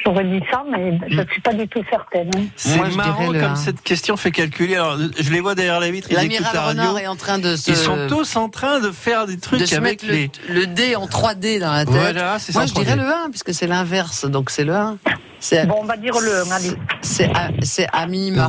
J'aurais 0.04 0.24
dit 0.24 0.40
ça, 0.50 0.62
mais 0.70 0.98
je 1.08 1.20
ne 1.20 1.26
suis 1.26 1.40
pas 1.40 1.52
du 1.52 1.66
tout 1.68 1.82
certaine. 1.90 2.30
hein. 2.36 2.42
C'est 2.56 2.76
Moi, 2.76 2.88
je 2.90 2.96
marrant 2.96 3.30
le 3.30 3.40
comme 3.40 3.56
cette 3.56 3.82
question 3.82 4.16
fait 4.16 4.30
calculer. 4.30 4.76
Alors, 4.76 4.96
je 5.18 5.30
les 5.30 5.40
vois 5.40 5.54
derrière 5.54 5.80
la 5.80 5.90
vitre, 5.90 6.08
L'amiral. 6.12 6.56
Renard 6.56 6.98
est 6.98 7.06
en 7.08 7.16
train 7.16 7.38
de 7.38 7.56
se, 7.56 7.70
Ils 7.70 7.76
sont 7.76 8.06
tous 8.08 8.36
en 8.36 8.48
train 8.48 8.78
de 8.80 8.90
faire 8.92 9.26
des 9.26 9.38
trucs 9.38 9.60
de 9.60 9.66
se 9.66 9.74
avec 9.74 10.02
mettre 10.04 10.12
les. 10.12 10.30
le, 10.48 10.54
le 10.60 10.66
dé 10.66 10.94
en 10.96 11.06
3D 11.06 11.58
dans 11.60 11.72
la 11.72 11.84
tête. 11.84 11.94
Voilà, 11.94 12.38
Moi, 12.54 12.66
je 12.66 12.74
dirais 12.74 12.94
3D. 12.94 12.96
le 12.96 13.06
1, 13.26 13.30
puisque 13.30 13.52
c'est 13.52 13.66
l'inverse, 13.66 14.24
donc 14.24 14.50
c'est 14.50 14.64
le 14.64 14.74
1. 14.74 14.98
C'est 15.40 15.66
Bon, 15.66 15.76
on 15.80 15.84
va 15.84 15.96
dire 15.96 16.14
le 16.20 16.42
1, 16.42 16.50
allez. 16.50 16.72
c'est 17.00 17.26
à, 17.34 17.50
c'est 17.62 17.86
à 17.92 18.06
minima. 18.06 18.48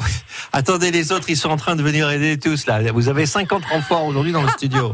Attendez, 0.54 0.92
les 0.92 1.12
autres, 1.12 1.30
ils 1.30 1.38
sont 1.38 1.50
en 1.50 1.58
train 1.58 1.76
de 1.76 1.84
venir 1.84 2.10
aider 2.10 2.38
tous 2.40 2.66
là. 2.68 2.80
Vous 2.94 3.10
avez 3.10 3.26
50 3.26 3.64
renforts 3.66 4.06
aujourd'hui 4.06 4.32
dans 4.32 4.42
le 4.44 4.50
studio. 4.50 4.94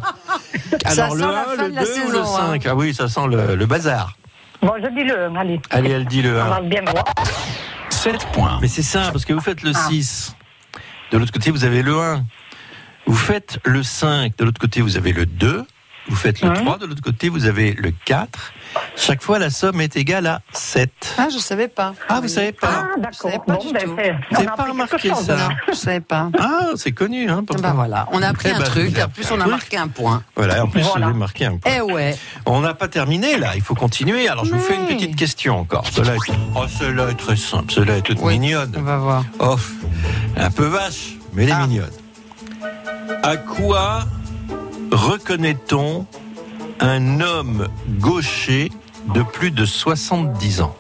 Ça 0.86 1.04
Alors, 1.04 1.12
sent 1.12 1.16
le 1.16 1.32
la 1.32 1.42
1, 1.42 1.44
fin 1.44 1.64
le 1.64 1.70
de 1.72 1.76
la 1.76 1.84
2 1.84 1.88
ou 1.88 1.94
le 2.12 2.18
saison, 2.18 2.38
hein. 2.38 2.48
5 2.54 2.66
Ah 2.66 2.76
oui, 2.76 2.94
ça 2.94 3.08
sent 3.08 3.28
le, 3.30 3.56
le 3.56 3.66
bazar. 3.66 4.16
Bon, 4.66 4.74
je 4.84 4.90
dis 4.90 5.04
le 5.04 5.26
1, 5.26 5.36
allez. 5.36 5.60
Allez, 5.70 5.92
elle 5.92 6.06
dit 6.06 6.22
le 6.24 6.32
On 6.42 6.46
va 6.46 6.56
1. 6.58 6.62
bien 6.64 6.82
voir. 6.82 7.04
7 7.92 8.26
points. 8.34 8.58
Mais 8.62 8.68
c'est 8.68 8.82
ça, 8.82 9.10
parce 9.12 9.24
que 9.26 9.34
vous 9.34 9.40
faites 9.42 9.62
le 9.62 9.72
Ah. 9.76 9.88
6. 9.90 10.36
De 11.12 11.18
l'autre 11.20 11.32
côté, 11.32 11.52
vous 11.52 11.64
avez 11.66 11.84
le 11.84 11.96
1. 12.00 12.24
Vous 13.06 13.16
faites 13.16 13.60
le 13.64 13.84
5. 13.84 14.36
De 14.38 14.44
l'autre 14.44 14.60
côté, 14.60 14.82
vous 14.82 14.98
avez 14.98 15.14
le 15.14 15.28
2. 15.28 15.66
Vous 16.08 16.16
faites 16.16 16.42
le 16.42 16.50
Mhm. 16.50 16.56
3. 16.56 16.78
De 16.80 16.88
l'autre 16.88 17.02
côté, 17.04 17.30
vous 17.30 17.46
avez 17.46 17.74
le 17.74 17.92
4. 18.06 18.54
Chaque 18.96 19.22
fois, 19.22 19.40
la 19.40 19.50
somme 19.50 19.82
est 19.82 19.96
égale 19.98 20.28
à 20.28 20.42
7. 20.54 20.90
Ah, 21.18 21.28
je 21.32 21.38
savais 21.38 21.68
pas. 21.68 21.94
Ah, 22.10 22.20
vous 22.22 22.28
savez 22.28 22.52
pas 22.52 22.68
Ah, 22.72 22.88
Je 22.98 23.02
d'accord. 23.02 23.44
Bon, 23.48 23.56
du 23.68 23.74
ben, 23.74 23.84
tout. 23.84 23.92
on 23.92 24.34
n'avez 24.36 24.48
a 24.48 24.52
pas 24.52 24.64
remarqué 24.64 25.14
ça 25.14 25.36
là. 25.36 25.50
Je 25.68 25.74
savais 25.74 26.00
pas. 26.00 26.30
Ah, 26.40 26.70
c'est 26.76 26.92
connu. 26.92 27.30
Hein, 27.30 27.44
pourtant. 27.46 27.62
Ben 27.62 27.74
voilà, 27.74 28.08
on 28.12 28.22
a 28.22 28.28
appris 28.30 28.50
Eh 28.52 28.56
un 28.56 28.60
ben, 28.60 28.66
truc, 28.66 28.98
en 29.00 29.10
plus 29.10 29.30
on 29.32 29.40
a 29.42 29.48
marqué 29.48 29.78
un 29.78 29.88
point. 29.88 30.24
Voilà, 30.36 30.64
en 30.64 30.68
plus, 30.68 30.82
Voilà. 30.82 31.06
vous 31.06 31.10
avez 31.12 31.20
marqué 31.20 31.46
un 31.46 31.58
point. 31.58 31.72
Eh 31.78 31.82
ouais. 31.82 32.16
On 32.46 32.62
n'a 32.62 32.74
pas 32.74 32.88
terminé 32.88 33.38
là, 33.38 33.52
il 33.56 33.62
faut 33.62 33.76
continuer. 33.76 34.28
Alors 34.28 34.46
je 34.46 34.52
vous 34.54 34.60
fais 34.60 34.76
une 34.76 34.86
petite 34.88 35.16
question 35.16 35.60
encore. 35.60 35.86
Cela 35.94 36.16
est, 36.16 36.18
oh, 36.56 36.66
cela 36.68 37.10
est 37.12 37.16
très 37.16 37.36
simple, 37.36 37.72
cela 37.72 37.98
est 37.98 38.02
toute 38.02 38.20
Oui. 38.22 38.40
mignonne. 38.40 38.74
On 38.78 38.82
va 38.82 38.98
voir. 38.98 39.24
Oh, 39.40 39.56
un 40.38 40.52
peu 40.52 40.66
vache, 40.66 41.16
mais 41.34 41.44
elle 41.44 41.50
est 41.50 41.54
Ah. 41.54 41.68
mignonne. 41.68 41.92
À 43.24 43.38
quoi 43.38 44.00
reconnaît-on 44.92 46.06
un 46.80 47.20
homme 47.22 47.68
gaucher 48.00 48.72
de 49.14 49.22
plus 49.22 49.52
de 49.52 49.66
70 49.66 50.62
ans 50.62 50.76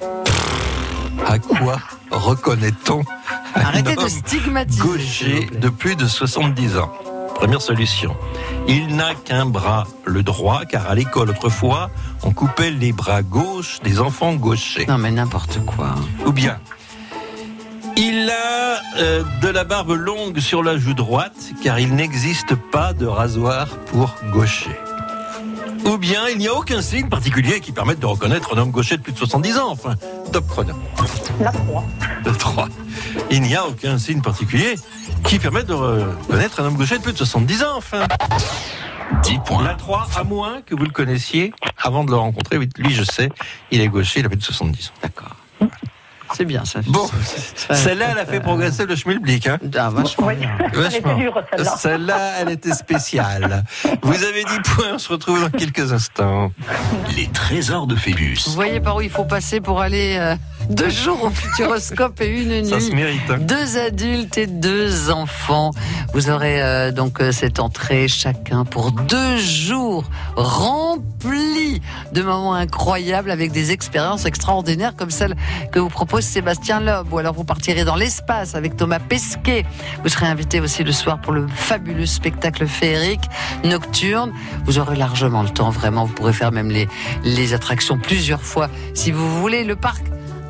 À 1.25 1.39
quoi 1.39 1.77
reconnaît-on 2.11 3.01
un 3.55 3.81
de 3.81 3.97
homme 3.97 4.09
stigmatiser. 4.09 4.81
gaucher 4.81 5.49
de 5.59 5.69
plus 5.69 5.95
de 5.95 6.07
70 6.07 6.77
ans? 6.77 6.91
Première 7.35 7.61
solution. 7.61 8.15
Il 8.67 8.95
n'a 8.95 9.13
qu'un 9.13 9.45
bras, 9.45 9.85
le 10.05 10.23
droit, 10.23 10.65
car 10.65 10.89
à 10.89 10.95
l'école 10.95 11.29
autrefois, 11.29 11.89
on 12.23 12.31
coupait 12.31 12.71
les 12.71 12.93
bras 12.93 13.21
gauches 13.23 13.79
des 13.83 13.99
enfants 13.99 14.33
gauchers. 14.33 14.85
Non 14.87 14.97
mais 14.97 15.11
n'importe 15.11 15.59
quoi. 15.65 15.95
Ou 16.25 16.31
bien, 16.31 16.57
il 17.97 18.29
a 18.29 18.81
euh, 18.99 19.23
de 19.41 19.47
la 19.49 19.63
barbe 19.65 19.91
longue 19.91 20.39
sur 20.39 20.63
la 20.63 20.77
joue 20.77 20.93
droite, 20.93 21.51
car 21.63 21.79
il 21.79 21.95
n'existe 21.95 22.55
pas 22.55 22.93
de 22.93 23.05
rasoir 23.05 23.67
pour 23.87 24.15
gaucher. 24.31 24.75
Ou 25.85 25.97
bien, 25.97 26.27
il 26.29 26.39
n'y 26.39 26.47
a 26.47 26.53
aucun 26.53 26.81
signe 26.81 27.07
particulier 27.09 27.59
qui 27.59 27.71
permette 27.71 27.99
de 27.99 28.05
reconnaître 28.05 28.55
un 28.55 28.57
homme 28.59 28.71
gaucher 28.71 28.97
de 28.97 29.03
plus 29.03 29.13
de 29.13 29.17
70 29.17 29.57
ans. 29.57 29.69
Enfin, 29.71 29.95
top 30.31 30.47
chrono. 30.47 30.73
La 31.39 31.51
3. 31.51 31.83
Le 32.25 32.31
3. 32.31 32.67
Il 33.29 33.41
n'y 33.41 33.55
a 33.55 33.67
aucun 33.67 33.97
signe 33.97 34.21
particulier 34.21 34.75
qui 35.23 35.37
permette 35.37 35.67
de 35.67 35.73
reconnaître 35.73 36.59
un 36.59 36.65
homme 36.65 36.75
gaucher 36.75 36.97
de 36.97 37.03
plus 37.03 37.13
de 37.13 37.17
70 37.17 37.63
ans, 37.63 37.77
enfin. 37.77 38.07
10 39.23 39.39
points. 39.45 39.63
La 39.63 39.75
3, 39.75 40.07
à 40.15 40.23
moins 40.23 40.61
que 40.65 40.73
vous 40.73 40.83
le 40.83 40.91
connaissiez 40.91 41.53
avant 41.77 42.03
de 42.03 42.09
le 42.09 42.17
rencontrer. 42.17 42.57
Oui, 42.57 42.67
lui, 42.77 42.93
je 42.93 43.03
sais, 43.03 43.29
il 43.71 43.79
est 43.79 43.87
gaucher, 43.87 44.21
il 44.21 44.25
a 44.25 44.29
plus 44.29 44.37
de 44.37 44.43
70 44.43 44.87
ans. 44.87 44.91
D'accord. 45.03 45.35
C'est 46.35 46.43
bien 46.43 46.65
ça. 46.65 46.81
Bon, 46.87 47.09
celle-là, 47.71 48.07
elle 48.11 48.17
a 48.17 48.21
euh, 48.21 48.25
fait 48.25 48.41
progresser 48.41 48.85
le 48.85 48.97
schmilblick. 48.97 49.47
Hein. 49.47 49.57
Ah, 49.77 49.89
vachement 49.89 50.27
Oui. 50.27 50.35
Vachement. 50.73 51.17
Celle-là, 51.77 52.33
elle 52.41 52.49
était 52.49 52.73
spéciale. 52.73 53.63
Vous 54.01 54.21
avez 54.21 54.43
10 54.43 54.59
points, 54.65 54.93
on 54.95 54.97
se 54.97 55.07
retrouve 55.07 55.39
dans 55.39 55.49
quelques 55.49 55.93
instants. 55.93 56.51
Les 57.15 57.27
trésors 57.27 57.87
de 57.87 57.95
Phébus. 57.95 58.39
Vous 58.47 58.51
voyez 58.51 58.81
par 58.81 58.97
où 58.97 59.01
il 59.01 59.09
faut 59.09 59.23
passer 59.23 59.61
pour 59.61 59.79
aller 59.79 60.17
euh, 60.19 60.35
deux 60.69 60.89
jours 60.89 61.23
au 61.23 61.29
Futuroscope 61.29 62.19
et 62.21 62.27
une 62.41 62.65
Ça 62.65 62.79
se 62.79 62.87
nuit. 62.89 62.95
mérite. 62.95 63.21
hein. 63.29 63.37
Deux 63.39 63.77
adultes 63.77 64.37
et 64.37 64.47
deux 64.47 65.09
enfants. 65.11 65.71
Vous 66.13 66.29
aurez 66.29 66.61
euh, 66.61 66.91
donc 66.91 67.21
euh, 67.21 67.31
cette 67.31 67.59
entrée 67.59 68.07
chacun 68.07 68.65
pour 68.65 68.91
deux 68.91 69.37
jours 69.37 70.03
remplis 70.35 71.81
de 72.13 72.21
moments 72.21 72.53
incroyables 72.53 73.31
avec 73.31 73.51
des 73.51 73.71
expériences 73.71 74.25
extraordinaires 74.25 74.95
comme 74.95 75.11
celle 75.11 75.35
que 75.71 75.79
vous 75.79 75.89
propose 75.89 76.23
Sébastien 76.23 76.79
Loeb. 76.79 77.11
Ou 77.13 77.17
alors 77.19 77.33
vous 77.33 77.43
partirez 77.43 77.83
dans 77.83 77.95
l'espace 77.95 78.55
avec 78.55 78.75
Thomas 78.77 78.99
Pesquet. 78.99 79.65
Vous 80.03 80.09
serez 80.09 80.25
invité 80.27 80.59
aussi 80.59 80.83
le 80.83 80.91
soir 80.91 81.19
pour 81.21 81.33
le 81.33 81.47
fabuleux 81.47 82.05
spectacle 82.05 82.65
féerique 82.67 83.23
nocturne. 83.63 84.31
Vous 84.65 84.79
aurez 84.79 84.95
largement 84.95 85.43
le 85.43 85.49
temps, 85.49 85.69
vraiment. 85.69 86.05
Vous 86.05 86.13
pourrez 86.13 86.33
faire 86.33 86.51
même 86.51 86.69
les, 86.69 86.87
les 87.23 87.53
attractions 87.53 87.97
plusieurs 87.97 88.41
fois 88.41 88.69
si 88.93 89.11
vous 89.11 89.39
voulez. 89.41 89.63
Le 89.63 89.75
parc 89.75 90.03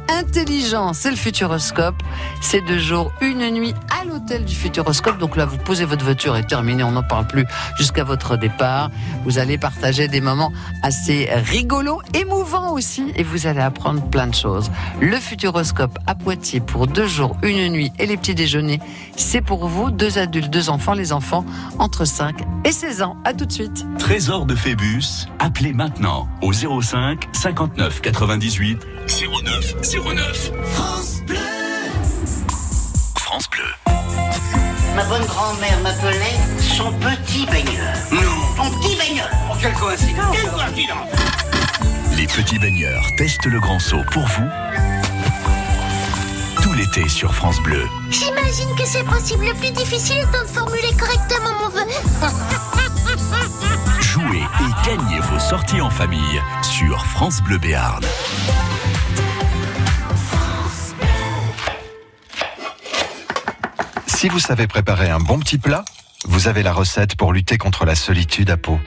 intelligent, 0.09 0.93
c'est 0.93 1.09
le 1.09 1.15
Futuroscope. 1.15 2.01
C'est 2.41 2.61
deux 2.61 2.79
jours, 2.79 3.11
une 3.21 3.49
nuit 3.51 3.73
à 3.99 4.05
l'hôtel 4.05 4.45
du 4.45 4.55
Futuroscope. 4.55 5.17
Donc 5.17 5.35
là, 5.35 5.45
vous 5.45 5.57
posez 5.57 5.85
votre 5.85 6.03
voiture 6.03 6.35
et 6.37 6.45
terminé, 6.45 6.83
on 6.83 6.91
n'en 6.91 7.03
parle 7.03 7.27
plus 7.27 7.45
jusqu'à 7.77 8.03
votre 8.03 8.37
départ. 8.37 8.91
Vous 9.23 9.39
allez 9.39 9.57
partager 9.57 10.07
des 10.07 10.21
moments 10.21 10.51
assez 10.83 11.29
rigolos, 11.31 12.01
émouvants 12.13 12.73
aussi, 12.73 13.11
et 13.15 13.23
vous 13.23 13.47
allez 13.47 13.61
apprendre 13.61 14.01
plein 14.09 14.27
de 14.27 14.35
choses. 14.35 14.71
Le 15.01 15.17
Futuroscope 15.17 15.97
à 16.07 16.15
Poitiers 16.15 16.59
pour 16.59 16.87
deux 16.87 17.07
jours, 17.07 17.35
une 17.43 17.69
nuit 17.69 17.91
et 17.99 18.05
les 18.05 18.17
petits 18.17 18.35
déjeuners, 18.35 18.79
c'est 19.15 19.41
pour 19.41 19.67
vous, 19.67 19.91
deux 19.91 20.17
adultes, 20.17 20.49
deux 20.49 20.69
enfants, 20.69 20.93
les 20.93 21.13
enfants 21.13 21.45
entre 21.79 22.05
5 22.05 22.35
et 22.63 22.71
16 22.71 23.01
ans. 23.01 23.17
À 23.25 23.33
tout 23.33 23.45
de 23.45 23.51
suite. 23.51 23.85
Trésor 23.97 24.45
de 24.45 24.55
Phébus. 24.55 25.27
Appelez 25.39 25.73
maintenant 25.73 26.27
au 26.41 26.51
05 26.53 27.27
59 27.33 28.01
98 28.01 28.85
09 29.07 29.75
09. 30.03 30.51
France 30.73 31.21
Bleu. 31.25 31.37
France 33.15 33.49
Bleu. 33.49 33.63
Ma 34.93 35.05
bonne 35.05 35.25
grand-mère 35.25 35.79
m'appelait 35.81 36.35
son 36.59 36.91
petit 36.93 37.45
baigneur. 37.45 37.93
Non, 38.11 38.19
ton 38.57 38.69
petit 38.71 38.97
baigneur. 38.97 39.29
Oh, 39.49 39.55
quelle 39.59 39.73
coïncidence. 39.73 40.35
Quelle 40.35 40.51
coïncidence. 40.51 41.09
Les 42.17 42.27
petits 42.27 42.59
baigneurs 42.59 43.05
testent 43.17 43.45
le 43.45 43.59
grand 43.61 43.79
saut 43.79 44.03
pour 44.11 44.25
vous. 44.27 44.49
Tout 46.61 46.73
l'été 46.73 47.07
sur 47.07 47.33
France 47.33 47.61
Bleu. 47.61 47.87
J'imagine 48.09 48.75
que 48.77 48.85
c'est 48.85 48.99
le 48.99 49.05
principe 49.05 49.41
le 49.41 49.53
plus 49.53 49.71
difficile 49.71 50.17
étant 50.17 50.43
de 50.43 50.47
formuler 50.47 50.91
correctement 50.99 51.53
mon 51.61 51.69
vœu. 51.69 51.85
Jouez 54.01 54.43
et 54.43 54.87
gagnez 54.89 55.19
vos 55.21 55.39
sorties 55.39 55.79
en 55.79 55.89
famille 55.89 56.41
sur 56.63 57.05
France 57.05 57.41
Bleu 57.41 57.57
Béarn. 57.57 58.03
Si 64.25 64.29
vous 64.29 64.39
savez 64.39 64.65
préparer 64.65 65.11
un 65.11 65.19
bon 65.19 65.37
petit 65.37 65.59
plat, 65.59 65.85
vous 66.27 66.47
avez 66.47 66.63
la 66.63 66.73
recette 66.73 67.15
pour 67.15 67.31
lutter 67.31 67.59
contre 67.59 67.85
la 67.85 67.93
solitude 67.93 68.49
à 68.49 68.57
Pau. 68.57 68.79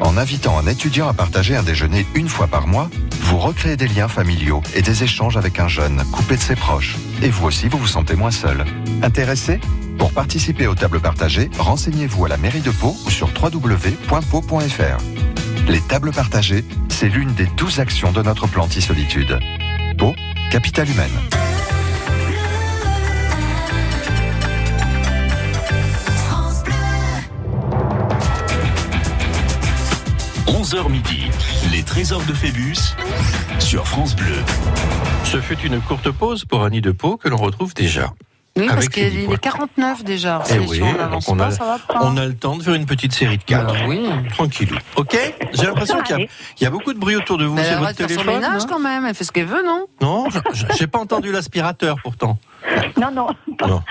En 0.00 0.16
invitant 0.16 0.56
un 0.56 0.68
étudiant 0.68 1.08
à 1.08 1.12
partager 1.12 1.56
un 1.56 1.64
déjeuner 1.64 2.06
une 2.14 2.28
fois 2.28 2.46
par 2.46 2.68
mois, 2.68 2.88
vous 3.22 3.38
recréez 3.38 3.76
des 3.76 3.88
liens 3.88 4.06
familiaux 4.06 4.62
et 4.76 4.82
des 4.82 5.02
échanges 5.02 5.36
avec 5.36 5.58
un 5.58 5.66
jeune 5.66 6.04
coupé 6.12 6.36
de 6.36 6.40
ses 6.40 6.54
proches. 6.54 6.94
Et 7.22 7.28
vous 7.28 7.44
aussi, 7.44 7.66
vous 7.66 7.76
vous 7.78 7.88
sentez 7.88 8.14
moins 8.14 8.30
seul. 8.30 8.64
Intéressé? 9.02 9.58
Pour 9.98 10.12
participer 10.12 10.68
aux 10.68 10.76
tables 10.76 11.00
partagées, 11.00 11.50
renseignez-vous 11.58 12.26
à 12.26 12.28
la 12.28 12.36
mairie 12.36 12.60
de 12.60 12.70
Pau 12.70 12.96
ou 13.06 13.10
sur 13.10 13.30
www.pau.fr. 13.30 15.02
Les 15.66 15.80
tables 15.80 16.12
partagées, 16.12 16.64
c'est 16.88 17.08
l'une 17.08 17.34
des 17.34 17.46
douze 17.56 17.80
actions 17.80 18.12
de 18.12 18.22
notre 18.22 18.46
plan 18.46 18.66
anti-solitude. 18.66 19.40
Pau, 19.98 20.14
capitale 20.52 20.88
humaine. 20.88 21.43
11h 30.64 30.88
midi, 30.90 31.26
les 31.72 31.82
trésors 31.82 32.22
de 32.24 32.32
Phébus 32.32 32.74
sur 33.58 33.86
France 33.86 34.16
Bleu. 34.16 34.32
Ce 35.24 35.38
fut 35.38 35.58
une 35.58 35.78
courte 35.82 36.10
pause 36.10 36.46
pour 36.46 36.64
Annie 36.64 36.80
de 36.80 36.90
Pau 36.90 37.18
que 37.18 37.28
l'on 37.28 37.36
retrouve 37.36 37.74
déjà. 37.74 38.14
Oui, 38.56 38.66
parce 38.68 38.88
qu'il 38.88 39.30
est 39.30 39.38
49 39.38 40.04
déjà. 40.04 40.42
Eh 40.48 40.52
Si 40.52 40.58
oui, 40.60 40.80
on 40.82 40.86
donc 40.86 40.96
n'avance 40.96 41.28
on 41.28 41.36
pas, 41.36 41.46
a, 41.48 41.50
ça 41.50 41.64
va 41.64 41.78
pas. 41.86 42.00
on 42.06 42.16
a 42.16 42.24
le 42.24 42.34
temps 42.34 42.56
de 42.56 42.62
faire 42.62 42.72
une 42.72 42.86
petite 42.86 43.12
série 43.12 43.36
de 43.36 43.42
quatre. 43.42 43.74
oui. 43.86 44.06
Tranquillou. 44.30 44.76
Ok 44.96 45.14
J'ai 45.52 45.66
l'impression 45.66 46.00
qu'il 46.00 46.18
y, 46.18 46.22
a- 46.22 46.26
il 46.60 46.64
y 46.64 46.66
a 46.66 46.70
beaucoup 46.70 46.94
de 46.94 46.98
bruit 46.98 47.16
autour 47.16 47.36
de 47.36 47.44
vous. 47.44 47.58
Elle 47.58 47.64
C'est 47.66 47.74
votre 47.76 47.92
téléphone 47.96 48.26
ménage 48.26 48.62
non 48.62 48.68
quand 48.68 48.78
même. 48.80 49.04
Elle 49.04 49.14
fait 49.14 49.24
ce 49.24 49.32
qu'elle 49.32 49.44
veut, 49.46 49.62
non? 49.66 49.84
Non, 50.00 50.28
j'ai 50.78 50.86
pas 50.86 50.98
entendu 50.98 51.30
l'aspirateur 51.30 51.96
pourtant. 52.02 52.38
Non, 52.98 53.10
non. 53.10 53.26
Non, 53.68 53.82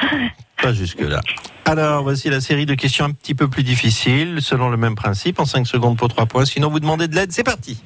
jusque-là. 0.71 1.21
Alors, 1.65 2.03
voici 2.03 2.29
la 2.29 2.41
série 2.41 2.65
de 2.65 2.75
questions 2.75 3.05
un 3.05 3.11
petit 3.11 3.35
peu 3.35 3.47
plus 3.47 3.63
difficiles, 3.63 4.39
selon 4.41 4.69
le 4.69 4.77
même 4.77 4.95
principe, 4.95 5.39
en 5.39 5.45
5 5.45 5.65
secondes 5.67 5.97
pour 5.97 6.07
3 6.07 6.25
points. 6.25 6.45
Sinon, 6.45 6.69
vous 6.69 6.79
demandez 6.79 7.07
de 7.07 7.15
l'aide, 7.15 7.31
c'est 7.31 7.43
parti. 7.43 7.81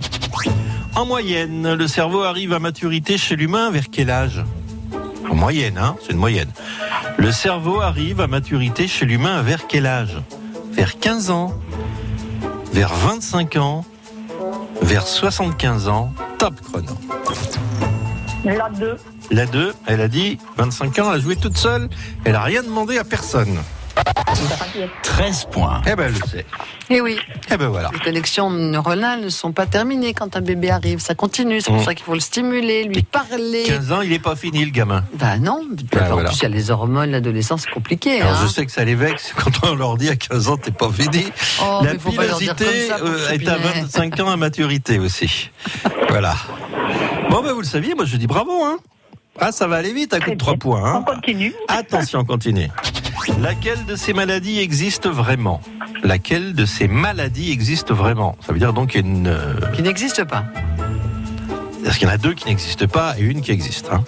En 0.96 1.06
moyenne, 1.06 1.74
le 1.74 1.88
cerveau 1.88 2.24
arrive 2.24 2.54
à 2.54 2.60
maturité 2.60 3.18
chez 3.18 3.36
l'humain 3.36 3.70
vers 3.72 3.90
quel 3.92 4.10
âge? 4.10 4.44
En 5.30 5.36
moyenne, 5.36 5.78
hein, 5.78 5.96
c'est 6.02 6.14
une 6.14 6.20
moyenne. 6.20 6.50
Le 7.18 7.32
cerveau 7.32 7.82
arrive 7.82 8.22
à 8.22 8.28
maturité 8.28 8.88
chez 8.88 9.06
l'humain 9.06 9.42
vers 9.42 9.68
quel 9.68 9.86
âge? 9.86 10.18
Vers 10.72 11.00
15 11.00 11.30
ans, 11.30 11.54
vers 12.72 12.94
25 12.94 13.58
ans, 13.58 13.86
vers 14.82 15.06
75 15.06 15.88
ans. 15.88 16.14
Top 16.40 16.60
chrono. 16.62 16.94
La 18.46 18.70
2. 18.70 18.98
La 19.32 19.46
2, 19.46 19.74
elle 19.88 20.02
a 20.02 20.08
dit 20.08 20.38
25 20.58 21.00
ans, 21.00 21.12
elle 21.12 21.20
a 21.20 21.22
joué 21.22 21.36
toute 21.36 21.58
seule, 21.58 21.90
elle 22.26 22.36
a 22.36 22.42
rien 22.42 22.64
demandé 22.64 22.98
à 22.98 23.04
personne. 23.04 23.58
13 25.02 25.48
points. 25.52 25.82
Eh 25.88 25.96
ben, 25.96 26.06
elle 26.06 26.14
le 26.22 26.28
sait. 26.28 26.46
Et 26.90 27.02
oui. 27.02 27.18
Eh 27.52 27.58
ben 27.58 27.68
voilà. 27.70 27.90
Les 27.92 28.00
connexions 28.00 28.50
neuronales 28.52 29.22
ne 29.22 29.30
sont 29.30 29.52
pas 29.52 29.66
terminées 29.66 30.14
quand 30.14 30.36
un 30.38 30.42
bébé 30.42 30.70
arrive. 30.70 31.00
Ça 31.00 31.16
continue. 31.16 31.62
C'est 31.62 31.72
pour 31.72 31.82
Mm. 31.82 31.86
ça 31.86 31.96
qu'il 31.96 32.06
faut 32.06 32.14
le 32.14 32.20
stimuler, 32.20 32.84
lui 32.84 33.02
parler. 33.02 33.64
15 33.66 33.92
ans, 33.92 34.02
il 34.02 34.12
n'est 34.12 34.20
pas 34.20 34.36
fini 34.36 34.64
le 34.64 34.72
gamin. 34.72 35.04
Bah 35.16 35.38
non. 35.40 35.66
Ben 35.92 36.12
en 36.12 36.14
voilà. 36.14 36.30
plus, 36.30 36.38
il 36.40 36.44
y 36.44 36.46
a 36.46 36.50
les 36.50 36.70
hormones, 36.70 37.10
l'adolescence, 37.12 37.64
c'est 37.64 37.72
compliqué. 37.72 38.22
Alors 38.22 38.34
hein. 38.36 38.40
je 38.44 38.48
sais 38.48 38.66
que 38.66 38.72
ça 38.72 38.86
les 38.86 38.96
vexe 38.96 39.34
quand 39.36 39.52
on 39.68 39.76
leur 39.76 39.98
dit 39.98 40.10
à 40.10 40.16
15 40.16 40.48
ans 40.50 40.58
t'es 40.58 40.72
pas 40.72 40.92
fini. 40.92 41.26
Oh, 41.62 41.82
La 41.84 41.96
pilosité 41.96 42.66
euh, 43.02 43.30
est 43.30 43.48
à 43.48 43.56
Choupinet. 43.58 43.82
25 43.82 44.20
ans 44.20 44.30
à 44.30 44.38
maturité 44.38 45.00
aussi. 45.00 45.50
Voilà. 46.10 46.36
Bon 47.32 47.42
ben 47.42 47.52
vous 47.54 47.62
le 47.62 47.66
saviez, 47.68 47.96
moi 47.96 48.06
je 48.06 48.16
dis 48.18 48.28
bravo 48.28 48.64
hein. 48.64 48.78
Ah 49.40 49.52
ça 49.52 49.68
va 49.68 49.76
aller 49.78 49.94
vite 49.94 50.14
à 50.14 50.20
coup 50.20 50.32
de 50.32 50.36
3 50.36 50.56
points. 50.56 50.84
Hein. 50.84 51.04
On 51.08 51.14
continue. 51.16 51.54
Attention, 51.68 52.20
on 52.20 52.26
continue. 52.26 52.70
Laquelle 53.42 53.86
de 53.86 53.96
ces 53.96 54.14
maladies 54.14 54.60
existe 54.60 55.08
vraiment? 55.08 55.62
Laquelle 56.04 56.54
de 56.54 56.66
ces 56.66 56.88
maladies 56.88 57.52
existe 57.52 57.92
vraiment? 57.92 58.36
Ça 58.46 58.54
veut 58.54 58.60
dire 58.60 58.74
donc 58.74 58.90
qu'il 58.92 59.02
y 59.02 59.04
a 59.04 59.08
une... 59.08 59.28
euh, 59.28 59.54
Qui 59.76 59.82
n'existe 59.84 60.24
pas. 60.24 60.44
Parce 61.84 61.98
qu'il 61.98 62.08
y 62.08 62.12
en 62.12 62.14
a 62.14 62.18
deux 62.18 62.34
qui 62.34 62.46
n'existent 62.48 62.88
pas 62.88 63.16
et 63.18 63.22
une 63.24 63.42
qui 63.42 63.52
existe. 63.52 63.90
hein? 63.92 64.04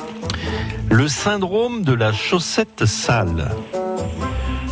Le 0.90 1.08
syndrome 1.08 1.84
de 1.84 1.94
la 1.94 2.12
chaussette 2.12 2.86
sale. 2.86 3.50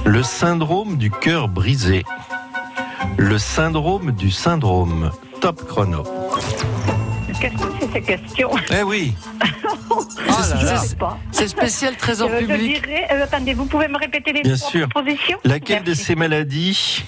Le 0.05 0.24
syndrome 0.24 0.97
du 0.97 1.12
cœur 1.12 1.47
brisé. 1.47 2.03
Le 3.18 3.38
syndrome 3.38 4.12
du 4.12 4.32
syndrome. 4.32 5.12
Top 5.41 5.64
chrono. 5.68 6.03
Qu'est-ce 7.28 7.39
que 7.41 7.47
ces 7.93 8.01
questions 8.01 8.51
Eh 8.71 8.83
oui. 8.83 9.13
Pas. 10.99 11.17
C'est 11.31 11.47
spécial 11.47 11.95
trésor 11.95 12.29
Euh, 12.33 12.39
public. 12.39 12.77
Je 12.77 12.81
dirais, 12.89 13.07
euh, 13.11 13.23
attendez, 13.23 13.53
vous 13.53 13.65
pouvez 13.65 13.88
me 13.88 13.97
répéter 13.97 14.33
les 14.33 14.41
Bien 14.41 14.57
sûr. 14.57 14.88
propositions 14.89 15.38
Laquelle 15.43 15.83
de 15.83 15.93
ces 15.93 16.15
maladies 16.15 17.03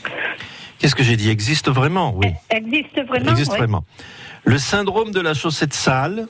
Qu'est-ce 0.78 0.96
que 0.96 1.04
j'ai 1.04 1.18
dit 1.18 1.30
Existe 1.30 1.70
vraiment? 1.70 2.14
Oui. 2.16 2.28
Existe 2.50 3.02
vraiment 3.08 3.32
existe 3.32 3.52
vraiment. 3.52 3.84
Le 4.46 4.58
syndrome 4.58 5.12
de 5.12 5.20
la 5.20 5.34
chaussette 5.34 5.74
sale, 5.74 6.28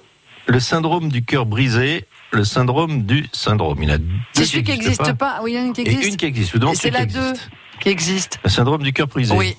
le 0.47 0.59
syndrome 0.59 1.09
du 1.09 1.23
cœur 1.23 1.45
brisé, 1.45 2.05
le 2.31 2.43
syndrome 2.43 3.03
du 3.03 3.27
syndrome. 3.31 3.83
Il 3.83 3.89
y 3.89 3.91
en 3.91 3.95
a 3.95 3.97
deux 3.99 4.05
C'est 4.33 4.45
celui 4.45 4.63
qui 4.63 4.71
n'existe 4.71 5.13
pas. 5.13 5.35
Ah 5.37 5.41
Oui, 5.43 5.51
il 5.53 5.55
y 5.55 5.59
en 5.59 5.63
a 5.63 5.65
une 5.67 5.73
qui 5.73 5.81
Et 5.81 5.89
existe. 5.91 6.07
une 6.09 6.17
qui 6.17 6.25
existe. 6.25 6.47
Je 6.49 6.53
vous 6.53 6.59
demande 6.59 6.73
Et 6.75 6.77
c'est 6.77 6.89
la 6.89 7.05
qui 7.05 7.13
2 7.13 7.19
existe. 7.29 7.49
qui 7.81 7.89
existe. 7.89 8.39
Le 8.43 8.49
syndrome 8.49 8.81
du 8.81 8.91
cœur 8.93 9.07
brisé. 9.07 9.35
Oui. 9.35 9.55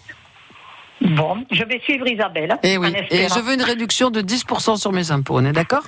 Bon, 1.01 1.45
je 1.51 1.65
vais 1.65 1.81
suivre 1.81 2.07
Isabelle. 2.07 2.57
Et 2.63 2.77
oui. 2.77 2.89
en 2.89 3.15
Et 3.15 3.29
je 3.29 3.41
veux 3.41 3.55
une 3.55 3.63
réduction 3.63 4.11
de 4.11 4.21
10% 4.21 4.77
sur 4.77 4.93
mes 4.93 5.11
impôts. 5.11 5.39
On 5.39 5.45
est 5.45 5.53
d'accord? 5.53 5.83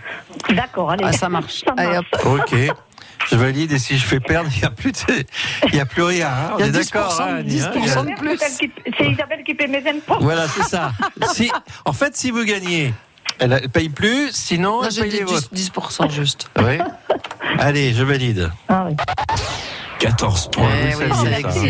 D'accord, 0.51 0.91
allez. 0.93 1.05
Ah, 1.07 1.13
ça 1.13 1.29
marche. 1.29 1.63
Ça 1.67 1.75
Allez, 1.77 1.93
marche. 1.93 2.07
hop. 2.25 2.41
Ok. 2.51 2.57
Je 3.31 3.37
valide 3.37 3.71
et 3.73 3.79
si 3.79 3.97
je 3.99 4.05
fais 4.05 4.19
perdre, 4.19 4.51
il 4.53 4.59
n'y 4.59 4.65
a 4.65 4.71
plus 4.71 4.91
de, 4.91 5.25
il 5.69 5.75
y 5.77 5.81
a 5.81 5.87
plus 5.87 6.03
rien. 6.03 6.27
hein. 6.29 6.51
On 6.55 6.59
Il 6.59 6.61
y 6.61 6.65
a 6.65 6.67
est 6.67 6.71
d'accord. 6.73 7.13
10%, 7.13 7.23
hein, 7.23 7.37
Annie, 7.37 7.61
hein 7.61 7.71
10% 7.73 8.11
de 8.11 8.19
plus. 8.19 8.39
C'est 8.39 8.71
elle 8.99 9.13
Isabelle 9.13 9.45
qui 9.45 9.55
paie 9.55 9.69
mes 9.69 9.87
impôts. 9.89 10.17
Voilà, 10.21 10.49
c'est 10.49 10.65
ça. 10.65 10.91
Si, 11.33 11.49
en 11.85 11.93
fait, 11.93 12.17
si 12.17 12.31
vous 12.33 12.43
gagnez, 12.45 12.93
elle 13.39 13.51
ne 13.51 13.59
paye 13.69 13.91
plus, 13.91 14.31
sinon 14.33 14.79
Non, 14.81 14.83
elle 14.85 14.91
j'ai 14.91 15.03
paye 15.03 15.11
les 15.13 15.23
vôtres. 15.25 15.49
10%, 15.55 15.71
10% 16.07 16.11
juste. 16.11 16.51
Oui. 16.59 16.79
Allez, 17.61 17.93
je 17.93 18.03
valide. 18.03 18.51
Ah 18.69 18.87
oui. 18.89 18.97
14 20.03 20.48
points. 20.50 20.68
Eh 20.90 20.96
oui. 20.96 21.05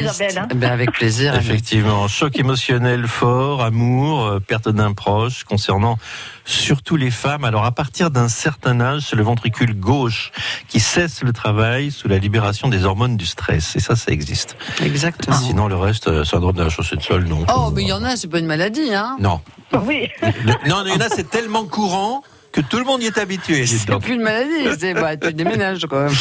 Isabelle, 0.01 0.39
hein. 0.39 0.49
Eh 0.51 0.55
ben, 0.55 0.71
avec 0.73 0.91
plaisir. 0.93 1.35
Effectivement, 1.35 2.09
choc 2.09 2.39
émotionnel 2.39 3.07
fort, 3.07 3.63
amour, 3.63 4.25
euh, 4.25 4.41
perte 4.41 4.71
d'un 4.71 4.95
proche, 4.95 5.45
concernant 5.45 5.99
surtout 6.47 6.97
les 6.97 7.11
femmes. 7.11 7.45
Alors 7.45 7.67
à 7.67 7.73
partir 7.73 8.11
d'un 8.11 8.29
certain 8.29 8.81
âge, 8.81 9.03
c'est 9.11 9.17
le 9.17 9.23
ventricule 9.23 9.79
gauche 9.79 10.33
qui 10.69 10.81
cesse 10.81 11.23
le 11.23 11.35
travail 11.35 11.91
sous 11.91 12.09
la 12.09 12.17
libération 12.17 12.69
des 12.69 12.87
hormones 12.87 13.19
du 13.19 13.27
stress. 13.27 13.77
Et 13.77 13.81
ça, 13.81 13.97
ça 13.97 14.11
existe. 14.13 14.57
Exactement. 14.83 15.37
Sinon, 15.37 15.69
le 15.69 15.77
reste, 15.77 16.09
euh, 16.09 16.25
syndrome 16.25 16.57
de 16.57 16.63
la 16.63 16.71
chaussette 16.71 17.03
seule, 17.03 17.25
non. 17.25 17.45
Oh, 17.55 17.71
mais 17.75 17.83
il 17.83 17.89
y 17.89 17.93
en 17.93 18.03
a, 18.03 18.17
c'est 18.17 18.29
pas 18.29 18.39
une 18.39 18.47
maladie, 18.47 18.95
hein 18.95 19.19
Non. 19.21 19.43
Oui. 19.87 20.09
Le- 20.23 20.69
non, 20.71 20.83
il 20.87 20.93
y 20.95 20.97
en 20.97 21.01
a, 21.01 21.11
c'est 21.11 21.29
tellement 21.29 21.65
courant 21.65 22.23
que 22.53 22.61
tout 22.61 22.79
le 22.79 22.85
monde 22.85 23.03
y 23.03 23.07
est 23.07 23.19
habitué. 23.19 23.67
C'est 23.67 23.87
donc. 23.89 24.03
plus 24.03 24.15
une 24.15 24.23
maladie, 24.23 24.51
c'est 24.79 24.95
bah, 24.95 25.17
tu 25.17 25.33
déménages 25.33 25.87
quand 25.89 26.01
même. 26.05 26.15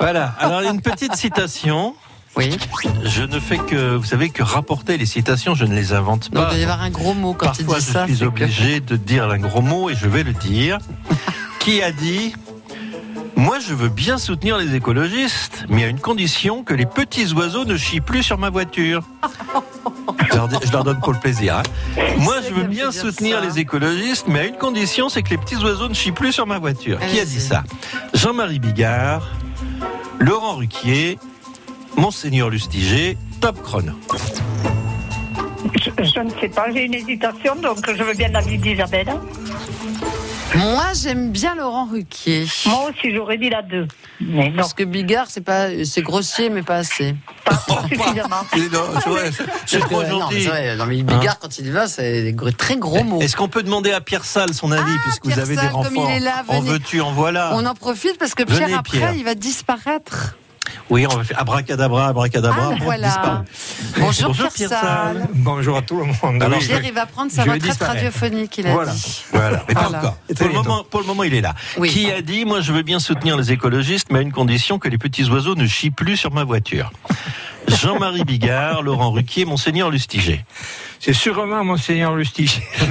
Voilà. 0.00 0.34
Alors, 0.40 0.60
une 0.62 0.80
petite 0.80 1.14
citation. 1.16 1.94
Oui. 2.36 2.54
Je 3.04 3.22
ne 3.22 3.40
fais 3.40 3.56
que, 3.56 3.96
vous 3.96 4.04
savez, 4.04 4.28
que 4.28 4.42
rapporter 4.42 4.98
les 4.98 5.06
citations, 5.06 5.54
je 5.54 5.64
ne 5.64 5.74
les 5.74 5.94
invente 5.94 6.30
Donc, 6.30 6.44
pas. 6.44 6.50
il 6.50 6.56
doit 6.56 6.58
y 6.58 6.62
avoir 6.64 6.82
un 6.82 6.90
gros 6.90 7.14
mot 7.14 7.32
quand 7.32 7.58
il 7.58 7.64
Parfois, 7.64 7.78
dit 7.80 7.86
je 7.86 7.92
ça. 7.92 8.04
suis 8.04 8.14
c'est 8.16 8.20
que- 8.24 8.28
obligé 8.28 8.80
de 8.80 8.96
dire 8.96 9.30
un 9.30 9.38
gros 9.38 9.62
mot 9.62 9.88
et 9.88 9.94
je 9.94 10.06
vais 10.06 10.22
le 10.22 10.34
dire. 10.34 10.78
Qui 11.60 11.82
a 11.82 11.90
dit 11.92 12.34
Moi, 13.36 13.58
je 13.60 13.74
veux 13.74 13.88
bien 13.90 14.16
soutenir 14.18 14.56
les 14.56 14.74
écologistes, 14.74 15.66
mais 15.68 15.84
à 15.84 15.88
une 15.88 16.00
condition 16.00 16.64
que 16.64 16.72
les 16.72 16.86
petits 16.86 17.32
oiseaux 17.34 17.64
ne 17.66 17.76
chient 17.76 18.00
plus 18.00 18.22
sur 18.22 18.38
ma 18.38 18.48
voiture. 18.50 19.02
Je 20.30 20.36
leur, 20.36 20.48
dis- 20.48 20.56
je 20.64 20.72
leur 20.72 20.84
donne 20.84 20.98
pour 21.00 21.12
le 21.12 21.18
plaisir. 21.20 21.58
hein. 21.58 21.62
Moi, 22.18 22.36
je 22.48 22.52
veux 22.54 22.62
bien 22.64 22.90
soutenir 22.90 23.40
les 23.42 23.58
écologistes, 23.58 24.26
mais 24.28 24.40
à 24.40 24.44
une 24.46 24.56
condition, 24.56 25.08
c'est 25.10 25.22
que 25.22 25.30
les 25.30 25.36
petits 25.38 25.56
oiseaux 25.56 25.88
ne 25.88 25.94
chient 25.94 26.12
plus 26.12 26.32
sur 26.32 26.46
ma 26.46 26.58
voiture. 26.58 26.98
Qui 26.98 27.04
a 27.20 27.24
dit 27.24 27.32
Allez-y. 27.36 27.40
ça? 27.40 27.62
Jean-Marie 28.14 28.58
Bigard, 28.58 29.28
Laurent 30.18 30.56
Ruquier, 30.56 31.18
Monseigneur 31.96 32.48
Lustiger, 32.48 33.18
top 33.40 33.62
chrono. 33.62 33.92
Je, 35.74 35.90
je 36.04 36.20
ne 36.20 36.30
sais 36.40 36.48
pas, 36.48 36.70
j'ai 36.72 36.84
une 36.84 36.94
hésitation, 36.94 37.54
donc 37.56 37.78
je 37.86 38.02
veux 38.02 38.14
bien 38.14 38.28
l'avis 38.28 38.56
d'Isabelle. 38.58 39.12
Moi, 40.54 40.84
j'aime 40.94 41.30
bien 41.32 41.54
Laurent 41.54 41.86
Ruquier. 41.90 42.46
Moi 42.66 42.88
aussi, 42.90 43.12
j'aurais 43.14 43.36
dit 43.36 43.50
la 43.50 43.62
2. 43.62 43.86
Mais 44.20 44.48
non, 44.48 44.56
Parce 44.56 44.72
que 44.72 44.84
Bigard, 44.84 45.26
c'est 45.28 45.42
pas, 45.42 45.66
c'est 45.84 46.00
grossier, 46.02 46.48
mais 46.48 46.62
pas 46.62 46.76
assez. 46.76 47.14
pas 47.44 47.58
suffisamment. 47.88 48.36
C'est 48.52 48.72
non, 48.72 48.80
c'est 49.02 49.10
vrai, 49.10 49.32
c'est- 49.32 49.44
c'est 49.66 49.78
Parce 49.80 49.90
trop 49.90 50.00
que- 50.02 50.06
non, 50.06 50.14
mais 50.16 50.20
gentil. 50.20 50.42
c'est 50.42 50.48
vrai, 50.48 50.76
non, 50.76 50.86
mais 50.86 51.02
Bigard, 51.02 51.38
quand 51.38 51.58
il 51.58 51.66
y 51.66 51.70
va, 51.70 51.88
c'est 51.88 52.22
des 52.22 52.32
gros- 52.32 52.50
très 52.52 52.76
gros 52.76 53.04
mots. 53.04 53.20
Est-ce 53.20 53.36
qu'on 53.36 53.48
peut 53.48 53.62
demander 53.62 53.92
à 53.92 54.00
Pierre 54.00 54.24
Salle 54.24 54.54
son 54.54 54.72
avis, 54.72 54.82
Ah, 54.96 55.00
puisque 55.04 55.22
Pierre 55.24 55.34
vous 55.36 55.42
avez 55.42 55.54
Salle, 55.56 55.66
des 55.66 55.72
comme 55.72 55.82
renforts 55.82 56.10
il 56.10 56.16
est 56.16 56.20
là, 56.20 56.44
En 56.48 56.60
venez. 56.60 56.70
veux-tu, 56.70 57.00
en 57.02 57.12
voilà. 57.12 57.50
On 57.54 57.66
en 57.66 57.74
profite 57.74 58.16
parce 58.18 58.34
que 58.34 58.44
Venez, 58.44 58.66
Pierre, 58.66 58.78
après, 58.78 58.98
Pierre. 58.98 59.14
il 59.14 59.24
va 59.24 59.34
disparaître. 59.34 60.36
Oui, 60.90 61.06
on 61.10 61.16
va 61.16 61.24
faire 61.24 61.40
abracadabra, 61.40 62.08
abracadabra. 62.08 62.70
Ah, 62.72 62.76
voilà. 62.82 63.44
Bonjour, 63.98 64.28
Bonjour, 64.28 64.52
Pierre, 64.52 64.68
Salle. 64.68 65.28
Bonjour 65.34 65.76
à 65.76 65.82
tout 65.82 65.98
le 65.98 66.04
monde. 66.06 66.42
Alors, 66.42 66.58
Pierre, 66.58 66.84
il 66.84 66.92
va 66.92 67.06
prendre 67.06 67.30
sa 67.30 67.44
je 67.44 67.50
retraite 67.50 67.82
radiophonique, 67.82 68.58
il 68.58 68.66
a 68.66 68.72
Voilà. 68.72 68.92
dit. 68.92 69.24
Voilà, 69.32 69.64
mais 69.68 69.74
pas 69.74 69.82
Voilà. 69.82 69.98
encore. 69.98 70.16
Et 70.28 70.34
Pour 70.34 70.48
le, 70.48 70.54
moment, 70.54 70.84
pour 70.88 71.00
le 71.00 71.06
moment, 71.06 71.22
il 71.24 71.34
est 71.34 71.40
là. 71.40 71.54
Oui. 71.78 71.90
Qui 71.90 72.10
a 72.10 72.22
dit, 72.22 72.44
moi, 72.44 72.60
je 72.60 72.72
veux 72.72 72.82
bien 72.82 72.98
soutenir 72.98 73.36
les 73.36 73.52
écologistes, 73.52 74.08
mais 74.10 74.20
à 74.20 74.22
une 74.22 74.32
condition 74.32 74.78
que 74.78 74.88
les 74.88 74.98
petits 74.98 75.24
oiseaux 75.30 75.54
ne 75.54 75.66
chient 75.66 75.90
plus 75.90 76.16
sur 76.16 76.32
ma 76.32 76.44
voiture. 76.44 76.90
Jean-Marie 77.68 78.24
Bigard, 78.24 78.82
Laurent 78.82 79.10
Ruquier, 79.10 79.44
Monseigneur 79.44 79.90
Lustiger. 79.90 80.44
C'est 81.00 81.12
sûrement 81.12 81.62
Monseigneur 81.64 82.14
Lustiger. 82.16 82.62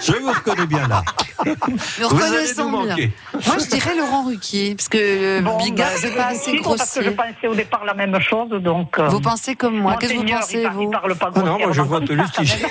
Je 0.00 0.12
vous 0.12 0.28
reconnais 0.32 0.66
bien 0.66 0.86
là. 0.88 1.02
Nous 1.46 1.54
Vous 2.08 2.16
allez 2.22 2.24
reconnaissons 2.26 2.70
nous 2.70 2.82
bien. 2.82 2.90
manquer. 2.90 3.12
Moi, 3.46 3.56
je 3.58 3.66
dirais 3.66 3.94
Laurent 3.96 4.24
Ruquier, 4.24 4.74
parce 4.74 4.88
que 4.88 4.98
euh, 4.98 5.40
Bon, 5.40 5.56
Bigard, 5.58 5.88
bah, 5.90 5.94
c'est 5.98 6.14
pas 6.14 6.26
assez 6.26 6.50
suivre 6.50 6.76
Parce 6.76 6.94
que 6.94 7.02
je 7.02 7.10
grossier. 7.10 7.32
pensais 7.34 7.48
au 7.48 7.54
départ 7.54 7.84
la 7.84 7.94
même 7.94 8.18
chose, 8.20 8.50
donc. 8.50 8.98
euh, 8.98 9.08
Vous 9.08 9.20
pensez 9.20 9.54
comme 9.54 9.76
moi 9.78 9.96
Qu'est-ce 9.96 10.12
que 10.12 10.18
vous 10.18 10.24
pensez, 10.26 10.62
il 10.62 10.68
vous 10.70 10.82
Il 10.82 10.90
parle 10.90 11.14
pas 11.14 11.30
Ah 11.34 11.40
non, 11.40 11.58
moi 11.58 11.72
je 11.72 11.80
vote 11.82 12.08
Lustiger. 12.10 12.58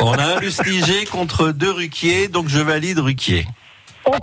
On 0.00 0.12
a 0.12 0.22
un 0.36 0.40
Lustiger 0.40 1.04
contre 1.06 1.50
deux 1.50 1.70
Ruquier, 1.72 2.28
donc 2.28 2.48
je 2.48 2.60
valide 2.60 2.98
Ruquier. 2.98 3.46
Ok. 4.04 4.16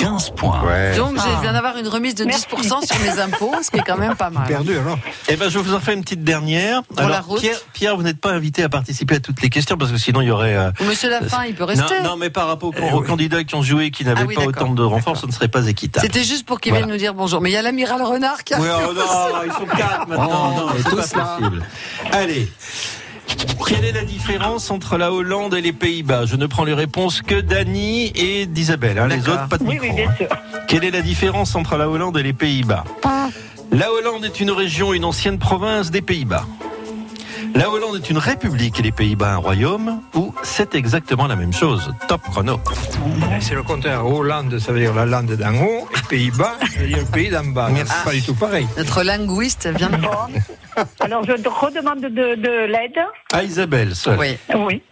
15 0.00 0.30
points. 0.30 0.60
Donc, 0.96 1.16
Ah. 1.18 1.22
je 1.36 1.42
viens 1.42 1.52
d'avoir 1.52 1.76
une 1.76 1.88
remise 1.88 2.14
de 2.14 2.24
10% 2.24 2.80
sur 2.86 2.98
mes 3.00 3.20
impôts, 3.20 3.54
ce 3.62 3.70
qui 3.70 3.78
est 3.78 3.82
quand 3.82 3.96
même 3.98 4.16
pas 4.16 4.30
mal. 4.30 4.46
Perdu 4.46 4.76
alors. 4.78 4.98
Eh 5.28 5.36
ben, 5.36 5.48
je 5.50 5.58
vous 5.58 5.74
en 5.74 5.80
fais 5.80 5.94
une 5.94 6.02
petite 6.02 6.24
dernière. 6.24 6.82
Pour 6.84 7.08
la 7.08 7.20
route. 7.20 7.40
Pierre, 7.40 7.56
Pierre, 7.72 7.96
vous 7.96 8.02
n'êtes 8.02 8.20
pas 8.20 8.30
invité 8.30 8.62
à 8.62 8.68
participer 8.68 9.16
à 9.16 9.20
toutes 9.20 9.42
les 9.42 9.50
questions 9.50 9.76
parce 9.76 9.92
que 9.92 9.98
sinon 9.98 10.20
il 10.22 10.28
y 10.28 10.30
aurait. 10.30 10.56
euh, 10.56 10.70
Monsieur 10.86 11.10
Lafin, 11.10 11.44
il 11.46 11.54
peut 11.54 11.64
rester. 11.64 12.00
Non, 12.02 12.10
non, 12.10 12.16
mais 12.16 12.30
par 12.30 12.46
rapport 12.46 12.70
aux, 12.70 12.74
Eh 12.76 12.92
aux 12.92 13.00
oui. 13.00 13.06
candidats 13.06 13.44
qui 13.44 13.54
ont 13.54 13.62
joué 13.62 13.86
et 13.86 13.90
qui 13.90 14.04
n'avaient 14.04 14.22
Ah 14.22 14.26
oui, 14.26 14.34
pas 14.34 14.44
autant 14.44 14.72
de 14.72 14.82
renforts, 14.82 15.16
ce 15.16 15.26
ne 15.26 15.32
serait 15.32 15.48
pas 15.48 15.66
équitable. 15.66 16.06
C'était 16.06 16.24
juste 16.24 16.46
pour 16.46 16.60
qu'il 16.60 16.72
Voilà. 16.72 16.86
vienne 16.86 16.94
nous 16.94 16.98
dire 17.00 17.14
bonjour. 17.14 17.40
Mais 17.40 17.50
il 17.50 17.54
y 17.54 17.56
a 17.56 17.62
l'amiral 17.62 18.02
Renard 18.02 18.44
qui 18.44 18.54
a 18.54 18.60
Oui, 18.60 18.68
oh 18.72 18.92
non, 18.94 19.02
ils 19.46 19.52
sont 19.52 19.66
quatre 19.66 20.08
maintenant. 20.08 20.54
Oh, 20.56 20.60
non, 20.60 20.66
c'est 21.04 21.16
pas 21.16 21.36
possible. 21.36 21.62
Allez. 22.12 22.48
Quelle 23.66 23.84
est 23.84 23.92
la 23.92 24.04
différence 24.04 24.70
entre 24.70 24.96
la 24.98 25.12
Hollande 25.12 25.54
et 25.54 25.60
les 25.60 25.72
Pays-Bas? 25.72 26.26
Je 26.26 26.36
ne 26.36 26.46
prends 26.46 26.64
les 26.64 26.74
réponses 26.74 27.22
que 27.22 27.40
d'Annie 27.40 28.12
et 28.16 28.46
d'Isabelle. 28.46 28.98
hein, 28.98 29.06
les 29.08 29.28
autres, 29.28 29.48
pas 29.48 29.58
de 29.58 29.64
Oui, 29.64 29.74
micro. 29.78 29.88
oui, 29.88 29.94
bien 29.94 30.10
hein. 30.10 30.14
sûr. 30.16 30.28
Quelle 30.68 30.84
est 30.84 30.90
la 30.90 31.02
différence 31.02 31.54
entre 31.54 31.76
la 31.76 31.88
Hollande 31.88 32.16
et 32.18 32.22
les 32.22 32.32
Pays-Bas? 32.32 32.84
La 33.72 33.92
Hollande 33.92 34.24
est 34.24 34.40
une 34.40 34.50
région, 34.50 34.92
une 34.92 35.04
ancienne 35.04 35.38
province 35.38 35.90
des 35.92 36.02
Pays-Bas. 36.02 36.44
La 37.54 37.68
Hollande 37.68 37.96
est 37.96 38.10
une 38.10 38.18
république 38.18 38.78
et 38.78 38.82
les 38.82 38.92
Pays-Bas 38.92 39.34
un 39.34 39.36
royaume 39.36 40.00
ou 40.14 40.34
c'est 40.42 40.74
exactement 40.74 41.26
la 41.26 41.36
même 41.36 41.52
chose 41.52 41.92
Top 42.08 42.22
chrono. 42.22 42.60
C'est 43.40 43.54
le 43.54 43.62
contraire. 43.62 44.06
Hollande, 44.06 44.58
ça 44.58 44.72
veut 44.72 44.80
dire 44.80 44.94
la 44.94 45.06
lande 45.06 45.32
d'en 45.32 45.54
haut. 45.54 45.88
Et 45.96 46.08
Pays-Bas, 46.08 46.56
ça 46.60 46.80
veut 46.80 46.86
dire 46.86 46.98
le 46.98 47.04
pays 47.04 47.30
d'en 47.30 47.44
bas. 47.44 47.68
C'est 47.76 48.04
pas 48.04 48.12
du 48.12 48.22
tout 48.22 48.34
pareil. 48.34 48.66
Notre 48.76 49.02
linguiste 49.02 49.68
vient 49.76 49.90
de 49.90 49.96
Alors, 51.00 51.24
je 51.24 51.32
te 51.32 51.48
redemande 51.48 52.00
de, 52.00 52.08
de 52.08 52.66
l'aide. 52.66 52.98
Ah 53.32 53.42
Isabelle, 53.42 53.94
seule. 53.94 54.18
Oui. 54.18 54.36
Oui. 54.54 54.82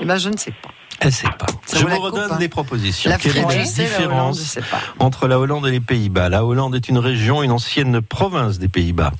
Eh 0.00 0.04
ben, 0.04 0.18
je 0.18 0.28
ne 0.28 0.36
sais 0.36 0.50
pas. 0.50 0.70
Elle 1.00 1.12
sait 1.12 1.28
pas. 1.38 1.46
Ça 1.66 1.78
je 1.78 1.84
vous 1.84 1.90
coupe, 1.90 2.04
redonne 2.04 2.32
hein. 2.32 2.38
des 2.38 2.48
propositions. 2.48 3.10
La 3.10 3.18
Quelle 3.18 3.36
est 3.36 3.40
la 3.42 3.48
Hollande, 3.48 3.62
différence 3.64 4.58
entre 4.98 5.28
la 5.28 5.38
Hollande 5.38 5.66
et 5.66 5.70
les 5.70 5.80
Pays-Bas? 5.80 6.28
La 6.28 6.44
Hollande 6.44 6.74
est 6.74 6.88
une 6.88 6.98
région, 6.98 7.42
une 7.42 7.52
ancienne 7.52 8.00
province 8.00 8.58
des 8.58 8.68
Pays-Bas. 8.68 9.12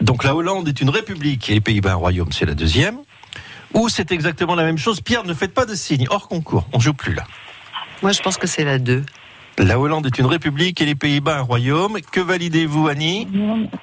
Donc 0.00 0.24
la 0.24 0.34
Hollande 0.34 0.68
est 0.68 0.80
une 0.80 0.90
république 0.90 1.50
et 1.50 1.54
les 1.54 1.60
Pays-Bas 1.60 1.92
un 1.92 1.96
royaume, 1.96 2.32
c'est 2.32 2.46
la 2.46 2.54
deuxième. 2.54 2.98
Ou 3.74 3.88
c'est 3.88 4.12
exactement 4.12 4.54
la 4.54 4.64
même 4.64 4.78
chose 4.78 5.00
Pierre, 5.00 5.24
ne 5.24 5.34
faites 5.34 5.52
pas 5.52 5.66
de 5.66 5.74
signe. 5.74 6.06
Hors 6.10 6.28
concours, 6.28 6.66
on 6.72 6.80
joue 6.80 6.94
plus 6.94 7.14
là. 7.14 7.24
Moi, 8.02 8.12
je 8.12 8.22
pense 8.22 8.36
que 8.38 8.46
c'est 8.46 8.64
la 8.64 8.78
2. 8.78 9.04
La 9.58 9.78
Hollande 9.78 10.06
est 10.06 10.18
une 10.20 10.26
république 10.26 10.80
et 10.80 10.84
les 10.84 10.94
Pays-Bas 10.94 11.38
un 11.38 11.42
royaume. 11.42 11.98
Que 12.12 12.20
validez-vous, 12.20 12.86
Annie 12.86 13.26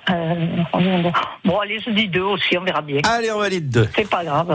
Euh, 0.10 1.12
bon, 1.44 1.60
allez, 1.60 1.80
je 1.86 1.92
dis 1.92 2.08
deux 2.08 2.22
aussi, 2.22 2.58
on 2.58 2.64
verra 2.64 2.82
bien. 2.82 3.02
Allez, 3.04 3.30
on 3.32 3.40
valide 3.40 3.70
deux. 3.70 3.90
C'est 3.94 4.10
pas 4.10 4.24
grave. 4.24 4.54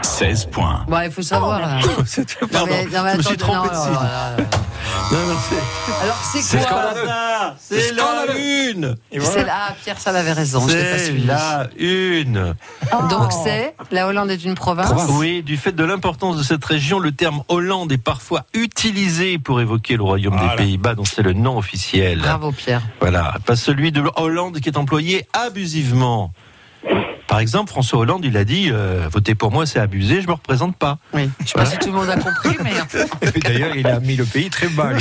16 0.00 0.46
points. 0.46 0.84
Bon, 0.88 1.00
il 1.04 1.10
faut 1.10 1.20
savoir. 1.22 1.60
Pardon, 2.52 2.66
mais- 2.70 2.84
non, 2.86 3.02
mais 3.04 3.12
je 3.12 3.16
me 3.18 3.22
suis 3.22 3.36
trompé 3.36 3.58
non, 3.58 3.64
de 3.64 3.74
non, 3.74 3.84
signe. 3.84 4.46
Non, 5.12 5.26
non, 5.26 5.36
c'est- 5.48 6.02
Alors, 6.02 6.16
c'est 6.32 6.42
C'est 6.42 6.58
quoi 6.58 6.66
scandaleux. 6.66 7.08
C'est 7.58 7.92
la 7.92 8.36
une. 8.36 8.96
C'est 9.20 9.46
Ah, 9.48 9.74
Pierre, 9.82 9.98
ça 9.98 10.10
avait 10.10 10.32
raison. 10.32 10.66
C'est 10.68 11.12
la 11.26 11.68
une. 11.78 12.54
Donc, 13.10 13.32
c'est 13.44 13.74
la 13.90 14.06
Hollande 14.06 14.30
est 14.30 14.44
une 14.44 14.54
province. 14.54 14.90
Oui, 15.10 15.42
du 15.42 15.56
fait 15.56 15.72
de 15.72 15.84
l'importance 15.84 16.36
de 16.36 16.42
cette 16.42 16.64
région, 16.64 16.98
le 16.98 17.12
terme 17.12 17.42
Hollande 17.48 17.90
est 17.92 17.98
parfois 17.98 18.44
utilisé 18.54 19.38
pour 19.38 19.60
évoquer 19.60 19.96
le 19.96 20.02
royaume 20.02 20.36
Voilà. 20.36 20.52
des 20.52 20.56
Pays-Bas, 20.64 20.94
dont 20.94 21.04
c'est 21.04 21.22
le 21.22 21.32
nom 21.32 21.58
officiel. 21.58 22.18
Bravo, 22.20 22.52
Pierre. 22.52 22.82
Voilà, 23.00 23.34
pas 23.46 23.56
celui 23.56 23.92
de 23.92 24.02
Hollande 24.16 24.60
qui 24.60 24.68
est 24.68 24.76
employé 24.76 25.26
abusivement. 25.32 26.32
Par 27.28 27.40
exemple, 27.40 27.70
François 27.70 28.00
Hollande, 28.00 28.24
il 28.24 28.36
a 28.38 28.44
dit 28.44 28.70
euh, 28.72 29.06
Votez 29.12 29.34
pour 29.34 29.52
moi, 29.52 29.66
c'est 29.66 29.78
abusé, 29.78 30.22
je 30.22 30.26
me 30.26 30.32
représente 30.32 30.74
pas. 30.76 30.98
Oui, 31.12 31.30
je 31.40 31.48
sais 31.48 31.52
pas 31.52 31.66
si 31.66 31.76
tout 31.78 31.88
le 31.88 31.92
monde 31.92 32.08
a 32.08 32.16
compris, 32.16 32.56
mais. 32.64 32.72
Et 33.36 33.40
D'ailleurs, 33.40 33.76
il 33.76 33.86
a 33.86 34.00
mis 34.00 34.16
le 34.16 34.24
pays 34.24 34.50
très 34.50 34.68
bas. 34.68 34.92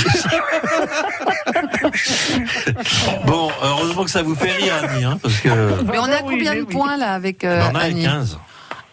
Bon, 3.25 3.49
heureusement 3.63 4.03
que 4.03 4.09
ça 4.09 4.21
vous 4.21 4.35
fait 4.35 4.51
rire, 4.51 4.73
Annie, 4.83 5.05
hein, 5.05 5.17
parce 5.21 5.39
que. 5.39 5.49
Mais 5.83 5.97
on 5.97 6.03
a 6.03 6.19
combien 6.19 6.53
de 6.53 6.61
oui. 6.61 6.65
points 6.65 6.97
là 6.97 7.13
avec 7.13 7.43
euh, 7.43 7.61
on 7.71 7.75
a 7.75 7.79
Annie? 7.79 8.03
15. 8.03 8.37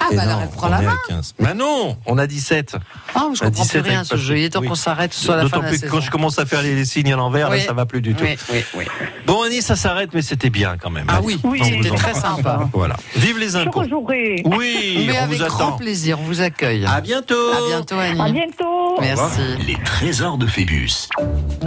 Ah, 0.00 0.08
bah 0.12 0.22
alors 0.22 0.36
non, 0.36 0.42
elle 0.42 0.50
prend 0.50 0.66
on 0.66 0.70
la 0.70 0.82
main. 0.82 0.96
15. 1.08 1.34
Mais 1.38 1.54
non, 1.54 1.96
on 2.06 2.18
a 2.18 2.26
17. 2.26 2.76
Ah, 3.14 3.28
je 3.34 3.40
comprends 3.40 3.50
plus 3.50 3.50
17 3.62 3.84
rien 3.84 4.04
ce 4.04 4.16
jeu. 4.16 4.38
Il 4.38 4.44
est 4.44 4.50
temps 4.50 4.60
oui. 4.60 4.68
qu'on 4.68 4.74
s'arrête 4.74 5.14
soit 5.14 5.36
la 5.36 5.42
fin 5.42 5.48
D'autant 5.48 5.58
de 5.58 5.62
la 5.64 5.68
plus 5.70 5.76
que 5.78 5.86
saison. 5.86 5.96
quand 5.96 6.00
je 6.02 6.10
commence 6.10 6.38
à 6.38 6.46
faire 6.46 6.62
les, 6.62 6.74
les 6.74 6.84
signes 6.84 7.12
à 7.12 7.16
l'envers, 7.16 7.48
là, 7.48 7.60
ça 7.60 7.72
va 7.72 7.86
plus 7.86 8.02
du 8.02 8.14
tout. 8.14 8.24
Oui, 8.24 8.36
oui, 8.52 8.64
oui. 8.76 8.84
Bon, 9.26 9.42
Annie, 9.42 9.62
ça 9.62 9.76
s'arrête, 9.76 10.10
mais 10.12 10.22
c'était 10.22 10.50
bien 10.50 10.76
quand 10.76 10.90
même. 10.90 11.06
Ah 11.08 11.20
oui, 11.22 11.40
c'était 11.62 11.90
très 11.90 12.14
sympa. 12.14 12.68
Voilà. 12.72 12.96
Vive 13.16 13.38
les 13.38 13.56
rejouerai. 13.74 14.42
Oui, 14.44 15.04
Mais 15.06 15.18
on 15.18 15.22
avec 15.24 15.40
vous 15.40 15.46
grand 15.46 15.72
plaisir, 15.72 16.18
on 16.20 16.24
vous 16.24 16.40
accueille. 16.40 16.84
À 16.86 17.00
bientôt. 17.00 17.34
À 17.34 17.68
bientôt, 17.68 17.98
Annie. 17.98 18.20
À 18.20 18.30
bientôt. 18.30 19.00
Merci. 19.00 19.40
Les 19.66 19.76
trésors 19.84 20.38
de 20.38 20.46
Phébus. 20.46 21.08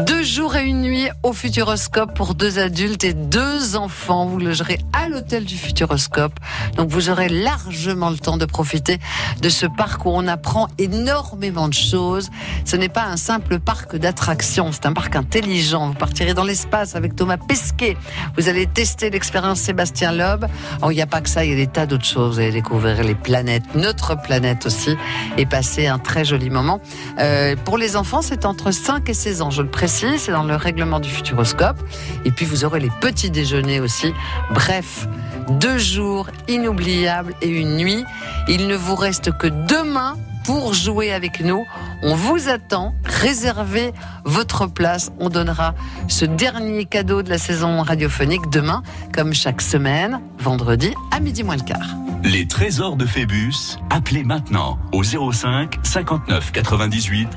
Deux 0.06 0.24
jours 0.24 0.56
et 0.56 0.66
une 0.66 0.82
nuit 0.82 1.08
au 1.24 1.34
Futuroscope 1.34 2.14
pour 2.16 2.36
deux 2.36 2.60
adultes 2.60 3.04
et 3.04 3.14
deux 3.14 3.76
enfants. 3.76 4.26
Vous 4.26 4.40
logerez 4.40 4.80
à 4.94 5.10
l'hôtel 5.10 5.46
du 5.46 5.58
Futuroscope. 5.58 6.34
Donc 6.76 6.90
vous 6.90 7.10
aurez 7.10 7.30
largement 7.30 8.10
le 8.10 8.17
temps 8.18 8.38
de 8.38 8.46
profiter 8.46 9.00
de 9.42 9.50
ce 9.50 9.66
parc 9.66 10.06
où 10.06 10.10
on 10.10 10.28
apprend 10.28 10.68
énormément 10.78 11.68
de 11.68 11.74
choses. 11.74 12.30
Ce 12.66 12.76
n'est 12.76 12.90
pas 12.90 13.06
un 13.06 13.18
simple 13.18 13.60
parc 13.60 13.96
d'attractions, 13.96 14.72
c'est 14.72 14.86
un 14.86 14.94
parc 14.94 15.16
intelligent. 15.16 15.88
Vous 15.88 15.94
partirez 15.94 16.34
dans 16.34 16.44
l'espace 16.44 16.96
avec 16.96 17.16
Thomas 17.16 17.38
Pesquet. 17.38 17.98
Vous 18.38 18.50
allez 18.50 18.68
tester 18.68 19.10
l'expérience 19.10 19.60
Sébastien 19.60 20.12
Loeb. 20.12 20.46
Oh, 20.82 20.92
il 20.92 20.96
n'y 20.96 21.02
a 21.02 21.08
pas 21.08 21.22
que 21.22 21.30
ça, 21.30 21.46
il 21.46 21.52
y 21.52 21.54
a 21.54 21.58
des 21.58 21.68
tas 21.68 21.86
d'autres 21.86 22.06
choses. 22.06 22.36
Vous 22.36 22.40
allez 22.40 22.52
découvrir 22.52 23.04
les 23.04 23.16
planètes, 23.16 23.76
notre 23.76 24.16
planète 24.22 24.66
aussi, 24.66 24.96
et 25.38 25.46
passer 25.46 25.88
un 25.88 26.00
très 26.00 26.26
joli 26.26 26.50
moment. 26.50 26.80
Euh, 27.20 27.56
pour 27.66 27.78
les 27.78 27.96
enfants, 27.96 28.22
c'est 28.22 28.46
entre 28.46 28.72
5 28.72 29.10
et 29.10 29.14
16 29.14 29.42
ans, 29.42 29.50
je 29.50 29.62
le 29.62 29.70
précise, 29.70 30.22
c'est 30.22 30.32
dans 30.32 30.44
le 30.44 30.56
règlement 30.56 31.00
du 31.00 31.10
Futuroscope. 31.10 31.78
Et 32.26 32.32
puis 32.32 32.46
vous 32.46 32.66
aurez 32.66 32.80
les 32.80 32.92
petits 33.02 33.32
déjeuners 33.32 33.80
aussi. 33.80 34.14
Bref, 34.52 35.08
deux 35.50 35.78
jours 35.78 36.28
inoubliables 36.48 37.34
et 37.42 37.50
une 37.50 37.78
nuit. 37.78 38.04
Il 38.48 38.68
ne 38.68 38.76
vous 38.76 38.96
reste 38.96 39.32
que 39.38 39.48
demain 39.48 40.16
pour 40.46 40.74
jouer 40.74 41.12
avec 41.12 41.42
nous. 41.42 41.66
On 42.04 42.16
vous 42.16 42.48
attend. 42.48 42.96
Réservez 43.04 43.94
votre 44.24 44.66
place. 44.68 45.12
On 45.20 45.30
donnera 45.30 45.76
ce 46.08 46.24
dernier 46.24 46.86
cadeau 46.86 47.22
de 47.22 47.30
la 47.30 47.38
saison 47.38 47.82
radiophonique 47.82 48.50
demain, 48.50 48.82
comme 49.14 49.34
chaque 49.34 49.62
semaine, 49.62 50.22
vendredi 50.40 50.94
à 51.12 51.20
midi 51.20 51.44
moins 51.44 51.58
le 51.58 51.64
quart. 51.64 51.96
Les 52.24 52.48
trésors 52.48 52.96
de 52.96 53.06
Phébus. 53.06 53.78
Appelez 53.90 54.24
maintenant 54.24 54.80
au 54.92 55.04
05 55.04 55.76
59 55.84 56.52
98 56.52 57.30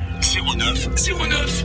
09 0.57 0.89
09. 1.29 1.65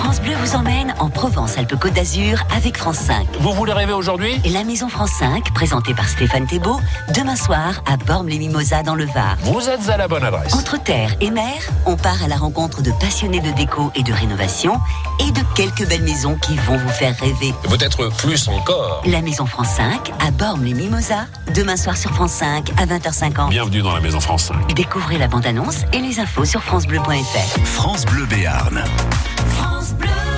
France 0.00 0.22
Bleu 0.22 0.32
vous 0.34 0.56
emmène 0.56 0.94
en 0.98 1.10
Provence-Alpes-Côte 1.10 1.92
d'Azur 1.92 2.42
avec 2.56 2.78
France 2.78 2.96
5. 2.96 3.26
Vous 3.40 3.52
voulez 3.52 3.74
rêver 3.74 3.92
aujourd'hui? 3.92 4.40
Et 4.44 4.48
la 4.48 4.64
Maison 4.64 4.88
France 4.88 5.10
5, 5.18 5.52
présentée 5.52 5.92
par 5.92 6.08
Stéphane 6.08 6.46
Thébault, 6.46 6.80
demain 7.14 7.36
soir 7.36 7.82
à 7.86 7.98
Bormes-les-Mimosas 7.98 8.82
dans 8.82 8.94
le 8.94 9.04
Var. 9.04 9.36
Vous 9.42 9.68
êtes 9.68 9.90
à 9.90 9.98
la 9.98 10.08
bonne 10.08 10.24
adresse. 10.24 10.54
Entre 10.54 10.82
terre 10.82 11.14
et 11.20 11.30
mer, 11.30 11.52
on 11.84 11.96
part 11.96 12.24
à 12.24 12.28
la 12.28 12.36
rencontre 12.36 12.80
de 12.80 12.90
passionnés 12.92 13.40
de 13.40 13.50
déco 13.50 13.92
et 13.94 14.02
de 14.02 14.12
rénovation 14.14 14.80
et 15.20 15.30
de 15.32 15.42
quelques 15.54 15.86
belles 15.86 16.02
maisons 16.02 16.36
qui 16.36 16.56
vont 16.56 16.78
vous 16.78 16.88
faire 16.88 17.14
rêver. 17.20 17.52
Peut-être 17.68 18.08
plus 18.16 18.48
encore. 18.48 19.02
La 19.04 19.20
Maison 19.20 19.44
France 19.44 19.68
5 19.76 20.12
à 20.26 20.30
Bormes-les-Mimosas, 20.30 21.26
demain 21.54 21.76
soir 21.76 21.98
sur 21.98 22.10
France 22.12 22.32
5 22.32 22.70
à 22.78 22.86
20h50. 22.86 23.50
Bienvenue 23.50 23.82
dans 23.82 23.92
la 23.92 24.00
Maison 24.00 24.20
France 24.20 24.44
5. 24.44 24.74
Découvrez 24.74 25.18
la 25.18 25.28
bande-annonce 25.28 25.82
et 25.92 25.98
les 25.98 26.20
infos 26.20 26.46
sur 26.46 26.62
francebleu.fr. 26.62 27.60
France 27.64 28.06
Bleu 28.06 28.24
Béarn. 28.24 28.82
France 29.56 29.89
Plus. 29.98 30.29